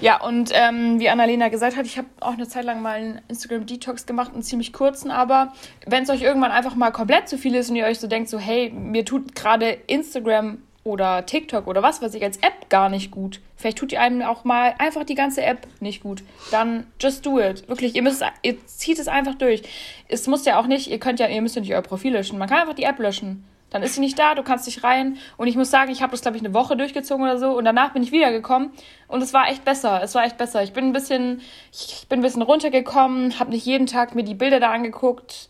Ja, 0.00 0.20
und 0.22 0.50
ähm, 0.54 0.98
wie 0.98 1.10
Annalena 1.10 1.48
gesagt 1.48 1.76
hat, 1.76 1.84
ich 1.84 1.98
habe 1.98 2.08
auch 2.20 2.32
eine 2.32 2.48
Zeit 2.48 2.64
lang 2.64 2.80
mal 2.80 2.96
einen 2.96 3.20
Instagram-Detox 3.28 4.06
gemacht, 4.06 4.32
einen 4.32 4.42
ziemlich 4.42 4.72
kurzen, 4.72 5.10
aber 5.10 5.52
wenn 5.86 6.04
es 6.04 6.10
euch 6.10 6.22
irgendwann 6.22 6.50
einfach 6.50 6.74
mal 6.74 6.90
komplett 6.90 7.28
zu 7.28 7.36
viel 7.36 7.54
ist 7.54 7.68
und 7.68 7.76
ihr 7.76 7.84
euch 7.84 8.00
so 8.00 8.06
denkt, 8.06 8.30
so 8.30 8.38
hey, 8.38 8.70
mir 8.70 9.04
tut 9.04 9.34
gerade 9.34 9.78
Instagram 9.86 10.58
oder 10.82 11.26
TikTok 11.26 11.66
oder 11.66 11.82
was 11.82 12.00
weiß 12.00 12.14
ich 12.14 12.22
als 12.22 12.38
App 12.38 12.70
gar 12.70 12.88
nicht 12.88 13.10
gut. 13.10 13.40
Vielleicht 13.56 13.78
tut 13.78 13.92
ihr 13.92 14.00
einem 14.00 14.22
auch 14.22 14.44
mal 14.44 14.74
einfach 14.78 15.04
die 15.04 15.14
ganze 15.14 15.42
App 15.42 15.66
nicht 15.80 16.02
gut. 16.02 16.22
Dann 16.50 16.86
just 16.98 17.26
do 17.26 17.38
it. 17.38 17.68
Wirklich, 17.68 17.94
ihr 17.94 18.02
müsst, 18.02 18.24
ihr 18.42 18.66
zieht 18.66 18.98
es 18.98 19.06
einfach 19.06 19.34
durch. 19.34 19.62
Es 20.08 20.26
muss 20.26 20.46
ja 20.46 20.58
auch 20.58 20.66
nicht, 20.66 20.90
ihr 20.90 20.98
könnt 20.98 21.20
ja, 21.20 21.26
ihr 21.26 21.42
müsst 21.42 21.56
ja 21.56 21.60
nicht 21.60 21.74
euer 21.74 21.82
Profil 21.82 22.12
löschen. 22.12 22.38
Man 22.38 22.48
kann 22.48 22.60
einfach 22.60 22.74
die 22.74 22.84
App 22.84 22.98
löschen. 22.98 23.44
Dann 23.70 23.82
ist 23.82 23.94
sie 23.94 24.00
nicht 24.00 24.18
da, 24.18 24.34
du 24.34 24.42
kannst 24.42 24.66
dich 24.66 24.82
rein. 24.82 25.16
Und 25.36 25.46
ich 25.46 25.56
muss 25.56 25.70
sagen, 25.70 25.90
ich 25.90 26.02
habe 26.02 26.10
das, 26.10 26.22
glaube 26.22 26.36
ich, 26.36 26.44
eine 26.44 26.54
Woche 26.54 26.76
durchgezogen 26.76 27.24
oder 27.24 27.38
so. 27.38 27.56
Und 27.56 27.64
danach 27.64 27.92
bin 27.92 28.02
ich 28.02 28.12
wiedergekommen. 28.12 28.72
Und 29.08 29.22
es 29.22 29.32
war 29.32 29.48
echt 29.48 29.64
besser. 29.64 30.02
Es 30.02 30.14
war 30.14 30.24
echt 30.24 30.36
besser. 30.36 30.62
Ich 30.62 30.72
bin 30.72 30.86
ein 30.86 30.92
bisschen, 30.92 31.40
ich 31.72 32.06
bin 32.08 32.18
ein 32.18 32.22
bisschen 32.22 32.42
runtergekommen, 32.42 33.38
habe 33.38 33.50
nicht 33.50 33.64
jeden 33.64 33.86
Tag 33.86 34.14
mir 34.14 34.24
die 34.24 34.34
Bilder 34.34 34.60
da 34.60 34.72
angeguckt. 34.72 35.48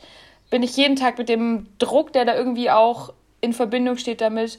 Bin 0.50 0.60
nicht 0.60 0.76
jeden 0.76 0.96
Tag 0.96 1.16
mit 1.16 1.28
dem 1.28 1.68
Druck, 1.78 2.12
der 2.12 2.24
da 2.24 2.34
irgendwie 2.34 2.70
auch 2.70 3.12
in 3.40 3.52
Verbindung 3.52 3.96
steht 3.96 4.20
damit, 4.20 4.58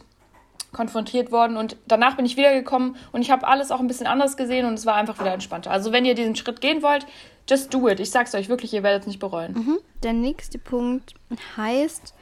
konfrontiert 0.72 1.32
worden. 1.32 1.58
Und 1.58 1.78
danach 1.88 2.16
bin 2.16 2.26
ich 2.26 2.38
wiedergekommen 2.38 2.96
und 3.12 3.22
ich 3.22 3.30
habe 3.30 3.48
alles 3.48 3.72
auch 3.72 3.80
ein 3.80 3.88
bisschen 3.88 4.08
anders 4.08 4.38
gesehen 4.38 4.66
und 4.66 4.74
es 4.74 4.86
war 4.86 4.96
einfach 4.96 5.20
wieder 5.20 5.34
entspannter. 5.34 5.72
Also 5.72 5.92
wenn 5.92 6.06
ihr 6.06 6.16
diesen 6.16 6.36
Schritt 6.36 6.62
gehen 6.62 6.82
wollt, 6.82 7.06
just 7.50 7.74
do 7.74 7.88
it. 7.90 8.00
Ich 8.00 8.12
sag's 8.12 8.34
euch 8.34 8.50
wirklich, 8.50 8.74
ihr 8.74 8.84
werdet 8.84 9.02
es 9.02 9.08
nicht 9.08 9.20
bereuen. 9.20 9.54
Mhm. 9.54 9.78
Der 10.04 10.14
nächste 10.14 10.58
Punkt 10.58 11.14
heißt, 11.58 12.14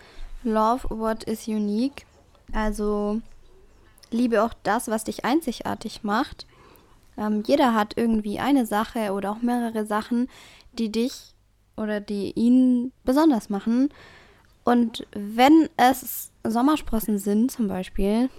Love 0.44 0.90
what 0.90 1.24
is 1.24 1.48
unique. 1.48 2.06
Also 2.54 3.22
liebe 4.12 4.44
auch 4.44 4.54
das, 4.64 4.88
was 4.88 5.04
dich 5.04 5.26
einzigartig 5.26 6.04
macht. 6.04 6.46
Ähm, 7.18 7.44
jeder 7.46 7.74
hat 7.74 7.98
irgendwie 7.98 8.40
eine 8.40 8.66
Sache 8.66 9.12
oder 9.14 9.32
auch 9.32 9.42
mehrere 9.42 9.86
Sachen, 9.86 10.30
die 10.74 10.92
dich 10.92 11.34
oder 11.76 12.00
die 12.00 12.32
ihn 12.32 12.92
besonders 13.04 13.50
machen. 13.50 13.90
Und 14.64 15.08
wenn 15.12 15.70
es 15.78 16.32
Sommersprossen 16.44 17.18
sind 17.18 17.52
zum 17.52 17.68
Beispiel, 17.68 18.30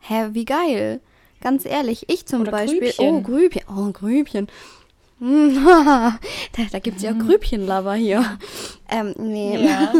hä, 0.00 0.28
wie 0.32 0.44
geil. 0.44 1.00
Ganz 1.40 1.64
ehrlich, 1.64 2.04
ich 2.08 2.26
zum 2.26 2.42
oder 2.42 2.50
Beispiel. 2.50 2.80
Grübchen. 2.80 3.14
Oh, 3.14 3.20
Grübchen. 3.22 3.62
Oh, 3.68 3.90
Grübchen. 3.92 4.48
da 5.20 6.18
da 6.72 6.78
gibt 6.78 6.96
es 6.96 7.02
ja 7.02 7.12
mhm. 7.12 7.26
Grübchenlover 7.26 7.94
hier. 7.94 8.38
Ähm, 8.92 9.14
nee. 9.18 9.56
Ja. 9.56 9.92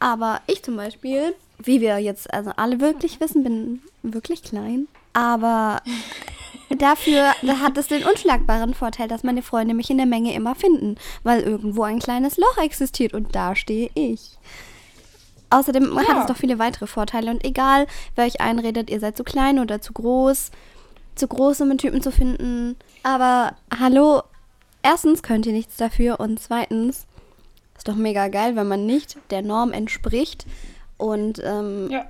Aber 0.00 0.40
ich 0.46 0.62
zum 0.62 0.76
Beispiel, 0.76 1.34
wie 1.58 1.82
wir 1.82 1.98
jetzt 1.98 2.32
also 2.32 2.50
alle 2.56 2.80
wirklich 2.80 3.20
wissen, 3.20 3.42
bin 3.42 3.82
wirklich 4.02 4.42
klein. 4.42 4.88
Aber 5.12 5.82
dafür 6.78 7.34
hat 7.62 7.76
es 7.76 7.88
den 7.88 8.04
unschlagbaren 8.04 8.72
Vorteil, 8.72 9.06
dass 9.06 9.22
meine 9.22 9.42
Freunde 9.42 9.74
mich 9.74 9.90
in 9.90 9.98
der 9.98 10.06
Menge 10.06 10.32
immer 10.32 10.54
finden, 10.54 10.96
weil 11.24 11.42
irgendwo 11.42 11.82
ein 11.82 11.98
kleines 11.98 12.38
Loch 12.38 12.56
existiert 12.56 13.12
und 13.12 13.34
da 13.34 13.54
stehe 13.54 13.90
ich. 13.92 14.38
Außerdem 15.50 15.94
ja. 15.94 16.08
hat 16.08 16.20
es 16.20 16.26
doch 16.26 16.38
viele 16.38 16.58
weitere 16.58 16.86
Vorteile 16.86 17.30
und 17.30 17.44
egal, 17.44 17.86
wer 18.14 18.24
euch 18.24 18.40
einredet, 18.40 18.88
ihr 18.88 19.00
seid 19.00 19.18
zu 19.18 19.24
klein 19.24 19.58
oder 19.58 19.82
zu 19.82 19.92
groß, 19.92 20.50
zu 21.16 21.28
groß, 21.28 21.60
um 21.60 21.68
einen 21.68 21.78
Typen 21.78 22.00
zu 22.00 22.10
finden. 22.10 22.76
Aber 23.02 23.56
hallo, 23.78 24.22
erstens 24.82 25.22
könnt 25.22 25.46
ihr 25.46 25.52
nichts 25.52 25.76
dafür 25.76 26.20
und 26.20 26.40
zweitens 26.40 27.06
ist 27.76 27.88
doch 27.88 27.94
mega 27.94 28.28
geil, 28.28 28.56
wenn 28.56 28.68
man 28.68 28.86
nicht 28.86 29.16
der 29.30 29.42
Norm 29.42 29.72
entspricht 29.72 30.46
und 30.96 31.40
ähm, 31.44 31.88
ja. 31.90 32.06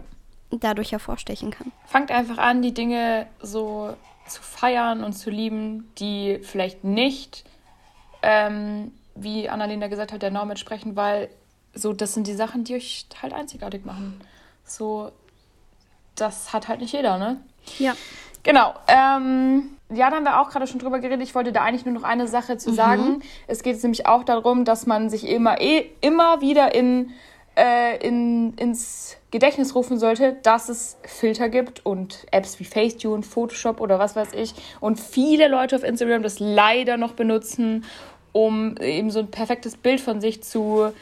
dadurch 0.50 0.92
hervorstechen 0.92 1.50
kann. 1.50 1.72
Fangt 1.86 2.10
einfach 2.10 2.38
an, 2.38 2.62
die 2.62 2.72
Dinge 2.72 3.26
so 3.40 3.94
zu 4.26 4.42
feiern 4.42 5.04
und 5.04 5.12
zu 5.12 5.30
lieben, 5.30 5.90
die 5.98 6.40
vielleicht 6.42 6.84
nicht, 6.84 7.44
ähm, 8.22 8.92
wie 9.14 9.48
Annalena 9.48 9.88
gesagt 9.88 10.12
hat, 10.12 10.22
der 10.22 10.30
Norm 10.30 10.50
entsprechen, 10.50 10.96
weil 10.96 11.28
so, 11.74 11.92
das 11.92 12.14
sind 12.14 12.26
die 12.26 12.34
Sachen, 12.34 12.64
die 12.64 12.74
euch 12.74 13.06
halt 13.22 13.32
einzigartig 13.32 13.84
machen. 13.84 14.20
So, 14.64 15.12
das 16.14 16.52
hat 16.52 16.68
halt 16.68 16.80
nicht 16.80 16.92
jeder, 16.92 17.18
ne? 17.18 17.40
Ja. 17.78 17.94
Genau. 18.42 18.74
Ähm, 18.86 19.77
ja, 19.92 20.10
da 20.10 20.16
haben 20.16 20.24
wir 20.24 20.40
auch 20.40 20.50
gerade 20.50 20.66
schon 20.66 20.78
drüber 20.78 20.98
geredet. 20.98 21.22
Ich 21.22 21.34
wollte 21.34 21.52
da 21.52 21.62
eigentlich 21.62 21.86
nur 21.86 21.94
noch 21.94 22.02
eine 22.02 22.28
Sache 22.28 22.58
zu 22.58 22.70
mhm. 22.70 22.74
sagen. 22.74 23.22
Es 23.46 23.62
geht 23.62 23.82
nämlich 23.82 24.06
auch 24.06 24.24
darum, 24.24 24.64
dass 24.64 24.86
man 24.86 25.08
sich 25.08 25.26
immer, 25.26 25.60
eh, 25.60 25.86
immer 26.00 26.40
wieder 26.40 26.74
in, 26.74 27.10
äh, 27.56 27.96
in, 28.06 28.54
ins 28.54 29.16
Gedächtnis 29.30 29.74
rufen 29.74 29.98
sollte, 29.98 30.36
dass 30.42 30.68
es 30.68 30.98
Filter 31.04 31.48
gibt 31.48 31.84
und 31.86 32.26
Apps 32.30 32.60
wie 32.60 32.64
Facetune, 32.64 33.22
Photoshop 33.22 33.80
oder 33.80 33.98
was 33.98 34.14
weiß 34.14 34.32
ich. 34.34 34.54
Und 34.80 35.00
viele 35.00 35.48
Leute 35.48 35.76
auf 35.76 35.84
Instagram 35.84 36.22
das 36.22 36.38
leider 36.38 36.98
noch 36.98 37.12
benutzen, 37.12 37.84
um 38.32 38.76
eben 38.78 39.10
so 39.10 39.20
ein 39.20 39.30
perfektes 39.30 39.76
Bild 39.76 40.00
von 40.00 40.20
sich 40.20 40.42
zu 40.42 40.92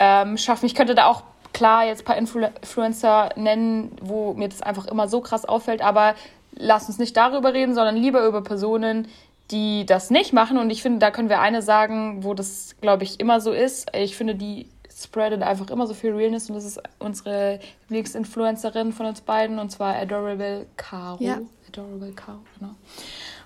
ähm, 0.00 0.36
schaffen. 0.36 0.66
Ich 0.66 0.74
könnte 0.74 0.96
da 0.96 1.06
auch 1.06 1.22
klar 1.52 1.86
jetzt 1.86 2.02
ein 2.02 2.04
paar 2.04 2.16
Influ 2.16 2.46
Influencer 2.60 3.30
nennen, 3.36 3.92
wo 4.00 4.34
mir 4.34 4.48
das 4.48 4.62
einfach 4.62 4.86
immer 4.86 5.06
so 5.06 5.20
krass 5.20 5.44
auffällt, 5.44 5.80
aber 5.80 6.14
lass 6.56 6.88
uns 6.88 6.98
nicht 6.98 7.16
darüber 7.16 7.54
reden, 7.54 7.74
sondern 7.74 7.96
lieber 7.96 8.26
über 8.26 8.42
Personen, 8.42 9.08
die 9.50 9.84
das 9.86 10.10
nicht 10.10 10.32
machen. 10.32 10.58
Und 10.58 10.70
ich 10.70 10.82
finde, 10.82 10.98
da 10.98 11.10
können 11.10 11.28
wir 11.28 11.40
eine 11.40 11.62
sagen, 11.62 12.24
wo 12.24 12.34
das, 12.34 12.76
glaube 12.80 13.04
ich, 13.04 13.20
immer 13.20 13.40
so 13.40 13.52
ist. 13.52 13.88
Ich 13.94 14.16
finde, 14.16 14.34
die 14.34 14.68
spreadet 15.02 15.42
einfach 15.42 15.68
immer 15.70 15.86
so 15.86 15.94
viel 15.94 16.12
Realness 16.12 16.48
und 16.48 16.54
das 16.54 16.64
ist 16.64 16.80
unsere 16.98 17.58
Lieblingsinfluencerin 17.88 18.92
von 18.92 19.06
uns 19.06 19.20
beiden 19.20 19.58
und 19.58 19.70
zwar 19.70 19.96
Adorable 19.96 20.66
Caro. 20.76 21.22
Ja. 21.22 21.40
Adorable 21.68 22.12
Caro, 22.12 22.38
genau. 22.58 22.74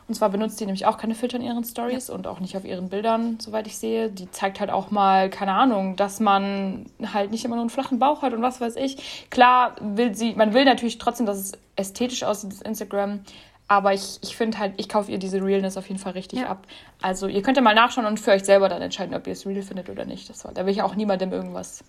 Und 0.09 0.15
zwar 0.15 0.29
benutzt 0.29 0.61
die 0.61 0.67
nämlich 0.67 0.87
auch 0.87 0.99
keine 0.99 1.17
Filter 1.17 1.37
in 1.37 1.43
ihren 1.43 1.65
Stories 1.65 2.09
ja. 2.09 2.15
und 2.15 2.27
auch 2.29 2.39
nicht 2.39 2.57
auf 2.57 2.65
ihren 2.65 2.89
Bildern, 2.89 3.39
soweit 3.41 3.67
ich 3.67 3.77
sehe. 3.77 4.09
Die 4.09 4.31
zeigt 4.31 4.61
halt 4.61 4.71
auch 4.71 4.93
mal, 4.93 5.31
keine 5.31 5.53
Ahnung, 5.53 5.97
dass 5.97 6.21
man 6.21 6.87
halt 7.13 7.33
nicht 7.33 7.45
immer 7.45 7.57
nur 7.57 7.63
einen 7.63 7.71
flachen 7.71 7.99
Bauch 7.99 8.23
hat 8.23 8.33
und 8.33 8.41
was 8.41 8.61
weiß 8.61 8.77
ich. 8.77 9.29
Klar 9.31 9.75
will 9.81 10.15
sie, 10.15 10.35
man 10.35 10.55
will 10.55 10.65
natürlich 10.65 10.99
trotzdem, 10.99 11.27
dass 11.27 11.39
es 11.39 11.53
ästhetisch 11.75 12.23
aussieht, 12.23 12.53
das 12.53 12.63
Instagram. 12.63 13.21
Aber 13.69 13.93
ich, 13.93 14.19
ich 14.23 14.37
finde 14.37 14.59
halt, 14.59 14.75
ich 14.77 14.89
kaufe 14.89 15.11
ihr 15.11 15.19
diese 15.19 15.43
Realness 15.43 15.77
auf 15.77 15.89
jeden 15.89 15.99
Fall 15.99 16.13
richtig 16.13 16.41
ja. 16.41 16.47
ab. 16.47 16.67
Also 17.03 17.27
ihr 17.27 17.43
könnt 17.43 17.57
ja 17.57 17.63
mal 17.65 17.75
nachschauen 17.75 18.07
und 18.07 18.21
für 18.21 18.31
euch 18.31 18.45
selber 18.45 18.69
dann 18.69 18.81
entscheiden, 18.81 19.13
ob 19.15 19.27
ihr 19.27 19.33
es 19.33 19.45
real 19.45 19.63
findet 19.63 19.91
oder 19.91 20.05
nicht. 20.05 20.31
Das 20.31 20.45
war, 20.45 20.55
da 20.55 20.65
will 20.67 20.73
ich 20.73 20.83
auch 20.83 20.95
niemandem 20.95 21.33
irgendwas 21.33 21.83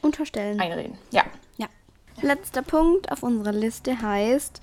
unterstellen. 0.00 0.58
Einreden. 0.60 0.96
Ja. 1.10 1.24
Ja. 1.58 1.66
Letzter 2.22 2.62
Punkt 2.62 3.12
auf 3.12 3.22
unserer 3.22 3.52
Liste 3.52 4.00
heißt, 4.00 4.60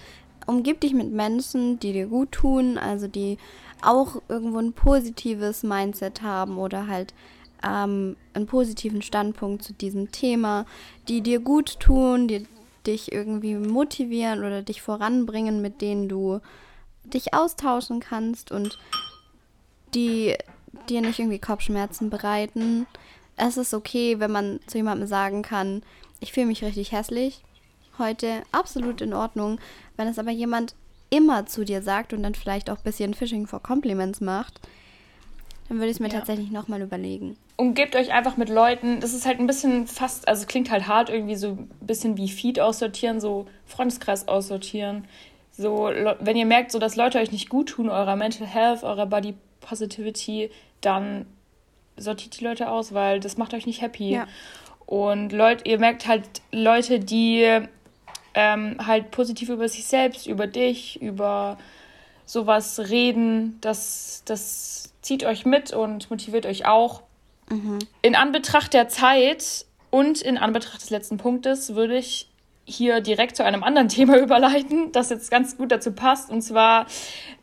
umgib 0.49 0.81
dich 0.81 0.93
mit 0.93 1.11
Menschen, 1.11 1.79
die 1.79 1.93
dir 1.93 2.07
gut 2.07 2.31
tun, 2.31 2.77
also 2.77 3.07
die 3.07 3.37
auch 3.81 4.21
irgendwo 4.27 4.57
ein 4.57 4.73
positives 4.73 5.63
Mindset 5.63 6.23
haben 6.23 6.57
oder 6.57 6.87
halt 6.87 7.13
ähm, 7.63 8.17
einen 8.33 8.47
positiven 8.47 9.01
Standpunkt 9.01 9.63
zu 9.63 9.73
diesem 9.73 10.11
Thema, 10.11 10.65
die 11.07 11.21
dir 11.21 11.39
gut 11.39 11.79
tun, 11.79 12.27
die 12.27 12.47
dich 12.87 13.11
irgendwie 13.11 13.55
motivieren 13.55 14.39
oder 14.39 14.63
dich 14.63 14.81
voranbringen, 14.81 15.61
mit 15.61 15.81
denen 15.81 16.09
du 16.09 16.39
dich 17.03 17.33
austauschen 17.33 17.99
kannst 17.99 18.51
und 18.51 18.79
die 19.93 20.35
dir 20.89 21.01
nicht 21.01 21.19
irgendwie 21.19 21.39
Kopfschmerzen 21.39 22.09
bereiten. 22.09 22.87
Es 23.35 23.57
ist 23.57 23.73
okay, 23.73 24.19
wenn 24.19 24.31
man 24.31 24.59
zu 24.65 24.77
jemandem 24.77 25.07
sagen 25.07 25.43
kann, 25.43 25.83
ich 26.19 26.33
fühle 26.33 26.47
mich 26.47 26.63
richtig 26.63 26.91
hässlich 26.91 27.43
heute, 27.99 28.41
absolut 28.51 29.01
in 29.01 29.13
Ordnung. 29.13 29.59
Wenn 29.97 30.07
es 30.07 30.19
aber 30.19 30.31
jemand 30.31 30.75
immer 31.09 31.45
zu 31.45 31.65
dir 31.65 31.81
sagt 31.81 32.13
und 32.13 32.23
dann 32.23 32.35
vielleicht 32.35 32.69
auch 32.69 32.77
ein 32.77 32.83
bisschen 32.83 33.13
Fishing 33.13 33.47
for 33.47 33.61
Compliments 33.61 34.21
macht, 34.21 34.59
dann 35.67 35.77
würde 35.77 35.89
ich 35.89 35.97
es 35.97 35.99
mir 35.99 36.09
ja. 36.09 36.17
tatsächlich 36.17 36.51
nochmal 36.51 36.81
überlegen. 36.81 37.37
Und 37.55 37.73
gebt 37.73 37.95
euch 37.95 38.11
einfach 38.11 38.37
mit 38.37 38.49
Leuten, 38.49 39.01
das 39.01 39.13
ist 39.13 39.25
halt 39.25 39.39
ein 39.39 39.47
bisschen 39.47 39.85
fast, 39.85 40.27
also 40.27 40.45
klingt 40.45 40.71
halt 40.71 40.87
hart, 40.87 41.09
irgendwie 41.09 41.35
so 41.35 41.49
ein 41.49 41.69
bisschen 41.81 42.17
wie 42.17 42.29
Feed 42.29 42.59
aussortieren, 42.59 43.19
so 43.19 43.47
Freundeskreis 43.65 44.27
aussortieren. 44.27 45.05
So, 45.51 45.91
wenn 46.19 46.37
ihr 46.37 46.45
merkt, 46.45 46.71
so 46.71 46.79
dass 46.79 46.95
Leute 46.95 47.19
euch 47.19 47.31
nicht 47.31 47.49
gut 47.49 47.69
tun, 47.69 47.89
eurer 47.89 48.15
Mental 48.15 48.47
Health, 48.47 48.83
eurer 48.83 49.05
Body 49.05 49.35
Positivity, 49.59 50.49
dann 50.81 51.25
sortiert 51.97 52.39
die 52.39 52.45
Leute 52.45 52.69
aus, 52.69 52.93
weil 52.93 53.19
das 53.19 53.37
macht 53.37 53.53
euch 53.53 53.65
nicht 53.65 53.81
happy. 53.81 54.11
Ja. 54.11 54.27
Und 54.85 55.33
Leute, 55.33 55.69
ihr 55.69 55.77
merkt 55.77 56.07
halt 56.07 56.23
Leute, 56.51 56.99
die 56.99 57.61
ähm, 58.39 58.77
halt 58.87 59.11
positiv 59.11 59.49
über 59.49 59.67
sich 59.67 59.85
selbst, 59.85 60.25
über 60.25 60.47
dich, 60.47 61.01
über 61.01 61.57
sowas 62.25 62.79
reden, 62.89 63.57
das, 63.59 64.23
das 64.25 64.93
zieht 65.01 65.25
euch 65.25 65.45
mit 65.45 65.73
und 65.73 66.09
motiviert 66.09 66.45
euch 66.45 66.65
auch. 66.65 67.01
Mhm. 67.49 67.79
In 68.01 68.15
Anbetracht 68.15 68.73
der 68.73 68.87
Zeit 68.87 69.65
und 69.89 70.21
in 70.21 70.37
Anbetracht 70.37 70.81
des 70.81 70.89
letzten 70.89 71.17
Punktes 71.17 71.75
würde 71.75 71.97
ich 71.97 72.29
hier 72.63 73.01
direkt 73.01 73.35
zu 73.35 73.43
einem 73.43 73.63
anderen 73.63 73.89
Thema 73.89 74.17
überleiten, 74.17 74.93
das 74.93 75.09
jetzt 75.09 75.29
ganz 75.29 75.57
gut 75.57 75.71
dazu 75.71 75.91
passt. 75.91 76.29
Und 76.29 76.41
zwar 76.41 76.85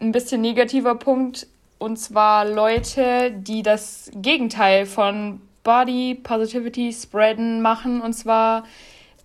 ein 0.01 0.13
bisschen 0.13 0.41
negativer 0.41 0.95
Punkt. 0.95 1.47
Und 1.79 1.99
zwar 1.99 2.47
Leute, 2.47 3.33
die 3.33 3.63
das 3.63 4.11
Gegenteil 4.15 4.87
von 4.87 5.43
Body 5.63 6.15
Positivity 6.15 6.91
spreaden 6.91 7.61
machen. 7.61 8.01
Und 8.01 8.15
zwar 8.15 8.65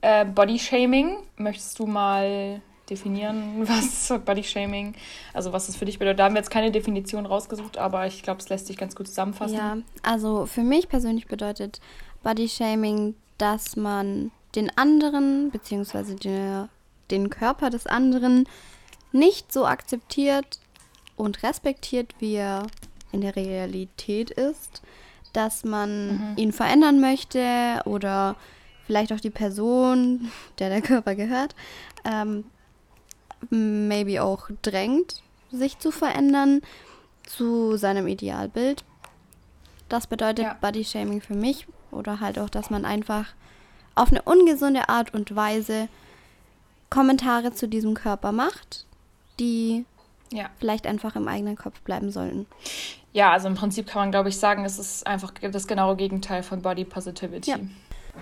äh, 0.02 0.26
Body 0.26 0.60
Shaming. 0.60 1.18
Möchtest 1.38 1.80
du 1.80 1.88
mal 1.88 2.62
definieren, 2.89 3.68
was 3.68 4.14
Body 4.26 4.43
Shaming, 4.43 4.93
also 5.34 5.54
was 5.54 5.70
es 5.70 5.76
für 5.76 5.86
dich 5.86 5.97
bedeutet? 5.97 6.20
Da 6.20 6.26
haben 6.26 6.36
wir 6.36 6.39
jetzt 6.41 6.52
keine 6.52 6.72
Definition 6.72 7.26
rausgesucht, 7.26 7.78
aber 7.78 8.06
ich 8.06 8.22
glaube, 8.22 8.41
es 8.41 8.49
lässt 8.49 8.68
sich 8.68 8.78
ganz 8.78 8.95
gut 8.95 9.08
zusammenfassen. 9.08 9.56
Ja, 9.56 9.78
also 10.04 10.45
für 10.45 10.64
mich 10.64 10.89
persönlich 10.89 11.28
bedeutet 11.28 11.80
Body 12.24 12.47
Shaming, 12.47 13.16
dass 13.38 13.76
man 13.76 14.32
den 14.56 14.76
anderen 14.78 15.49
bzw. 15.52 16.16
Den, 16.16 16.70
den 17.10 17.30
Körper 17.30 17.70
des 17.70 17.88
anderen 17.88 18.47
nicht 19.12 19.52
so 19.52 19.66
akzeptiert 19.66 20.60
und 21.16 21.43
respektiert, 21.43 22.14
wie 22.20 22.36
er 22.36 22.68
in 23.12 23.22
der 23.22 23.36
Realität 23.36 24.32
ist, 24.32 24.82
dass 25.34 25.64
man 25.64 26.08
mhm. 26.08 26.34
ihn 26.38 26.52
verändern 26.52 26.99
möchte 26.99 27.82
oder 27.86 28.36
vielleicht 28.92 29.14
auch 29.14 29.22
die 29.22 29.30
Person, 29.30 30.30
der 30.60 30.68
der 30.68 30.82
Körper 30.82 31.16
gehört, 31.16 31.56
ähm, 32.04 32.44
maybe 33.50 34.22
auch 34.22 34.50
drängt, 34.62 35.24
sich 35.50 35.80
zu 35.80 35.92
verändern 35.92 36.62
zu 37.24 37.78
seinem 37.78 38.06
Idealbild. 38.06 38.84
Das 39.88 40.08
bedeutet 40.08 40.44
ja. 40.44 40.58
Body 40.60 40.84
Shaming 40.84 41.22
für 41.22 41.36
mich 41.36 41.68
oder 41.89 42.20
halt 42.20 42.38
auch, 42.38 42.50
dass 42.50 42.70
man 42.70 42.84
einfach 42.84 43.28
auf 43.96 44.12
eine 44.12 44.24
ungesunde 44.24 44.89
Art 44.89 45.14
und 45.14 45.38
Weise 45.38 45.88
Kommentare 46.89 47.54
zu 47.54 47.70
diesem 47.70 47.94
Körper 47.94 48.34
macht, 48.34 48.86
die 49.39 49.86
ja. 50.34 50.50
vielleicht 50.60 50.86
einfach 50.86 51.16
im 51.16 51.30
eigenen 51.30 51.56
Kopf 51.56 51.80
bleiben 51.80 52.12
sollten. 52.12 52.46
Ja, 53.14 53.32
also 53.32 53.48
im 53.48 53.56
Prinzip 53.56 53.88
kann 53.88 54.02
man, 54.02 54.12
glaube 54.12 54.28
ich, 54.28 54.38
sagen, 54.38 54.66
es 54.66 54.78
ist 54.78 55.08
einfach 55.08 55.32
das 55.32 55.66
genaue 55.66 55.96
Gegenteil 55.96 56.44
von 56.44 56.62
Body 56.62 56.84
Positivity. 56.84 57.52
Ja. 57.52 57.58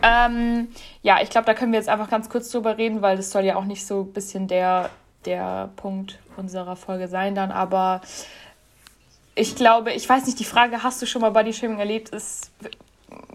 Ähm, 0.01 0.69
ja, 1.01 1.21
ich 1.21 1.29
glaube, 1.29 1.45
da 1.45 1.53
können 1.53 1.71
wir 1.71 1.79
jetzt 1.79 1.89
einfach 1.89 2.09
ganz 2.09 2.29
kurz 2.29 2.49
drüber 2.49 2.77
reden, 2.77 3.01
weil 3.01 3.17
das 3.17 3.31
soll 3.31 3.43
ja 3.43 3.55
auch 3.55 3.65
nicht 3.65 3.85
so 3.85 4.01
ein 4.01 4.13
bisschen 4.13 4.47
der, 4.47 4.89
der 5.25 5.69
Punkt 5.75 6.19
unserer 6.37 6.75
Folge 6.75 7.07
sein 7.07 7.35
dann. 7.35 7.51
Aber 7.51 8.01
ich 9.35 9.55
glaube, 9.55 9.93
ich 9.93 10.07
weiß 10.07 10.25
nicht, 10.25 10.39
die 10.39 10.45
Frage, 10.45 10.83
hast 10.83 11.01
du 11.01 11.05
schon 11.05 11.21
mal 11.21 11.31
Bodyshaming 11.31 11.79
erlebt, 11.79 12.09
ist 12.09 12.51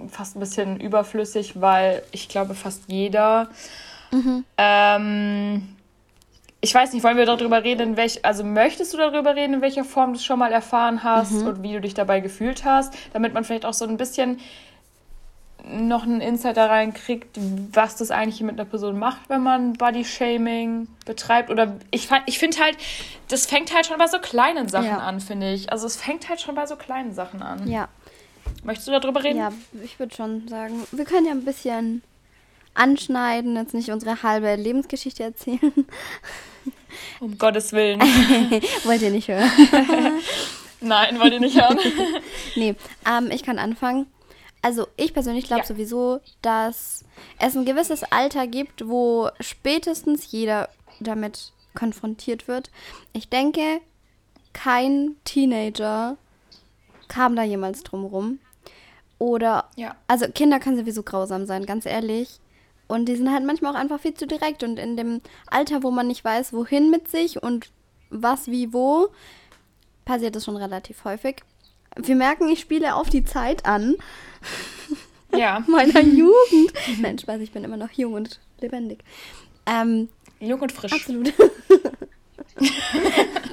fast 0.09 0.37
ein 0.37 0.41
bisschen 0.41 0.81
überflüssig, 0.81 1.61
weil 1.61 2.03
ich 2.13 2.29
glaube, 2.29 2.55
fast 2.55 2.85
jeder. 2.87 3.49
Mhm. 4.11 4.45
Ähm, 4.57 5.77
ich 6.61 6.75
weiß 6.75 6.93
nicht, 6.93 7.05
wollen 7.05 7.17
wir 7.17 7.27
darüber 7.27 7.63
reden, 7.63 7.91
in 7.91 7.97
welch, 7.97 8.25
also 8.25 8.43
möchtest 8.43 8.95
du 8.95 8.97
darüber 8.97 9.37
reden, 9.37 9.55
in 9.55 9.61
welcher 9.61 9.85
Form 9.85 10.13
du 10.13 10.19
es 10.19 10.25
schon 10.25 10.39
mal 10.39 10.53
erfahren 10.53 11.03
hast 11.05 11.33
mhm. 11.33 11.47
und 11.47 11.63
wie 11.63 11.73
du 11.75 11.81
dich 11.81 11.95
dabei 11.95 12.21
gefühlt 12.21 12.65
hast, 12.65 12.95
damit 13.13 13.35
man 13.35 13.45
vielleicht 13.45 13.67
auch 13.67 13.75
so 13.75 13.85
ein 13.85 13.97
bisschen 13.97 14.41
noch 15.67 16.03
einen 16.03 16.21
Insight 16.21 16.57
da 16.57 16.67
reinkriegt, 16.67 17.39
was 17.73 17.97
das 17.97 18.11
eigentlich 18.11 18.41
mit 18.43 18.59
einer 18.59 18.69
Person 18.69 18.99
macht, 18.99 19.29
wenn 19.29 19.43
man 19.43 19.73
Body-Shaming 19.75 20.89
betreibt. 21.07 21.51
Oder 21.51 21.77
ich, 21.91 22.09
ich 22.27 22.39
finde 22.39 22.59
halt, 22.59 22.77
das 23.29 23.47
fängt 23.47 23.75
halt 23.75 23.87
schon 23.87 23.99
bei 23.99 24.07
so 24.07 24.19
kleinen 24.19 24.69
Sachen 24.69 24.87
ja. 24.87 24.99
an, 24.99 25.21
finde 25.21 25.53
ich. 25.53 25.73
Also 25.73 25.87
es 25.87 25.97
fängt 25.97 26.29
halt 26.29 26.41
schon 26.41 26.55
bei 26.55 26.67
so 26.67 26.77
kleinen 26.77 27.15
Sachen 27.15 27.43
an. 27.43 27.67
Ja. 27.69 27.89
Möchtest 28.63 28.89
du 28.89 28.93
darüber 28.93 29.25
reden? 29.25 29.39
Ja, 29.39 29.53
ich 29.83 29.99
würde 29.99 30.15
schon 30.15 30.49
sagen, 30.49 30.87
wir 30.93 31.05
können 31.05 31.27
ja 31.27 31.33
ein 31.33 31.45
bisschen 31.45 32.03
anschneiden, 32.75 33.57
jetzt 33.57 33.75
nicht 33.75 33.91
unsere 33.91 34.23
halbe 34.23 34.55
Lebensgeschichte 34.57 35.23
erzählen. 35.23 35.61
Um 37.19 37.37
Gottes 37.39 37.73
Willen. 37.73 38.01
wollt 38.85 39.03
ihr 39.03 39.11
nicht 39.11 39.27
hören? 39.27 39.51
Nein, 40.81 41.19
wollt 41.19 41.33
ihr 41.33 41.41
nicht 41.41 41.61
hören? 41.61 41.77
nee, 42.55 42.77
ähm, 43.05 43.31
ich 43.33 43.43
kann 43.43 43.59
anfangen. 43.59 44.07
Also 44.65 44.89
ich 44.97 45.13
persönlich 45.13 45.45
glaube 45.45 45.61
ja. 45.61 45.67
sowieso, 45.67 46.21
dass 46.41 47.05
es 47.39 47.55
ein 47.55 47.67
gewisses 47.67 48.03
Alter 48.03 48.47
gibt, 48.47 48.89
wo 48.89 49.29
spätestens 49.39 50.33
jeder 50.33 50.71
damit 51.01 51.53
konfrontiert 51.75 52.49
wird. 52.49 52.71
Ich 53.13 53.29
denke, 53.29 53.83
kein 54.55 55.17
Teenager 55.25 56.17
kam 57.09 57.37
da 57.37 57.43
jemals 57.43 57.83
drum 57.83 58.07
rum. 58.07 58.39
Oder, 59.19 59.69
ja. 59.77 59.97
also 60.09 60.29
Kinder 60.29 60.59
können 60.61 60.79
sowieso 60.79 61.03
grausam 61.03 61.45
sein, 61.45 61.67
ganz 61.67 61.85
ehrlich. 61.85 62.41
Und 62.87 63.05
die 63.05 63.17
sind 63.17 63.31
halt 63.31 63.45
manchmal 63.45 63.75
auch 63.75 63.79
einfach 63.79 64.01
viel 64.01 64.15
zu 64.15 64.27
direkt. 64.27 64.63
Und 64.63 64.79
in 64.79 64.97
dem 64.97 65.21
Alter, 65.47 65.83
wo 65.83 65.91
man 65.91 66.07
nicht 66.07 66.25
weiß, 66.25 66.55
wohin 66.55 66.91
mit 66.91 67.11
sich 67.11 67.43
und 67.43 67.71
was, 68.09 68.47
wie, 68.47 68.73
wo, 68.73 69.09
passiert 70.07 70.37
das 70.37 70.47
schon 70.47 70.57
relativ 70.57 71.05
häufig. 71.05 71.43
Wir 71.97 72.17
merken, 72.17 72.49
ich 72.49 72.61
spiele 72.61 72.95
auf 72.95 73.09
die 73.09 73.25
Zeit 73.25 73.67
an. 73.67 73.97
Ja. 75.33 75.65
meiner 75.69 76.01
Jugend. 76.01 76.73
Nein, 77.01 77.19
Spaß, 77.19 77.41
ich 77.41 77.53
bin 77.53 77.65
immer 77.65 77.77
noch 77.77 77.91
jung 77.93 78.15
und 78.15 78.41
lebendig. 78.61 79.01
Ähm, 79.67 80.09
jung 80.41 80.61
und 80.61 80.73
frisch. 80.73 80.93
Absolut. 80.93 81.33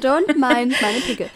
Don't 0.02 0.34
mind 0.38 0.80
meine 0.82 1.00
Pickel. 1.06 1.30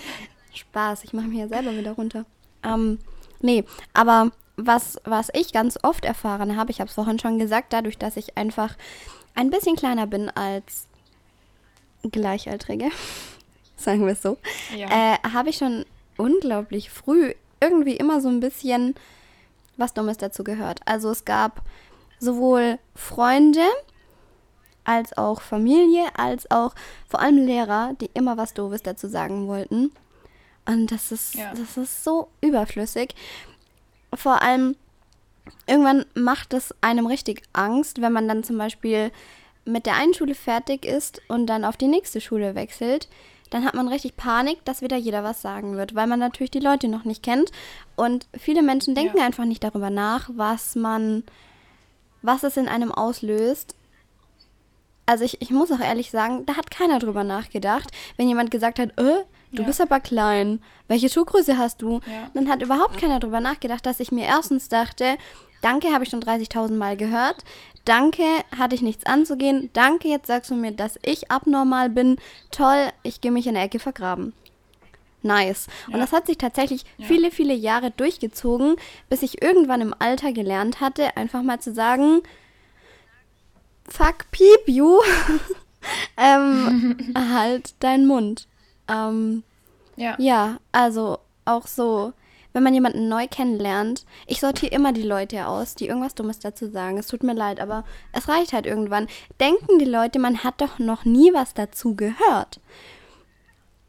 Spaß, 0.53 1.03
ich 1.03 1.13
mache 1.13 1.27
mich 1.27 1.39
ja 1.39 1.47
selber 1.47 1.75
wieder 1.77 1.91
runter. 1.93 2.25
Ähm, 2.63 2.99
nee, 3.41 3.63
aber 3.93 4.31
was, 4.57 4.99
was 5.03 5.29
ich 5.33 5.51
ganz 5.53 5.77
oft 5.83 6.05
erfahren 6.05 6.55
habe, 6.55 6.71
ich 6.71 6.79
habe 6.79 6.89
es 6.89 6.95
vorhin 6.95 7.19
schon 7.19 7.39
gesagt, 7.39 7.73
dadurch, 7.73 7.97
dass 7.97 8.17
ich 8.17 8.37
einfach 8.37 8.75
ein 9.33 9.49
bisschen 9.49 9.75
kleiner 9.75 10.07
bin 10.07 10.29
als 10.29 10.87
Gleichaltrige, 12.03 12.89
sagen 13.75 14.05
wir 14.05 14.13
es 14.13 14.21
so, 14.21 14.37
ja. 14.75 15.15
äh, 15.15 15.17
habe 15.33 15.49
ich 15.49 15.57
schon 15.57 15.85
unglaublich 16.17 16.89
früh 16.89 17.33
irgendwie 17.59 17.95
immer 17.95 18.21
so 18.21 18.29
ein 18.29 18.39
bisschen 18.39 18.95
was 19.77 19.93
Dummes 19.93 20.17
dazu 20.17 20.43
gehört. 20.43 20.81
Also 20.85 21.09
es 21.09 21.25
gab 21.25 21.61
sowohl 22.19 22.79
Freunde 22.93 23.65
als 24.83 25.17
auch 25.17 25.41
Familie, 25.41 26.05
als 26.15 26.49
auch 26.51 26.75
vor 27.07 27.19
allem 27.19 27.37
Lehrer, 27.37 27.93
die 27.99 28.09
immer 28.13 28.37
was 28.37 28.53
Doofes 28.53 28.83
dazu 28.83 29.07
sagen 29.07 29.47
wollten. 29.47 29.91
Und 30.65 30.91
das 30.91 31.11
ist, 31.11 31.35
ja. 31.35 31.53
das 31.53 31.77
ist 31.77 32.03
so 32.03 32.29
überflüssig. 32.41 33.15
Vor 34.13 34.41
allem, 34.41 34.75
irgendwann 35.67 36.05
macht 36.13 36.53
es 36.53 36.73
einem 36.81 37.07
richtig 37.07 37.43
Angst, 37.53 38.01
wenn 38.01 38.13
man 38.13 38.27
dann 38.27 38.43
zum 38.43 38.57
Beispiel 38.57 39.11
mit 39.65 39.85
der 39.85 39.95
einen 39.95 40.13
Schule 40.13 40.35
fertig 40.35 40.85
ist 40.85 41.21
und 41.27 41.47
dann 41.47 41.65
auf 41.65 41.77
die 41.77 41.87
nächste 41.87 42.21
Schule 42.21 42.55
wechselt, 42.55 43.09
dann 43.49 43.65
hat 43.65 43.75
man 43.75 43.87
richtig 43.87 44.17
Panik, 44.17 44.63
dass 44.65 44.81
wieder 44.81 44.97
jeder 44.97 45.23
was 45.23 45.41
sagen 45.41 45.77
wird, 45.77 45.95
weil 45.95 46.07
man 46.07 46.19
natürlich 46.19 46.51
die 46.51 46.59
Leute 46.59 46.87
noch 46.87 47.05
nicht 47.05 47.23
kennt. 47.23 47.51
Und 47.95 48.27
viele 48.37 48.61
Menschen 48.61 48.95
denken 48.95 49.17
ja. 49.17 49.25
einfach 49.25 49.45
nicht 49.45 49.63
darüber 49.63 49.89
nach, 49.89 50.29
was 50.33 50.75
man, 50.75 51.23
was 52.21 52.43
es 52.43 52.57
in 52.57 52.67
einem 52.67 52.91
auslöst. 52.91 53.75
Also 55.05 55.23
ich, 55.23 55.41
ich 55.41 55.51
muss 55.51 55.71
auch 55.71 55.79
ehrlich 55.79 56.09
sagen, 56.09 56.45
da 56.45 56.57
hat 56.57 56.71
keiner 56.71 56.97
drüber 56.97 57.23
nachgedacht. 57.23 57.91
Wenn 58.17 58.27
jemand 58.27 58.49
gesagt 58.49 58.79
hat, 58.79 58.89
äh, 58.97 59.23
du 59.51 59.61
ja. 59.61 59.63
bist 59.63 59.79
aber 59.79 59.99
klein, 59.99 60.61
welche 60.87 61.09
Schuhgröße 61.09 61.57
hast 61.57 61.81
du? 61.83 61.99
Ja. 62.07 62.31
Dann 62.33 62.49
hat 62.49 62.63
überhaupt 62.63 62.97
keiner 62.97 63.19
drüber 63.19 63.39
nachgedacht, 63.39 63.85
dass 63.85 63.99
ich 63.99 64.11
mir 64.11 64.25
erstens 64.25 64.69
dachte, 64.69 65.17
danke, 65.65 65.91
habe 65.91 66.03
ich 66.03 66.11
schon 66.11 66.21
30.000 66.21 66.73
Mal 66.73 66.95
gehört. 66.95 67.43
Danke, 67.85 68.23
hatte 68.55 68.75
ich 68.75 68.81
nichts 68.81 69.05
anzugehen. 69.05 69.69
Danke, 69.73 70.07
jetzt 70.07 70.27
sagst 70.27 70.51
du 70.51 70.55
mir, 70.55 70.71
dass 70.71 70.99
ich 71.01 71.31
abnormal 71.31 71.89
bin. 71.89 72.17
Toll, 72.51 72.89
ich 73.03 73.19
gehe 73.19 73.31
mich 73.31 73.47
in 73.47 73.55
der 73.55 73.63
Ecke 73.63 73.79
vergraben. 73.79 74.33
Nice. 75.23 75.67
Ja. 75.87 75.95
Und 75.95 75.99
das 75.99 76.13
hat 76.13 76.27
sich 76.27 76.37
tatsächlich 76.37 76.83
ja. 76.97 77.07
viele, 77.07 77.31
viele 77.31 77.55
Jahre 77.55 77.89
durchgezogen, 77.89 78.75
bis 79.09 79.23
ich 79.23 79.41
irgendwann 79.41 79.81
im 79.81 79.95
Alter 79.97 80.31
gelernt 80.33 80.81
hatte, 80.81 81.17
einfach 81.17 81.41
mal 81.41 81.59
zu 81.59 81.73
sagen, 81.73 82.21
fuck 83.87 84.29
piep 84.29 84.67
you, 84.67 84.99
ähm, 86.17 86.97
halt 87.33 87.73
deinen 87.83 88.05
Mund. 88.05 88.47
Ähm, 88.87 89.43
ja. 89.95 90.15
Ja, 90.19 90.57
also 90.71 91.17
auch 91.43 91.65
so 91.65 92.13
wenn 92.55 92.63
man 92.63 92.73
jemanden 92.73 93.09
neu 93.09 93.27
kennenlernt, 93.27 94.05
ich 94.27 94.39
sortiere 94.39 94.73
immer 94.73 94.93
die 94.93 95.01
Leute 95.01 95.45
aus, 95.45 95.75
die 95.75 95.87
irgendwas 95.87 96.15
Dummes 96.15 96.39
dazu 96.39 96.69
sagen. 96.69 96.97
Es 96.97 97.07
tut 97.07 97.21
mir 97.21 97.33
leid, 97.33 97.59
aber 97.59 97.83
es 98.13 98.29
reicht 98.29 98.53
halt 98.53 98.65
irgendwann. 98.65 99.07
Denken 99.41 99.77
die 99.77 99.83
Leute, 99.83 100.19
man 100.19 100.41
hat 100.45 100.61
doch 100.61 100.79
noch 100.79 101.03
nie 101.03 101.33
was 101.33 101.53
dazu 101.53 101.97
gehört. 101.97 102.61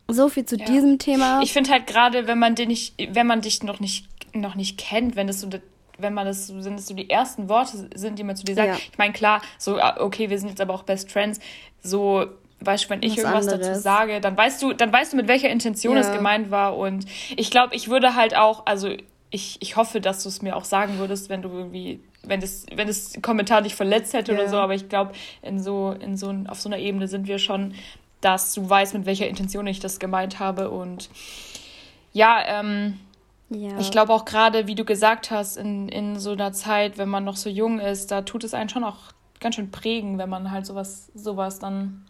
So 0.09 0.29
viel 0.29 0.47
zu 0.47 0.57
ja. 0.57 0.65
diesem 0.65 0.99
Thema. 0.99 1.43
Ich 1.43 1.53
finde 1.53 1.71
halt 1.71 1.87
gerade, 1.87 2.27
wenn 2.27 2.41
man 2.41 2.57
den 2.57 2.67
nicht, 2.67 2.95
wenn 3.11 3.29
man 3.29 3.41
dich 3.41 3.63
noch 3.63 3.79
nicht, 3.79 4.09
noch 4.35 4.57
nicht 4.57 4.79
kennt, 4.79 5.15
wenn 5.15 5.29
das 5.29 5.41
so 5.41 5.49
wenn 5.99 6.13
man 6.13 6.27
das, 6.27 6.49
sind 6.49 6.75
es 6.75 6.89
so 6.89 6.95
die 6.95 7.09
ersten 7.09 7.49
Worte 7.49 7.89
sind, 7.95 8.19
die 8.19 8.25
man 8.25 8.35
zu 8.35 8.45
dir 8.45 8.57
sagt. 8.57 8.69
Ja. 8.69 8.75
Ich 8.75 8.99
meine, 8.99 9.13
klar, 9.13 9.41
so, 9.59 9.79
ah, 9.79 9.97
okay, 10.01 10.29
wir 10.29 10.39
sind 10.41 10.49
jetzt 10.49 10.61
aber 10.61 10.75
auch 10.75 10.83
Best 10.83 11.11
Friends, 11.11 11.39
so 11.81 12.27
weißt 12.61 12.85
du, 12.85 12.91
wenn 12.91 13.03
ich 13.03 13.13
Was 13.13 13.19
irgendwas 13.19 13.49
anderes. 13.49 13.69
dazu 13.69 13.81
sage, 13.81 14.21
dann 14.21 14.37
weißt 14.37 14.63
du, 14.63 14.73
dann 14.73 14.93
weißt 14.93 15.13
du, 15.13 15.17
mit 15.17 15.29
welcher 15.29 15.51
Intention 15.51 15.97
ja. 15.97 16.03
es 16.03 16.13
gemeint 16.13 16.51
war. 16.51 16.77
Und 16.77 17.07
ich 17.37 17.51
glaube, 17.51 17.75
ich 17.75 17.89
würde 17.89 18.15
halt 18.15 18.37
auch, 18.37 18.67
also 18.67 18.91
ich, 19.31 19.59
ich 19.61 19.77
hoffe, 19.77 20.01
dass 20.01 20.23
du 20.23 20.29
es 20.29 20.43
mir 20.43 20.57
auch 20.57 20.65
sagen 20.65 20.99
würdest, 20.99 21.29
wenn 21.29 21.43
du 21.43 21.49
irgendwie, 21.51 22.01
wenn 22.23 22.41
das, 22.41 22.67
wenn 22.75 22.87
das 22.87 23.15
Kommentar 23.23 23.63
dich 23.63 23.75
verletzt 23.75 24.15
hätte 24.15 24.33
ja. 24.33 24.39
oder 24.39 24.49
so, 24.49 24.57
aber 24.57 24.75
ich 24.75 24.89
glaube, 24.89 25.13
in 25.43 25.61
so, 25.61 25.93
in 26.01 26.17
so, 26.17 26.35
auf 26.49 26.61
so 26.61 26.69
einer 26.69 26.79
Ebene 26.79 27.09
sind 27.09 27.27
wir 27.27 27.39
schon, 27.39 27.75
dass 28.21 28.55
du 28.55 28.69
weißt, 28.69 28.95
mit 28.95 29.07
welcher 29.07 29.29
Intention 29.29 29.67
ich 29.67 29.81
das 29.81 29.99
gemeint 29.99 30.39
habe. 30.39 30.71
Und 30.71 31.11
ja, 32.13 32.43
ähm, 32.47 32.99
ja. 33.49 33.79
Ich 33.79 33.91
glaube 33.91 34.13
auch 34.13 34.25
gerade, 34.25 34.67
wie 34.67 34.75
du 34.75 34.85
gesagt 34.85 35.31
hast, 35.31 35.57
in, 35.57 35.89
in 35.89 36.19
so 36.19 36.33
einer 36.33 36.53
Zeit, 36.53 36.99
wenn 36.99 37.09
man 37.09 37.25
noch 37.25 37.37
so 37.37 37.49
jung 37.49 37.79
ist, 37.79 38.11
da 38.11 38.23
tut 38.23 38.43
es 38.43 38.55
einen 38.55 38.69
schon 38.69 38.83
auch 38.83 39.13
ganz 39.39 39.55
schön 39.55 39.71
prägen, 39.71 40.19
wenn 40.19 40.29
man 40.29 40.51
halt 40.51 40.67
sowas, 40.67 41.13
sowas 41.15 41.59
dann 41.59 42.07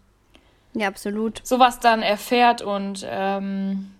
ja, 0.76 0.88
absolut. 0.88 1.40
Sowas 1.42 1.80
dann 1.80 2.02
erfährt 2.02 2.60
und 2.60 3.06
ähm, 3.08 3.90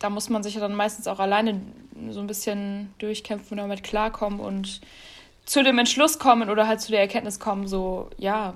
da 0.00 0.08
muss 0.08 0.30
man 0.30 0.42
sich 0.42 0.54
ja 0.54 0.60
dann 0.60 0.74
meistens 0.74 1.06
auch 1.06 1.20
alleine 1.20 1.60
so 2.08 2.20
ein 2.20 2.26
bisschen 2.26 2.94
durchkämpfen 2.98 3.58
und 3.58 3.68
damit 3.68 3.84
klarkommen 3.84 4.40
und 4.40 4.80
zu 5.44 5.62
dem 5.62 5.78
Entschluss 5.78 6.18
kommen 6.18 6.48
oder 6.48 6.66
halt 6.66 6.80
zu 6.80 6.92
der 6.92 7.00
Erkenntnis 7.00 7.38
kommen, 7.38 7.66
so, 7.66 8.08
ja, 8.16 8.54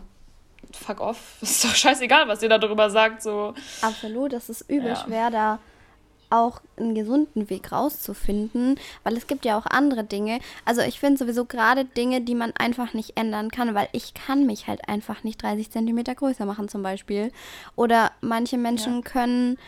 fuck 0.73 1.01
off, 1.01 1.37
ist 1.43 1.63
doch 1.63 1.75
scheißegal, 1.75 2.27
was 2.27 2.43
ihr 2.43 2.49
da 2.49 2.57
drüber 2.57 2.89
sagt, 2.89 3.23
so. 3.23 3.53
Absolut, 3.83 4.33
das 4.33 4.49
ist 4.49 4.63
übel 4.63 4.89
ja. 4.89 4.97
schwer, 4.97 5.31
da 5.31 5.59
auch 6.37 6.61
einen 6.77 6.95
gesunden 6.95 7.49
Weg 7.51 7.73
rauszufinden, 7.73 8.79
weil 9.03 9.17
es 9.17 9.27
gibt 9.27 9.45
ja 9.45 9.59
auch 9.59 9.67
andere 9.67 10.05
Dinge. 10.05 10.41
Also 10.65 10.83
ich 10.83 11.01
finde 11.01 11.19
sowieso 11.19 11.45
gerade 11.45 11.85
Dinge, 11.85 12.21
die 12.21 12.35
man 12.35 12.53
einfach 12.53 12.95
nicht 12.95 13.17
ändern 13.17 13.51
kann, 13.51 13.75
weil 13.75 13.89
ich 13.93 14.15
kann 14.15 14.47
mich 14.47 14.67
halt 14.67 14.89
einfach 14.89 15.25
nicht 15.25 15.43
30 15.43 15.71
Zentimeter 15.71 16.15
größer 16.15 16.45
machen 16.47 16.69
zum 16.69 16.83
Beispiel. 16.83 17.33
Oder 17.75 18.13
manche 18.21 18.59
Menschen 18.59 18.97
ja. 18.97 19.01
können 19.03 19.59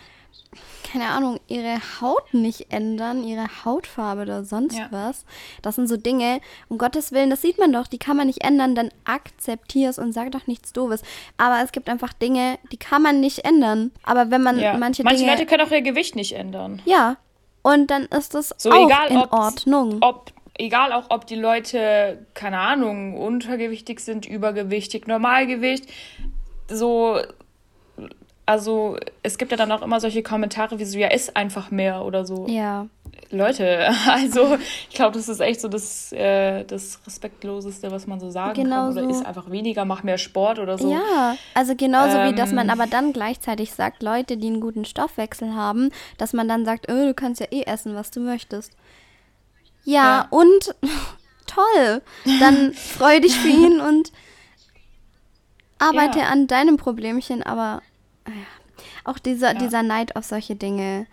keine 0.91 1.07
Ahnung, 1.07 1.39
ihre 1.49 1.79
Haut 2.01 2.33
nicht 2.33 2.73
ändern, 2.73 3.23
ihre 3.23 3.47
Hautfarbe 3.65 4.23
oder 4.23 4.45
sonst 4.45 4.79
ja. 4.79 4.89
was. 4.91 5.25
Das 5.63 5.77
sind 5.77 5.87
so 5.87 5.97
Dinge, 5.97 6.41
um 6.69 6.79
Gottes 6.79 7.13
Willen, 7.13 7.31
das 7.31 7.43
sieht 7.43 7.59
man 7.59 7.73
doch, 7.73 7.87
die 7.87 7.99
kann 7.99 8.17
man 8.17 8.27
nicht 8.27 8.43
ändern, 8.43 8.75
dann 8.75 8.91
akzeptier 9.05 9.91
es 9.91 9.99
und 9.99 10.13
sag 10.13 10.33
doch 10.33 10.47
nichts 10.47 10.73
Doofes. 10.73 11.03
Aber 11.37 11.63
es 11.63 11.73
gibt 11.73 11.89
einfach 11.89 12.13
Dinge, 12.13 12.59
die 12.73 12.79
kann 12.79 13.03
man 13.03 13.21
nicht 13.21 13.45
ändern. 13.45 13.91
Aber 14.03 14.31
wenn 14.31 14.43
man 14.43 14.59
ja. 14.59 14.77
manche, 14.77 15.03
manche 15.03 15.19
Dinge... 15.19 15.31
Manche 15.31 15.43
Leute 15.43 15.47
können 15.47 15.67
auch 15.67 15.73
ihr 15.73 15.83
Gewicht 15.83 16.17
nicht 16.17 16.33
ändern. 16.33 16.81
Ja, 16.87 17.17
und 17.63 17.91
dann 17.91 18.05
ist 18.07 18.35
das 18.35 18.55
so, 18.57 18.71
auch 18.71 18.87
egal, 18.87 19.11
in 19.11 19.19
Ordnung. 19.19 19.99
Ob, 20.01 20.33
egal 20.55 20.93
auch, 20.93 21.07
ob 21.11 21.27
die 21.27 21.37
Leute, 21.37 22.27
keine 22.33 22.59
Ahnung, 22.61 23.19
untergewichtig 23.19 24.01
sind, 24.01 24.25
übergewichtig, 24.25 25.07
Normalgewicht, 25.07 25.87
so 26.69 27.21
also 28.49 28.97
es 29.23 29.37
gibt 29.37 29.51
ja 29.51 29.59
dann 29.59 29.71
auch 29.73 29.83
immer 29.83 30.01
solche 30.01 30.23
Kommentare 30.23 30.79
wie 30.79 30.85
so, 30.87 30.99
ja, 30.99 31.09
ist 31.09 31.37
einfach 31.37 31.71
mehr 31.71 32.03
oder 32.03 32.25
so. 32.25 32.47
Ja. 32.49 32.87
Leute, 33.31 33.91
also 34.09 34.57
ich 34.89 34.95
glaube, 34.97 35.19
das 35.19 35.29
ist 35.29 35.41
echt 35.41 35.61
so 35.61 35.69
das, 35.69 36.13
äh, 36.13 36.65
das 36.65 36.99
Respektloseste, 37.07 37.91
was 37.91 38.07
man 38.07 38.21
so 38.21 38.31
sagen 38.31 38.55
genau 38.55 38.87
kann. 38.87 38.93
Oder 38.93 39.03
so. 39.03 39.11
ist 39.11 39.27
einfach 39.27 39.51
weniger, 39.51 39.85
mach 39.85 40.03
mehr 40.03 40.17
Sport 40.17 40.61
oder 40.61 40.79
so. 40.79 40.91
Ja, 40.91 41.37
also 41.53 41.77
genauso 41.77 42.17
ähm, 42.17 42.31
wie, 42.31 42.35
dass 42.35 42.53
man 42.53 42.69
ähm. 42.69 42.71
aber 42.71 42.87
dann 42.87 43.13
gleichzeitig 43.13 43.75
sagt, 43.75 44.03
Leute, 44.03 44.39
die 44.39 44.47
einen 44.47 44.63
guten 44.63 44.87
Stoffwechsel 44.87 45.55
haben, 45.55 45.91
dass 46.17 46.33
man 46.33 46.49
dann 46.49 46.65
sagt, 46.65 46.91
oh, 46.91 47.05
du 47.05 47.13
kannst 47.13 47.43
ja 47.43 47.49
eh 47.51 47.65
essen, 47.65 47.95
was 47.95 48.11
du 48.11 48.21
möchtest. 48.21 48.73
Ja, 49.85 50.03
ja. 50.03 50.27
und 50.31 50.75
toll, 51.47 52.01
dann 52.41 52.73
freu 52.73 53.21
dich 53.21 53.37
für 53.37 53.49
ihn 53.67 53.79
und 53.79 54.11
arbeite 55.79 56.21
ja. 56.21 56.29
an 56.29 56.47
deinem 56.47 56.79
Problemchen, 56.79 57.43
aber 57.43 57.83
auch 59.05 59.19
dieser, 59.19 59.55
ja. 59.55 59.59
dieser 59.59 59.83
Neid 59.83 60.17
auf 60.17 60.25
solche 60.25 60.57
Dinge. 60.57 61.07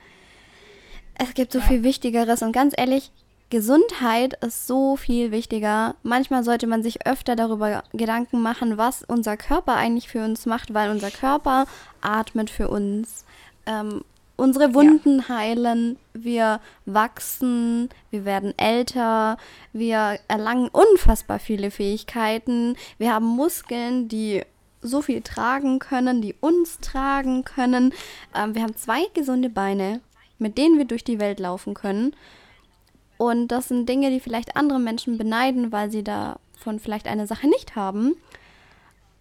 Es 1.15 1.33
gibt 1.33 1.51
so 1.51 1.59
ja. 1.59 1.65
viel 1.65 1.83
Wichtigeres 1.83 2.41
und 2.41 2.51
ganz 2.51 2.73
ehrlich, 2.77 3.11
Gesundheit 3.49 4.33
ist 4.43 4.65
so 4.65 4.95
viel 4.95 5.31
wichtiger. 5.31 5.95
Manchmal 6.03 6.43
sollte 6.43 6.67
man 6.67 6.81
sich 6.81 7.05
öfter 7.05 7.35
darüber 7.35 7.83
Gedanken 7.93 8.41
machen, 8.41 8.77
was 8.77 9.03
unser 9.03 9.37
Körper 9.37 9.75
eigentlich 9.75 10.09
für 10.09 10.23
uns 10.23 10.45
macht, 10.45 10.73
weil 10.73 10.89
unser 10.89 11.11
Körper 11.11 11.67
atmet 12.01 12.49
für 12.49 12.69
uns. 12.69 13.23
Ähm, 13.67 14.03
unsere 14.35 14.73
Wunden 14.73 15.19
ja. 15.19 15.29
heilen, 15.29 15.97
wir 16.13 16.59
wachsen, 16.85 17.89
wir 18.09 18.25
werden 18.25 18.53
älter, 18.57 19.37
wir 19.73 20.19
erlangen 20.27 20.69
unfassbar 20.69 21.39
viele 21.39 21.71
Fähigkeiten, 21.71 22.75
wir 22.97 23.13
haben 23.13 23.25
Muskeln, 23.25 24.07
die 24.07 24.43
so 24.85 25.01
viel 25.01 25.21
tragen 25.21 25.79
können, 25.79 26.21
die 26.21 26.35
uns 26.39 26.79
tragen 26.79 27.43
können. 27.43 27.93
Ähm, 28.35 28.55
wir 28.55 28.63
haben 28.63 28.75
zwei 28.75 29.05
gesunde 29.13 29.49
Beine, 29.49 30.01
mit 30.37 30.57
denen 30.57 30.77
wir 30.77 30.85
durch 30.85 31.03
die 31.03 31.19
Welt 31.19 31.39
laufen 31.39 31.73
können. 31.73 32.15
Und 33.17 33.47
das 33.49 33.69
sind 33.69 33.87
Dinge, 33.87 34.09
die 34.09 34.19
vielleicht 34.19 34.55
andere 34.55 34.79
Menschen 34.79 35.17
beneiden, 35.17 35.71
weil 35.71 35.89
sie 35.89 36.03
davon 36.03 36.79
vielleicht 36.79 37.07
eine 37.07 37.27
Sache 37.27 37.47
nicht 37.47 37.75
haben. 37.75 38.15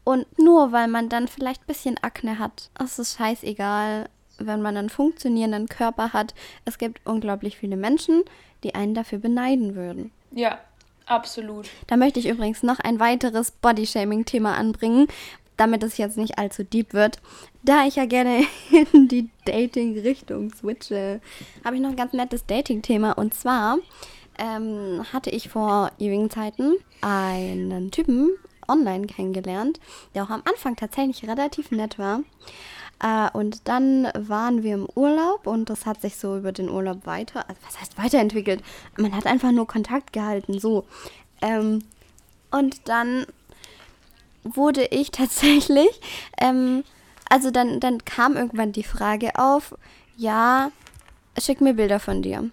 Und 0.05 0.27
nur 0.39 0.73
weil 0.73 0.89
man 0.89 1.09
dann 1.09 1.29
vielleicht 1.29 1.63
ein 1.63 1.67
bisschen 1.67 1.97
Akne 2.03 2.39
hat, 2.39 2.71
ist 2.83 2.99
es 2.99 3.15
scheißegal, 3.15 4.09
wenn 4.39 4.61
man 4.61 4.77
einen 4.77 4.91
funktionierenden 4.91 5.69
Körper 5.69 6.13
hat. 6.13 6.35
Es 6.65 6.79
gibt 6.79 7.01
unglaublich 7.07 7.57
viele 7.57 7.77
Menschen, 7.77 8.23
die 8.65 8.75
einen 8.75 8.95
dafür 8.95 9.19
beneiden 9.19 9.75
würden. 9.75 10.11
Ja, 10.33 10.59
absolut. 11.07 11.69
Da 11.87 11.97
möchte 11.97 12.19
ich 12.19 12.29
übrigens 12.29 12.63
noch 12.63 12.81
ein 12.81 13.01
weiteres 13.01 13.53
Bodyshaming-Thema 13.53 14.57
anbringen, 14.57 15.07
damit 15.57 15.83
es 15.83 15.99
jetzt 15.99 16.17
nicht 16.17 16.39
allzu 16.39 16.65
deep 16.65 16.93
wird, 16.93 17.21
da 17.63 17.87
ich 17.87 17.97
ja 17.97 18.07
gerne 18.07 18.45
in 18.93 19.09
die 19.09 19.29
Dating-Richtung 19.45 20.53
switche, 20.53 21.21
habe 21.65 21.77
ich 21.77 21.83
noch 21.83 21.91
ein 21.91 21.97
ganz 21.97 22.13
nettes 22.13 22.47
Dating-Thema. 22.47 23.13
Und 23.13 23.35
zwar 23.35 23.79
ähm, 24.39 25.05
hatte 25.13 25.31
ich 25.31 25.49
vor 25.49 25.91
ewigen 25.99 26.31
Zeiten 26.31 26.75
einen 27.01 27.91
Typen 27.91 28.31
online 28.69 29.07
kennengelernt, 29.07 29.81
der 30.15 30.25
auch 30.25 30.31
am 30.31 30.43
Anfang 30.45 30.77
tatsächlich 30.77 31.29
relativ 31.29 31.71
nett 31.71 31.99
war. 31.99 32.21
Äh, 33.03 33.31
und 33.37 33.69
dann 33.69 34.09
waren 34.15 34.63
wir 34.63 34.75
im 34.75 34.89
Urlaub 34.95 35.47
und 35.47 35.71
das 35.71 35.87
hat 35.87 36.01
sich 36.01 36.17
so 36.17 36.37
über 36.37 36.53
den 36.53 36.71
Urlaub 36.71 37.07
weiter, 37.07 37.49
also 37.49 37.61
was 37.67 37.81
heißt 37.81 37.99
weiterentwickelt? 37.99 38.63
Man 38.97 39.15
hat 39.15 39.27
einfach 39.27 39.53
nur 39.53 39.67
Kontakt 39.67 40.13
gehalten, 40.13 40.59
so. 40.59 40.85
Ähm, 41.43 41.85
und 42.51 42.89
dann 42.89 43.27
wurde 44.45 44.87
ich 44.91 45.11
tatsächlich, 45.13 46.01
ähm, 46.41 46.85
also 47.29 47.51
dann, 47.51 47.81
dann 47.81 48.05
kam 48.05 48.37
irgendwann 48.37 48.73
die 48.73 48.85
Frage 48.85 49.31
auf, 49.37 49.75
ja, 50.17 50.71
schick 51.39 51.61
mir 51.61 51.75
Bilder 51.75 51.99
von 51.99 52.23
dir. 52.23 52.51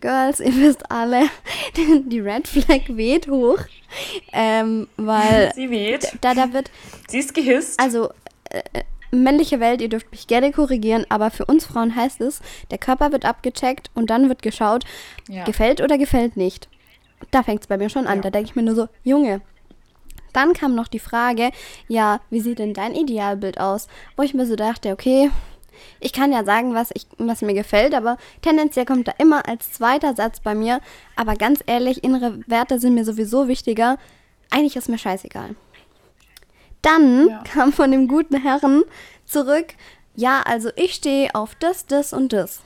Girls, 0.00 0.40
ihr 0.40 0.54
wisst 0.56 0.90
alle, 0.90 1.28
die 2.06 2.20
Red 2.20 2.46
Flag 2.46 2.82
weht 2.88 3.28
hoch. 3.28 3.58
Ähm, 4.32 4.88
weil. 4.96 5.52
Sie 5.54 5.70
weht. 5.70 6.16
Da, 6.20 6.34
da 6.34 6.52
wird. 6.52 6.70
Sie 7.08 7.18
ist 7.18 7.34
gehisst. 7.34 7.80
Also, 7.80 8.10
äh, 8.50 8.82
männliche 9.10 9.60
Welt, 9.60 9.80
ihr 9.80 9.88
dürft 9.88 10.10
mich 10.10 10.26
gerne 10.26 10.52
korrigieren, 10.52 11.06
aber 11.08 11.30
für 11.30 11.46
uns 11.46 11.64
Frauen 11.64 11.94
heißt 11.94 12.20
es, 12.20 12.40
der 12.70 12.78
Körper 12.78 13.12
wird 13.12 13.24
abgecheckt 13.24 13.90
und 13.94 14.10
dann 14.10 14.28
wird 14.28 14.42
geschaut, 14.42 14.84
ja. 15.28 15.44
gefällt 15.44 15.80
oder 15.80 15.96
gefällt 15.96 16.36
nicht. 16.36 16.68
Da 17.30 17.42
fängt 17.42 17.62
es 17.62 17.66
bei 17.66 17.78
mir 17.78 17.88
schon 17.88 18.06
an. 18.06 18.16
Ja. 18.16 18.22
Da 18.22 18.30
denke 18.30 18.50
ich 18.50 18.56
mir 18.56 18.62
nur 18.62 18.74
so, 18.74 18.88
Junge. 19.02 19.40
Dann 20.36 20.52
kam 20.52 20.74
noch 20.74 20.88
die 20.88 20.98
Frage, 20.98 21.50
ja, 21.88 22.20
wie 22.28 22.40
sieht 22.40 22.58
denn 22.58 22.74
dein 22.74 22.94
Idealbild 22.94 23.58
aus? 23.58 23.88
Wo 24.16 24.22
ich 24.22 24.34
mir 24.34 24.44
so 24.44 24.54
dachte, 24.54 24.92
okay, 24.92 25.30
ich 25.98 26.12
kann 26.12 26.30
ja 26.30 26.44
sagen, 26.44 26.74
was, 26.74 26.90
ich, 26.92 27.06
was 27.16 27.40
mir 27.40 27.54
gefällt, 27.54 27.94
aber 27.94 28.18
tendenziell 28.42 28.84
kommt 28.84 29.08
da 29.08 29.12
immer 29.16 29.48
als 29.48 29.72
zweiter 29.72 30.14
Satz 30.14 30.40
bei 30.40 30.54
mir. 30.54 30.80
Aber 31.16 31.36
ganz 31.36 31.60
ehrlich, 31.66 32.04
innere 32.04 32.38
Werte 32.46 32.78
sind 32.78 32.94
mir 32.94 33.06
sowieso 33.06 33.48
wichtiger. 33.48 33.96
Eigentlich 34.50 34.76
ist 34.76 34.90
mir 34.90 34.98
scheißegal. 34.98 35.54
Dann 36.82 37.28
ja. 37.28 37.42
kam 37.44 37.72
von 37.72 37.90
dem 37.90 38.06
guten 38.06 38.36
Herren 38.36 38.84
zurück, 39.24 39.68
ja, 40.16 40.42
also 40.44 40.68
ich 40.76 40.94
stehe 40.94 41.34
auf 41.34 41.54
das, 41.54 41.86
das 41.86 42.12
und 42.12 42.34
das. 42.34 42.60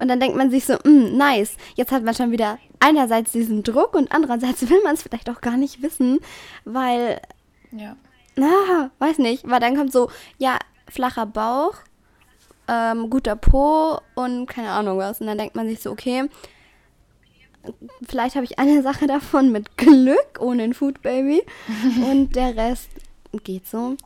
Und 0.00 0.08
dann 0.08 0.18
denkt 0.18 0.36
man 0.36 0.50
sich 0.50 0.64
so, 0.64 0.74
mm, 0.84 1.16
nice. 1.16 1.56
Jetzt 1.76 1.92
hat 1.92 2.02
man 2.02 2.14
schon 2.14 2.30
wieder 2.30 2.58
einerseits 2.80 3.32
diesen 3.32 3.62
Druck 3.62 3.94
und 3.94 4.10
andererseits 4.12 4.62
will 4.68 4.82
man 4.82 4.94
es 4.94 5.02
vielleicht 5.02 5.30
auch 5.30 5.40
gar 5.40 5.56
nicht 5.56 5.82
wissen, 5.82 6.18
weil. 6.64 7.20
Ja. 7.70 7.96
Na, 8.36 8.90
weiß 8.98 9.18
nicht. 9.18 9.48
Weil 9.48 9.60
dann 9.60 9.76
kommt 9.76 9.92
so, 9.92 10.10
ja, 10.38 10.58
flacher 10.88 11.26
Bauch, 11.26 11.74
ähm, 12.66 13.10
guter 13.10 13.36
Po 13.36 14.00
und 14.14 14.46
keine 14.46 14.70
Ahnung 14.70 14.98
was. 14.98 15.20
Und 15.20 15.26
dann 15.26 15.38
denkt 15.38 15.54
man 15.54 15.68
sich 15.68 15.80
so, 15.80 15.90
okay, 15.90 16.28
vielleicht 18.08 18.36
habe 18.36 18.44
ich 18.44 18.58
eine 18.58 18.82
Sache 18.84 19.06
davon 19.06 19.52
mit 19.52 19.76
Glück 19.76 20.38
ohne 20.40 20.62
ein 20.62 20.74
Food 20.74 21.02
Baby 21.02 21.42
und 22.10 22.34
der 22.34 22.56
Rest 22.56 22.90
geht 23.44 23.66
so. 23.66 23.96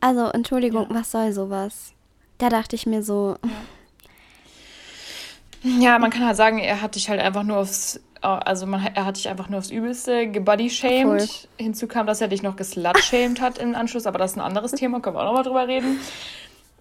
Also, 0.00 0.26
Entschuldigung, 0.26 0.88
ja. 0.90 0.96
was 0.96 1.10
soll 1.10 1.32
sowas? 1.32 1.94
Da 2.38 2.50
dachte 2.50 2.76
ich 2.76 2.84
mir 2.86 3.02
so. 3.02 3.36
Ja. 3.42 3.50
Ja, 5.62 5.98
man 5.98 6.10
kann 6.10 6.26
halt 6.26 6.36
sagen, 6.36 6.58
er 6.58 6.82
hat 6.82 6.94
dich 6.94 7.08
halt 7.08 7.20
einfach 7.20 7.42
nur 7.42 7.58
aufs 7.58 8.00
also 8.22 8.66
man, 8.66 8.84
er 8.94 9.04
hat 9.04 9.16
dich 9.16 9.28
einfach 9.28 9.48
nur 9.48 9.58
aufs 9.58 9.70
Übelste 9.70 10.28
gebodyshamed. 10.28 11.48
Hinzu 11.58 11.86
kam, 11.86 12.06
dass 12.06 12.20
er 12.20 12.28
dich 12.28 12.42
noch 12.42 12.56
geslutshamed 12.56 13.40
hat 13.40 13.58
im 13.58 13.74
Anschluss, 13.74 14.06
aber 14.06 14.18
das 14.18 14.32
ist 14.32 14.36
ein 14.36 14.40
anderes 14.40 14.72
Thema, 14.72 15.00
können 15.00 15.16
wir 15.16 15.20
auch 15.20 15.26
nochmal 15.26 15.44
drüber 15.44 15.68
reden. 15.68 16.00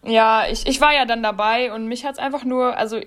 Ja, 0.03 0.47
ich, 0.49 0.65
ich 0.67 0.81
war 0.81 0.93
ja 0.93 1.05
dann 1.05 1.23
dabei 1.23 1.73
und 1.73 1.87
mich 1.87 2.05
hat 2.05 2.13
es 2.13 2.19
einfach 2.19 2.45
nur, 2.45 2.77
also 2.77 2.99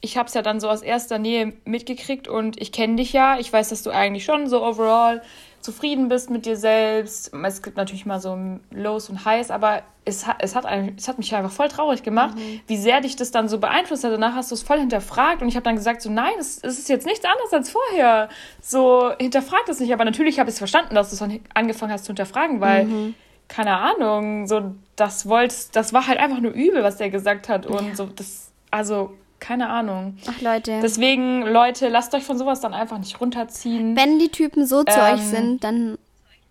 ich 0.00 0.16
habe 0.16 0.26
es 0.26 0.34
ja 0.34 0.42
dann 0.42 0.60
so 0.60 0.68
aus 0.68 0.82
erster 0.82 1.18
Nähe 1.18 1.52
mitgekriegt 1.64 2.26
und 2.26 2.60
ich 2.60 2.72
kenne 2.72 2.96
dich 2.96 3.12
ja. 3.12 3.38
Ich 3.38 3.52
weiß, 3.52 3.68
dass 3.68 3.84
du 3.84 3.90
eigentlich 3.90 4.24
schon 4.24 4.48
so 4.48 4.64
overall 4.64 5.22
zufrieden 5.62 6.08
bist 6.08 6.28
mit 6.28 6.44
dir 6.44 6.56
selbst. 6.56 7.32
Es 7.44 7.62
gibt 7.62 7.76
natürlich 7.76 8.04
mal 8.04 8.20
so 8.20 8.36
Lows 8.70 9.08
und 9.08 9.24
Highs, 9.24 9.50
aber 9.50 9.82
es 10.04 10.26
hat, 10.26 10.36
es 10.40 10.56
hat, 10.56 10.66
es 10.96 11.06
hat 11.06 11.18
mich 11.18 11.34
einfach 11.34 11.52
voll 11.52 11.68
traurig 11.68 12.02
gemacht, 12.02 12.36
mhm. 12.36 12.60
wie 12.66 12.76
sehr 12.76 13.00
dich 13.00 13.14
das 13.14 13.30
dann 13.30 13.48
so 13.48 13.58
beeinflusst 13.58 14.02
hat. 14.02 14.12
Danach 14.12 14.34
hast 14.34 14.50
du 14.50 14.56
es 14.56 14.62
voll 14.62 14.80
hinterfragt 14.80 15.40
und 15.40 15.48
ich 15.48 15.54
habe 15.54 15.62
dann 15.62 15.76
gesagt, 15.76 16.02
so 16.02 16.10
nein, 16.10 16.32
es, 16.40 16.58
es, 16.62 16.78
ist 16.78 16.88
jetzt 16.88 17.06
nichts 17.06 17.24
anderes 17.24 17.52
als 17.52 17.70
vorher. 17.70 18.28
So, 18.60 19.12
hinterfrag 19.18 19.64
das 19.66 19.78
nicht. 19.78 19.92
Aber 19.92 20.04
natürlich 20.04 20.40
habe 20.40 20.50
ich 20.50 20.54
es 20.54 20.58
verstanden, 20.58 20.96
dass 20.96 21.16
du 21.16 21.24
es 21.24 21.40
angefangen 21.54 21.92
hast 21.92 22.04
zu 22.04 22.10
hinterfragen, 22.10 22.60
weil, 22.60 22.84
mhm. 22.84 23.14
keine 23.46 23.76
Ahnung, 23.76 24.48
so, 24.48 24.74
das 24.96 25.28
wolltest, 25.28 25.76
das 25.76 25.92
war 25.92 26.08
halt 26.08 26.18
einfach 26.18 26.40
nur 26.40 26.52
übel, 26.52 26.82
was 26.82 26.96
der 26.96 27.10
gesagt 27.10 27.48
hat. 27.48 27.66
Und 27.66 27.88
ja. 27.88 27.94
so, 27.94 28.06
das, 28.06 28.50
also 28.72 29.14
keine 29.42 29.68
Ahnung. 29.68 30.16
Ach 30.26 30.40
Leute. 30.40 30.78
Deswegen, 30.82 31.42
Leute, 31.42 31.88
lasst 31.88 32.14
euch 32.14 32.22
von 32.22 32.38
sowas 32.38 32.60
dann 32.60 32.72
einfach 32.72 32.98
nicht 32.98 33.20
runterziehen. 33.20 33.96
Wenn 33.96 34.18
die 34.20 34.28
Typen 34.28 34.66
so 34.66 34.84
zu 34.84 34.98
ähm, 34.98 35.14
euch 35.14 35.20
sind, 35.20 35.64
dann 35.64 35.98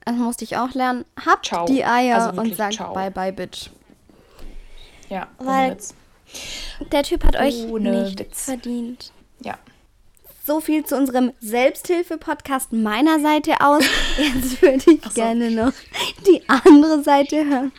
das 0.05 0.15
musste 0.15 0.43
ich 0.43 0.57
auch 0.57 0.73
lernen. 0.73 1.05
Habt 1.25 1.47
ciao. 1.47 1.65
die 1.65 1.85
Eier 1.85 2.21
also 2.21 2.41
und 2.41 2.55
sagt 2.55 2.73
ciao. 2.73 2.93
bye 2.93 3.09
bye 3.09 3.31
bitch. 3.31 3.69
Ja, 5.09 5.27
weil 5.39 5.77
der 6.91 7.03
Typ 7.03 7.23
hat 7.23 7.37
euch 7.37 7.65
ohne 7.69 8.03
nichts 8.03 8.19
Witz. 8.19 8.45
verdient. 8.45 9.11
Ja. 9.39 9.57
So 10.45 10.59
viel 10.59 10.83
zu 10.83 10.97
unserem 10.97 11.31
Selbsthilfe-Podcast 11.39 12.73
meiner 12.73 13.19
Seite 13.19 13.61
aus. 13.61 13.83
Jetzt 14.17 14.61
würde 14.61 14.91
ich 14.91 15.03
so. 15.03 15.11
gerne 15.13 15.51
noch 15.51 15.73
die 16.27 16.41
andere 16.49 17.03
Seite 17.03 17.45
hören. 17.45 17.71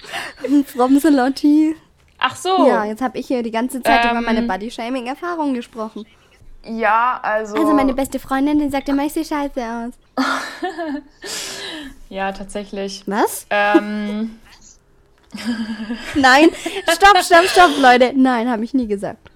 From 0.65 0.99
Lotti. 1.03 1.75
Ach 2.25 2.37
so. 2.37 2.69
Ja, 2.69 2.85
jetzt 2.85 3.03
habe 3.03 3.19
ich 3.19 3.27
hier 3.27 3.43
die 3.43 3.51
ganze 3.51 3.83
Zeit 3.83 4.05
ähm, 4.05 4.13
über 4.13 4.21
meine 4.21 4.43
Body-Shaming-Erfahrungen 4.43 5.55
gesprochen. 5.55 6.07
Ja, 6.65 7.19
also. 7.21 7.57
Also 7.57 7.75
meine 7.75 7.95
beste 7.95 8.21
Freundin, 8.21 8.61
die 8.61 8.69
sagt 8.69 8.89
immer, 8.89 9.05
ich 9.05 9.13
sehe 9.13 9.25
scheiße 9.25 9.61
aus. 9.61 10.25
ja, 12.09 12.31
tatsächlich. 12.31 13.03
Was? 13.07 13.47
Ähm. 13.51 14.39
Nein, 16.15 16.51
stopp, 16.93 17.19
stopp, 17.23 17.45
stopp, 17.47 17.71
Leute. 17.81 18.13
Nein, 18.15 18.49
habe 18.49 18.63
ich 18.65 18.75
nie 18.75 18.87
gesagt. 18.87 19.31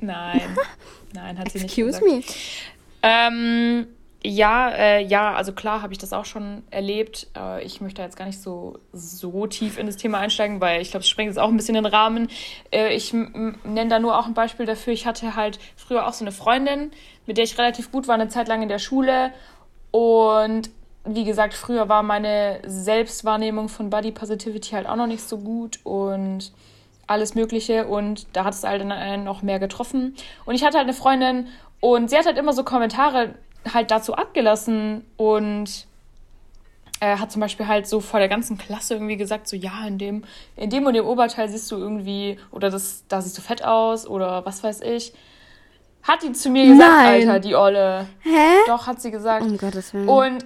Nein, 0.00 0.56
nein, 1.14 1.38
hat 1.38 1.50
sie 1.50 1.60
nicht 1.60 1.74
gesagt. 1.74 2.04
Excuse 2.04 2.18
me. 2.18 2.22
Ähm, 3.02 3.86
ja, 4.26 4.70
äh, 4.70 5.04
ja, 5.04 5.34
also 5.34 5.52
klar 5.52 5.82
habe 5.82 5.92
ich 5.92 5.98
das 5.98 6.14
auch 6.14 6.24
schon 6.24 6.62
erlebt. 6.70 7.26
Äh, 7.36 7.62
ich 7.62 7.82
möchte 7.82 8.00
jetzt 8.00 8.16
gar 8.16 8.24
nicht 8.24 8.40
so, 8.40 8.78
so 8.92 9.46
tief 9.46 9.76
in 9.76 9.84
das 9.84 9.98
Thema 9.98 10.18
einsteigen, 10.18 10.62
weil 10.62 10.80
ich 10.80 10.90
glaube, 10.90 11.02
es 11.02 11.08
sprengt 11.08 11.28
jetzt 11.28 11.38
auch 11.38 11.48
ein 11.48 11.56
bisschen 11.58 11.74
den 11.74 11.84
Rahmen. 11.84 12.28
Äh, 12.72 12.94
ich 12.94 13.12
nenne 13.12 13.88
da 13.88 13.98
nur 13.98 14.18
auch 14.18 14.24
ein 14.24 14.32
Beispiel 14.32 14.64
dafür. 14.64 14.94
Ich 14.94 15.06
hatte 15.06 15.36
halt 15.36 15.58
früher 15.76 16.08
auch 16.08 16.14
so 16.14 16.24
eine 16.24 16.32
Freundin, 16.32 16.90
mit 17.26 17.36
der 17.36 17.44
ich 17.44 17.58
relativ 17.58 17.92
gut 17.92 18.08
war, 18.08 18.14
eine 18.14 18.28
Zeit 18.28 18.48
lang 18.48 18.62
in 18.62 18.70
der 18.70 18.78
Schule. 18.78 19.30
Und 19.90 20.70
wie 21.04 21.24
gesagt, 21.24 21.52
früher 21.52 21.90
war 21.90 22.02
meine 22.02 22.60
Selbstwahrnehmung 22.64 23.68
von 23.68 23.90
Body 23.90 24.10
Positivity 24.10 24.70
halt 24.70 24.88
auch 24.88 24.96
noch 24.96 25.06
nicht 25.06 25.22
so 25.22 25.36
gut 25.36 25.80
und 25.84 26.50
alles 27.06 27.34
Mögliche. 27.34 27.86
Und 27.88 28.26
da 28.32 28.44
hat 28.44 28.54
es 28.54 28.64
halt 28.64 28.86
noch 29.22 29.42
mehr 29.42 29.58
getroffen. 29.58 30.16
Und 30.46 30.54
ich 30.54 30.64
hatte 30.64 30.78
halt 30.78 30.86
eine 30.86 30.96
Freundin 30.96 31.48
und 31.80 32.08
sie 32.08 32.16
hat 32.16 32.24
halt 32.24 32.38
immer 32.38 32.54
so 32.54 32.64
Kommentare 32.64 33.34
halt 33.72 33.90
dazu 33.90 34.14
abgelassen 34.14 35.04
und 35.16 35.86
er 37.00 37.20
hat 37.20 37.32
zum 37.32 37.40
Beispiel 37.40 37.66
halt 37.66 37.86
so 37.86 38.00
vor 38.00 38.20
der 38.20 38.28
ganzen 38.28 38.56
Klasse 38.56 38.94
irgendwie 38.94 39.16
gesagt, 39.16 39.48
so 39.48 39.56
ja, 39.56 39.86
in 39.86 39.98
dem, 39.98 40.24
in 40.56 40.70
dem 40.70 40.86
und 40.86 40.94
dem 40.94 41.06
Oberteil 41.06 41.48
siehst 41.48 41.70
du 41.70 41.76
irgendwie, 41.76 42.38
oder 42.50 42.70
das, 42.70 43.04
da 43.08 43.20
siehst 43.20 43.36
du 43.36 43.42
fett 43.42 43.64
aus 43.64 44.06
oder 44.06 44.44
was 44.46 44.62
weiß 44.62 44.80
ich. 44.82 45.12
Hat 46.02 46.22
die 46.22 46.32
zu 46.32 46.50
mir 46.50 46.66
gesagt, 46.66 46.90
Nein. 46.90 47.28
Alter, 47.28 47.40
die 47.40 47.54
Olle. 47.54 48.06
Hä? 48.20 48.56
Doch, 48.66 48.86
hat 48.86 49.00
sie 49.00 49.10
gesagt. 49.10 49.44
Um 49.44 49.56
Gottes 49.56 49.94
Willen. 49.94 50.08
Und 50.08 50.44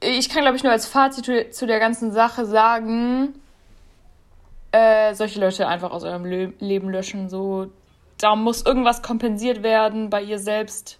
ich 0.00 0.28
kann, 0.28 0.42
glaube 0.42 0.56
ich, 0.56 0.64
nur 0.64 0.72
als 0.72 0.86
Fazit 0.86 1.54
zu 1.54 1.66
der 1.66 1.78
ganzen 1.78 2.12
Sache 2.12 2.44
sagen, 2.44 3.34
äh, 4.72 5.14
solche 5.14 5.40
Leute 5.40 5.68
einfach 5.68 5.92
aus 5.92 6.04
eurem 6.04 6.24
Le 6.24 6.52
Leben 6.58 6.90
löschen. 6.90 7.28
So, 7.28 7.68
da 8.18 8.34
muss 8.34 8.66
irgendwas 8.66 9.02
kompensiert 9.02 9.62
werden 9.62 10.10
bei 10.10 10.22
ihr 10.22 10.38
selbst 10.38 10.98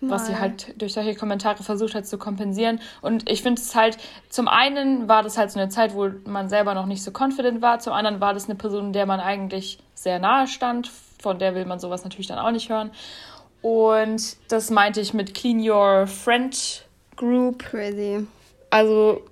was 0.00 0.26
sie 0.26 0.38
halt 0.38 0.80
durch 0.80 0.92
solche 0.92 1.14
Kommentare 1.14 1.62
versucht 1.62 1.94
hat 1.94 2.06
zu 2.06 2.18
kompensieren. 2.18 2.80
Und 3.00 3.28
ich 3.30 3.42
finde 3.42 3.60
es 3.60 3.74
halt, 3.74 3.98
zum 4.28 4.48
einen 4.48 5.08
war 5.08 5.22
das 5.22 5.38
halt 5.38 5.50
so 5.50 5.58
eine 5.58 5.68
Zeit, 5.68 5.94
wo 5.94 6.10
man 6.24 6.48
selber 6.48 6.74
noch 6.74 6.86
nicht 6.86 7.02
so 7.02 7.10
confident 7.10 7.62
war, 7.62 7.78
zum 7.78 7.92
anderen 7.92 8.20
war 8.20 8.34
das 8.34 8.46
eine 8.46 8.54
Person, 8.54 8.92
der 8.92 9.06
man 9.06 9.20
eigentlich 9.20 9.78
sehr 9.94 10.18
nahe 10.18 10.46
stand, 10.46 10.90
von 11.20 11.38
der 11.38 11.54
will 11.54 11.64
man 11.64 11.78
sowas 11.78 12.04
natürlich 12.04 12.26
dann 12.26 12.38
auch 12.38 12.50
nicht 12.50 12.68
hören. 12.68 12.90
Und 13.60 14.36
das 14.50 14.70
meinte 14.70 15.00
ich 15.00 15.14
mit 15.14 15.34
Clean 15.34 15.58
Your 15.60 16.06
Friend 16.06 16.84
Group. 17.16 17.60
Crazy. 17.60 18.26
Also 18.70 19.22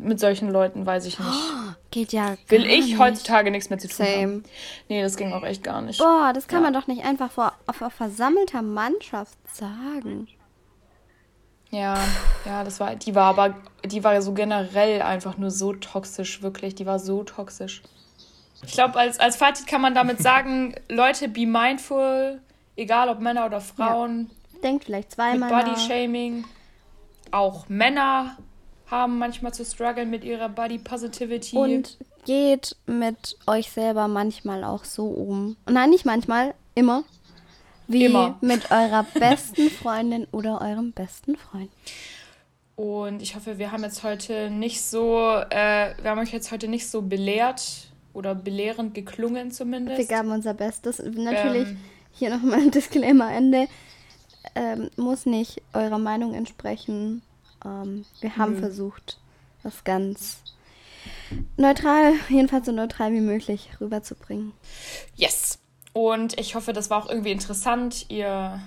mit 0.00 0.20
solchen 0.20 0.50
Leuten 0.50 0.86
weiß 0.86 1.06
ich 1.06 1.18
nicht. 1.18 1.28
Oh, 1.28 1.72
geht 1.90 2.12
ja. 2.12 2.36
Will 2.48 2.66
ich 2.66 2.86
nicht. 2.86 2.98
heutzutage 2.98 3.50
nichts 3.50 3.70
mehr 3.70 3.78
zu 3.78 3.88
tun 3.88 4.06
Same. 4.06 4.22
haben. 4.22 4.44
Nee, 4.88 5.02
das 5.02 5.16
ging 5.16 5.32
auch 5.32 5.42
echt 5.42 5.62
gar 5.62 5.82
nicht. 5.82 5.98
Boah, 5.98 6.32
das 6.34 6.46
kann 6.46 6.58
ja. 6.58 6.70
man 6.70 6.72
doch 6.72 6.86
nicht 6.86 7.04
einfach 7.04 7.30
vor 7.30 7.52
auf, 7.66 7.82
auf 7.82 7.92
versammelter 7.92 8.62
Mannschaft 8.62 9.36
sagen. 9.52 10.28
Ja, 11.70 11.98
ja, 12.44 12.64
das 12.64 12.78
war, 12.80 12.94
die 12.94 13.14
war 13.14 13.24
aber, 13.24 13.56
die 13.84 14.04
war 14.04 14.20
so 14.22 14.32
generell 14.32 15.02
einfach 15.02 15.36
nur 15.36 15.50
so 15.50 15.72
toxisch, 15.72 16.42
wirklich. 16.42 16.74
Die 16.74 16.86
war 16.86 16.98
so 16.98 17.24
toxisch. 17.24 17.82
Ich 18.64 18.72
glaube, 18.72 18.98
als, 18.98 19.18
als 19.18 19.36
Fazit 19.36 19.66
kann 19.66 19.80
man 19.80 19.94
damit 19.94 20.18
sagen, 20.22 20.74
Leute, 20.88 21.28
be 21.28 21.46
mindful, 21.46 22.40
egal 22.76 23.08
ob 23.08 23.20
Männer 23.20 23.46
oder 23.46 23.60
Frauen. 23.60 24.30
Ja. 24.54 24.60
Denkt 24.60 24.84
vielleicht 24.84 25.12
zweimal. 25.12 25.50
Body 25.50 25.78
Shaming. 25.78 26.44
Auch 27.32 27.68
Männer 27.68 28.36
haben 28.90 29.18
manchmal 29.18 29.52
zu 29.52 29.64
strugglen 29.64 30.10
mit 30.10 30.24
ihrer 30.24 30.48
Body 30.48 30.78
Positivity. 30.78 31.56
Und 31.56 31.98
geht 32.24 32.76
mit 32.86 33.36
euch 33.46 33.70
selber 33.70 34.08
manchmal 34.08 34.64
auch 34.64 34.84
so 34.84 35.06
um. 35.06 35.56
Nein, 35.68 35.90
nicht 35.90 36.04
manchmal, 36.04 36.54
immer. 36.74 37.04
Wie 37.88 38.04
immer. 38.04 38.36
mit 38.40 38.70
eurer 38.70 39.04
besten 39.14 39.70
Freundin 39.70 40.26
oder 40.32 40.60
eurem 40.60 40.92
besten 40.92 41.36
Freund. 41.36 41.70
Und 42.74 43.22
ich 43.22 43.34
hoffe, 43.36 43.58
wir 43.58 43.72
haben 43.72 43.84
jetzt 43.84 44.02
heute 44.02 44.50
nicht 44.50 44.82
so, 44.82 45.18
äh, 45.50 45.94
wir 46.02 46.10
haben 46.10 46.18
euch 46.18 46.32
jetzt 46.32 46.52
heute 46.52 46.68
nicht 46.68 46.88
so 46.88 47.02
belehrt 47.02 47.88
oder 48.12 48.34
belehrend 48.34 48.94
geklungen 48.94 49.50
zumindest. 49.50 49.98
Wir 49.98 50.06
gaben 50.06 50.30
unser 50.30 50.52
Bestes. 50.52 50.98
Natürlich, 50.98 51.68
ähm, 51.68 51.78
hier 52.12 52.30
nochmal 52.30 52.60
ein 52.60 52.70
Disclaimer 52.70 53.32
Ende. 53.32 53.68
Ähm, 54.54 54.90
muss 54.96 55.24
nicht 55.26 55.62
eurer 55.72 55.98
Meinung 55.98 56.34
entsprechen. 56.34 57.22
Ähm, 57.64 58.04
wir 58.20 58.36
haben 58.36 58.54
mh. 58.54 58.60
versucht, 58.60 59.18
das 59.62 59.84
ganz 59.84 60.38
neutral, 61.56 62.14
jedenfalls 62.28 62.66
so 62.66 62.72
neutral 62.72 63.12
wie 63.12 63.20
möglich 63.20 63.70
rüberzubringen. 63.80 64.52
Yes. 65.14 65.58
Und 65.92 66.38
ich 66.38 66.54
hoffe, 66.54 66.72
das 66.72 66.90
war 66.90 67.02
auch 67.02 67.08
irgendwie 67.08 67.32
interessant. 67.32 68.06
Ihr, 68.10 68.60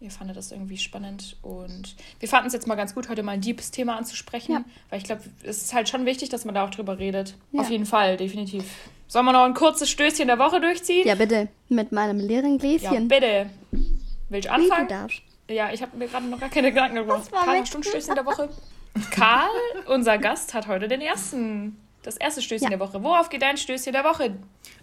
ihr 0.00 0.10
fandet 0.10 0.36
das 0.36 0.50
irgendwie 0.50 0.78
spannend. 0.78 1.36
Und 1.42 1.94
wir 2.18 2.28
fanden 2.28 2.46
es 2.46 2.52
jetzt 2.52 2.66
mal 2.66 2.74
ganz 2.74 2.94
gut, 2.94 3.08
heute 3.08 3.22
mal 3.22 3.32
ein 3.32 3.42
deepes 3.42 3.70
Thema 3.70 3.96
anzusprechen. 3.96 4.52
Ja. 4.52 4.64
Weil 4.88 4.98
ich 4.98 5.04
glaube, 5.04 5.22
es 5.42 5.62
ist 5.62 5.74
halt 5.74 5.88
schon 5.88 6.06
wichtig, 6.06 6.30
dass 6.30 6.44
man 6.44 6.54
da 6.54 6.64
auch 6.64 6.70
drüber 6.70 6.98
redet. 6.98 7.34
Ja. 7.52 7.60
Auf 7.60 7.70
jeden 7.70 7.86
Fall, 7.86 8.16
definitiv. 8.16 8.64
Sollen 9.08 9.26
wir 9.26 9.32
noch 9.32 9.44
ein 9.44 9.54
kurzes 9.54 9.90
Stößchen 9.90 10.28
der 10.28 10.38
Woche 10.38 10.60
durchziehen? 10.60 11.06
Ja, 11.06 11.16
bitte. 11.16 11.48
Mit 11.68 11.92
meinem 11.92 12.18
leeren 12.18 12.58
Gläschen. 12.58 12.92
Ja, 12.92 13.00
bitte. 13.00 13.50
Willst 14.28 14.48
du 14.48 14.52
anfangen? 14.52 14.88
Wie 14.88 14.88
du 14.88 15.00
darfst. 15.00 15.22
Ja, 15.50 15.72
ich 15.72 15.82
habe 15.82 15.96
mir 15.96 16.06
gerade 16.06 16.26
noch 16.26 16.38
gar 16.38 16.48
keine 16.48 16.70
Gedanken 16.70 16.96
gemacht. 16.96 17.30
Karl, 17.32 17.66
Stundstößchen 17.66 18.14
der 18.14 18.24
Woche. 18.24 18.48
Karl, 19.10 19.48
unser 19.88 20.16
Gast, 20.16 20.54
hat 20.54 20.68
heute 20.68 20.86
den 20.86 21.00
ersten, 21.00 21.76
das 22.02 22.16
erste 22.16 22.40
Stößchen 22.40 22.70
ja. 22.70 22.78
der 22.78 22.80
Woche. 22.80 23.02
Worauf 23.02 23.28
geht 23.30 23.42
dein 23.42 23.56
Stößchen 23.56 23.92
der 23.92 24.04
Woche? 24.04 24.36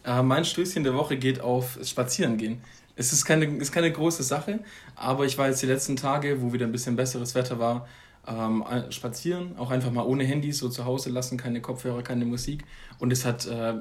Äh, 0.03 0.21
mein 0.23 0.43
Stößchen 0.43 0.83
der 0.83 0.93
Woche 0.93 1.15
geht 1.15 1.39
auf 1.39 1.79
Spazierengehen. 1.81 2.61
Es 2.97 3.13
ist 3.13 3.23
keine, 3.23 3.45
ist 3.45 3.71
keine 3.71 3.91
große 3.91 4.23
Sache, 4.23 4.59
aber 4.95 5.25
ich 5.25 5.37
war 5.37 5.47
jetzt 5.47 5.61
die 5.61 5.67
letzten 5.67 5.95
Tage, 5.95 6.41
wo 6.41 6.51
wieder 6.51 6.65
ein 6.65 6.71
bisschen 6.71 6.97
besseres 6.97 7.33
Wetter 7.33 7.59
war, 7.59 7.87
ähm, 8.27 8.65
spazieren, 8.89 9.57
auch 9.57 9.71
einfach 9.71 9.91
mal 9.91 10.05
ohne 10.05 10.25
Handys, 10.25 10.57
so 10.57 10.67
zu 10.67 10.83
Hause 10.83 11.11
lassen, 11.11 11.37
keine 11.37 11.61
Kopfhörer, 11.61 12.01
keine 12.01 12.25
Musik. 12.25 12.65
Und 12.99 13.13
es 13.13 13.23
hat 13.23 13.45
äh, 13.45 13.75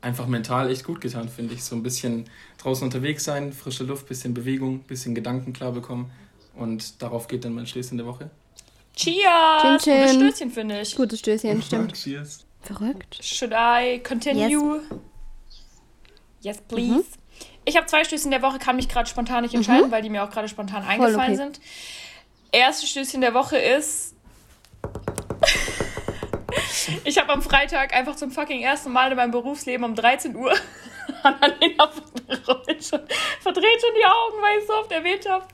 einfach 0.00 0.26
mental 0.26 0.70
echt 0.70 0.84
gut 0.84 1.00
getan, 1.00 1.28
finde 1.28 1.54
ich. 1.54 1.64
So 1.64 1.74
ein 1.74 1.82
bisschen 1.82 2.26
draußen 2.58 2.84
unterwegs 2.84 3.24
sein, 3.24 3.52
frische 3.52 3.84
Luft, 3.84 4.06
bisschen 4.06 4.34
Bewegung, 4.34 4.80
bisschen 4.80 5.14
Gedanken 5.14 5.52
klar 5.52 5.72
bekommen. 5.72 6.12
Und 6.58 7.02
darauf 7.02 7.28
geht 7.28 7.44
dann 7.44 7.54
mein 7.54 7.66
Stößchen 7.66 7.96
der 7.96 8.06
Woche. 8.06 8.30
Cheers! 8.94 9.62
Chin, 9.62 9.78
chin. 9.78 10.02
Gutes 10.02 10.14
Stößchen, 10.14 10.50
finde 10.50 10.80
ich. 10.80 10.96
Gutes 10.96 11.18
Stößchen, 11.20 11.62
stimmt. 11.62 11.94
Cheers. 11.94 12.44
Verrückt. 12.62 13.18
Should 13.22 13.52
I 13.52 14.00
continue? 14.00 14.80
Yes, 14.80 14.98
yes 16.40 16.60
please. 16.62 16.94
Mhm. 16.94 17.04
Ich 17.64 17.76
habe 17.76 17.86
zwei 17.86 18.02
Stößchen 18.02 18.30
der 18.30 18.42
Woche, 18.42 18.58
kann 18.58 18.76
mich 18.76 18.88
gerade 18.88 19.08
spontan 19.08 19.42
nicht 19.42 19.54
entscheiden, 19.54 19.88
mhm. 19.88 19.92
weil 19.92 20.02
die 20.02 20.10
mir 20.10 20.24
auch 20.24 20.30
gerade 20.30 20.48
spontan 20.48 20.82
eingefallen 20.82 21.32
okay. 21.32 21.36
sind. 21.36 21.60
Erste 22.50 22.86
Stößchen 22.86 23.20
der 23.20 23.34
Woche 23.34 23.58
ist. 23.58 24.16
ich 27.04 27.18
habe 27.18 27.32
am 27.32 27.42
Freitag 27.42 27.94
einfach 27.94 28.16
zum 28.16 28.30
fucking 28.30 28.62
ersten 28.62 28.90
Mal 28.90 29.10
in 29.10 29.16
meinem 29.16 29.32
Berufsleben 29.32 29.84
um 29.84 29.94
13 29.94 30.34
Uhr 30.34 30.54
Annalena 31.22 31.90
verdreht 32.26 32.84
schon, 32.84 33.00
verdreht 33.68 33.80
schon 33.80 33.94
die 33.94 34.04
Augen, 34.04 34.42
weil 34.42 34.58
ich 34.58 34.66
so 34.66 34.74
oft 34.74 34.92
erwähnt 34.92 35.28
habe. 35.28 35.44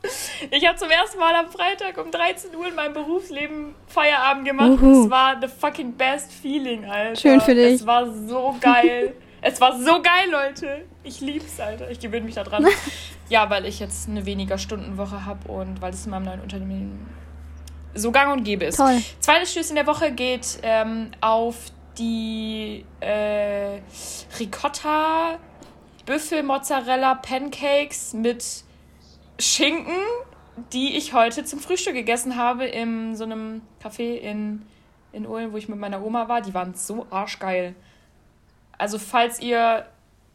Ich 0.50 0.66
habe 0.66 0.78
zum 0.78 0.90
ersten 0.90 1.18
Mal 1.18 1.34
am 1.34 1.48
Freitag 1.48 1.98
um 1.98 2.10
13 2.10 2.54
Uhr 2.54 2.68
in 2.68 2.74
meinem 2.74 2.94
Berufsleben 2.94 3.74
Feierabend 3.86 4.46
gemacht. 4.46 4.82
Es 4.82 5.10
war 5.10 5.36
the 5.40 5.48
fucking 5.48 5.92
best 5.92 6.32
feeling, 6.32 6.84
Alter. 6.84 7.20
Schön 7.20 7.40
für 7.40 7.54
dich. 7.54 7.74
Es 7.74 7.86
war 7.86 8.06
so 8.10 8.56
geil. 8.60 9.14
es 9.40 9.60
war 9.60 9.78
so 9.78 10.02
geil, 10.02 10.30
Leute. 10.30 10.84
Ich 11.02 11.20
lieb's, 11.20 11.60
Alter. 11.60 11.90
Ich 11.90 12.00
gewöhne 12.00 12.24
mich 12.24 12.34
da 12.34 12.44
dran. 12.44 12.66
ja, 13.28 13.48
weil 13.50 13.66
ich 13.66 13.80
jetzt 13.80 14.08
eine 14.08 14.24
weniger 14.26 14.58
Stundenwoche 14.58 15.24
habe 15.24 15.50
und 15.50 15.80
weil 15.80 15.92
es 15.92 16.04
in 16.04 16.10
meinem 16.10 16.24
neuen 16.24 16.40
Unternehmen 16.40 17.06
so 17.94 18.10
gang 18.10 18.32
und 18.32 18.44
gäbe 18.44 18.66
ist. 18.66 18.76
Toll. 18.76 19.00
Zweites 19.20 19.52
Stößchen 19.52 19.76
der 19.76 19.86
Woche 19.86 20.10
geht 20.12 20.58
ähm, 20.62 21.12
auf 21.20 21.56
die 21.96 22.84
äh, 22.98 23.78
Ricotta 24.40 25.38
Büffelmozzarella 26.06 27.16
Pancakes 27.16 28.12
mit 28.12 28.64
Schinken, 29.38 29.96
die 30.72 30.96
ich 30.96 31.12
heute 31.12 31.44
zum 31.44 31.58
Frühstück 31.58 31.94
gegessen 31.94 32.36
habe 32.36 32.66
in 32.66 33.16
so 33.16 33.24
einem 33.24 33.62
Café 33.82 34.16
in, 34.16 34.62
in 35.12 35.26
Ulm, 35.26 35.52
wo 35.52 35.56
ich 35.56 35.68
mit 35.68 35.78
meiner 35.78 36.04
Oma 36.04 36.28
war. 36.28 36.40
Die 36.40 36.54
waren 36.54 36.74
so 36.74 37.06
arschgeil. 37.10 37.74
Also 38.78 38.98
falls 38.98 39.40
ihr, 39.40 39.86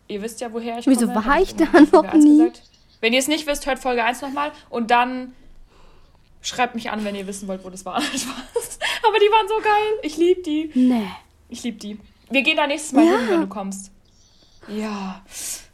ihr 0.07 0.21
wisst 0.21 0.41
ja, 0.41 0.51
woher 0.51 0.79
ich 0.79 0.87
Wieso 0.87 1.07
komme. 1.07 1.19
Wieso 1.19 1.29
war 1.29 1.41
ich 1.41 1.55
da 1.55 1.65
noch 1.91 2.13
nie? 2.13 2.37
Gesagt. 2.39 2.63
Wenn 3.01 3.13
ihr 3.13 3.19
es 3.19 3.27
nicht 3.27 3.47
wisst, 3.47 3.65
hört 3.65 3.79
Folge 3.79 4.03
1 4.03 4.21
nochmal 4.21 4.51
und 4.69 4.91
dann 4.91 5.33
schreibt 6.41 6.75
mich 6.75 6.89
an, 6.89 7.03
wenn 7.03 7.15
ihr 7.15 7.27
wissen 7.27 7.47
wollt, 7.47 7.63
wo 7.63 7.69
das 7.69 7.85
war. 7.85 7.95
Aber 9.07 9.19
die 9.19 9.31
waren 9.31 9.47
so 9.47 9.55
geil. 9.61 9.99
Ich 10.03 10.17
liebe 10.17 10.41
die. 10.41 10.71
Nee. 10.73 11.07
Ich 11.47 11.63
liebe 11.63 11.77
die. 11.77 11.99
Wir 12.29 12.41
gehen 12.41 12.57
da 12.57 12.67
nächstes 12.67 12.91
Mal 12.91 13.05
ja. 13.05 13.17
hin, 13.17 13.29
wenn 13.29 13.41
du 13.41 13.47
kommst. 13.47 13.91
Ja. 14.69 15.23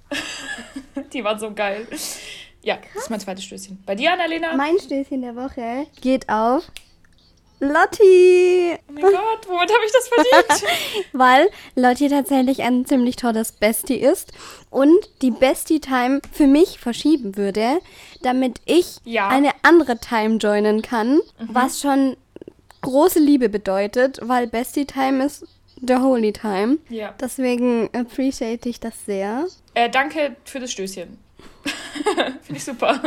die 1.14 1.24
waren 1.24 1.40
so 1.40 1.54
geil. 1.54 1.88
Ja, 2.62 2.78
Krass. 2.78 2.92
das 2.94 3.04
ist 3.04 3.10
mein 3.10 3.20
zweites 3.20 3.44
Stößchen. 3.44 3.84
Bei 3.86 3.96
dir, 3.96 4.14
Annalena? 4.14 4.56
Mein 4.56 4.80
Stößchen 4.80 5.22
der 5.22 5.36
Woche 5.36 5.88
geht 6.02 6.30
auf 6.30 6.64
Lotti! 7.60 8.78
Oh 8.88 8.92
mein 8.92 9.04
Gott, 9.04 9.48
womit 9.48 9.72
habe 9.72 9.86
ich 9.86 9.92
das 9.92 10.08
verdient? 10.10 11.06
Weil 11.14 11.50
Lotti 11.76 12.10
tatsächlich 12.10 12.64
ein 12.64 12.86
ziemlich 12.86 13.16
tolles 13.16 13.54
Bestie 13.54 13.96
ist 13.96 14.34
und 14.70 14.98
die 15.22 15.32
Bestie-Time 15.32 16.22
für 16.32 16.48
mich 16.48 16.80
verschieben 16.80 17.38
würde, 17.38 17.80
damit 18.22 18.60
ich 18.66 18.98
ja. 19.06 19.30
eine 19.30 19.52
andere 19.62 19.98
Time 20.00 20.38
joinen 20.38 20.82
kann, 20.82 21.16
mhm. 21.16 21.50
was 21.50 21.80
schon 21.80 22.18
große 22.82 23.20
Liebe 23.20 23.50
bedeutet, 23.50 24.20
weil 24.22 24.48
Bestie-Time 24.48 25.26
ist 25.26 25.46
the 25.82 25.96
holy 25.96 26.32
time. 26.32 26.78
Ja. 26.90 27.14
Deswegen 27.20 27.90
appreciate 27.94 28.68
ich 28.68 28.80
das 28.80 29.06
sehr. 29.06 29.48
Äh, 29.74 29.90
danke 29.90 30.36
für 30.46 30.60
das 30.60 30.72
Stößchen. 30.72 31.18
Finde 32.42 32.58
ich 32.58 32.64
super. 32.64 33.00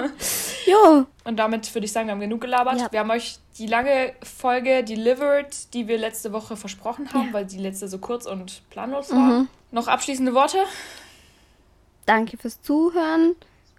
Jo. 0.67 1.07
Und 1.25 1.37
damit 1.37 1.73
würde 1.75 1.85
ich 1.85 1.93
sagen, 1.93 2.09
wir 2.09 2.13
haben 2.13 2.21
genug 2.21 2.41
gelabert. 2.41 2.81
Ja. 2.81 2.93
Wir 2.93 3.01
haben 3.01 3.11
euch 3.11 3.39
die 3.59 3.67
lange 3.67 4.15
Folge 4.23 4.85
delivered, 4.85 5.73
die 5.75 5.89
wir 5.89 5.99
letzte 5.99 6.33
Woche 6.33 6.57
versprochen 6.57 7.13
haben, 7.13 7.29
ja. 7.29 7.33
weil 7.33 7.45
die 7.47 7.59
letzte 7.59 7.89
so 7.89 7.99
kurz 7.99 8.27
und 8.27 8.63
planlos 8.71 9.11
war. 9.11 9.41
Mhm. 9.41 9.49
Noch 9.71 9.89
abschließende 9.89 10.35
Worte? 10.35 10.59
Danke 12.07 12.37
fürs 12.39 12.61
Zuhören. 12.63 13.37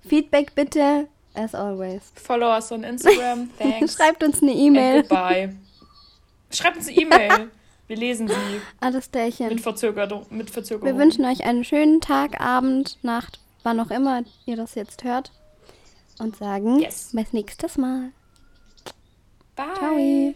Feedback 0.07 0.53
bitte, 0.55 1.07
as 1.33 1.55
always. 1.55 2.11
Follow 2.15 2.53
us 2.53 2.71
on 2.71 2.83
Instagram. 2.83 3.49
Thanks. 3.59 3.95
Schreibt 3.95 4.23
uns 4.23 4.41
eine 4.41 4.53
E-Mail. 4.53 5.03
Bye. 5.03 5.55
Schreibt 6.51 6.77
uns 6.77 6.87
eine 6.87 6.97
E-Mail. 6.97 7.51
Wir 7.89 7.97
lesen 7.97 8.27
sie. 8.27 8.35
Alles 8.79 9.09
Därchen. 9.09 9.49
Mit 9.49 9.61
Verzögerung. 9.61 10.23
Mit 10.29 10.51
Verzögerung. 10.51 10.85
Wir 10.85 10.95
wünschen 10.95 11.25
euch 11.25 11.43
einen 11.43 11.63
schönen 11.63 12.01
Tag, 12.01 12.39
Abend, 12.39 12.99
Nacht, 13.01 13.39
wann 13.63 13.79
auch 13.79 13.89
immer 13.89 14.21
ihr 14.45 14.55
das 14.55 14.75
jetzt 14.75 15.03
hört. 15.03 15.31
Und 16.19 16.35
sagen 16.35 16.79
yes. 16.79 17.09
bis 17.13 17.33
nächstes 17.33 17.79
Mal. 17.79 18.11
Bye. 19.55 20.35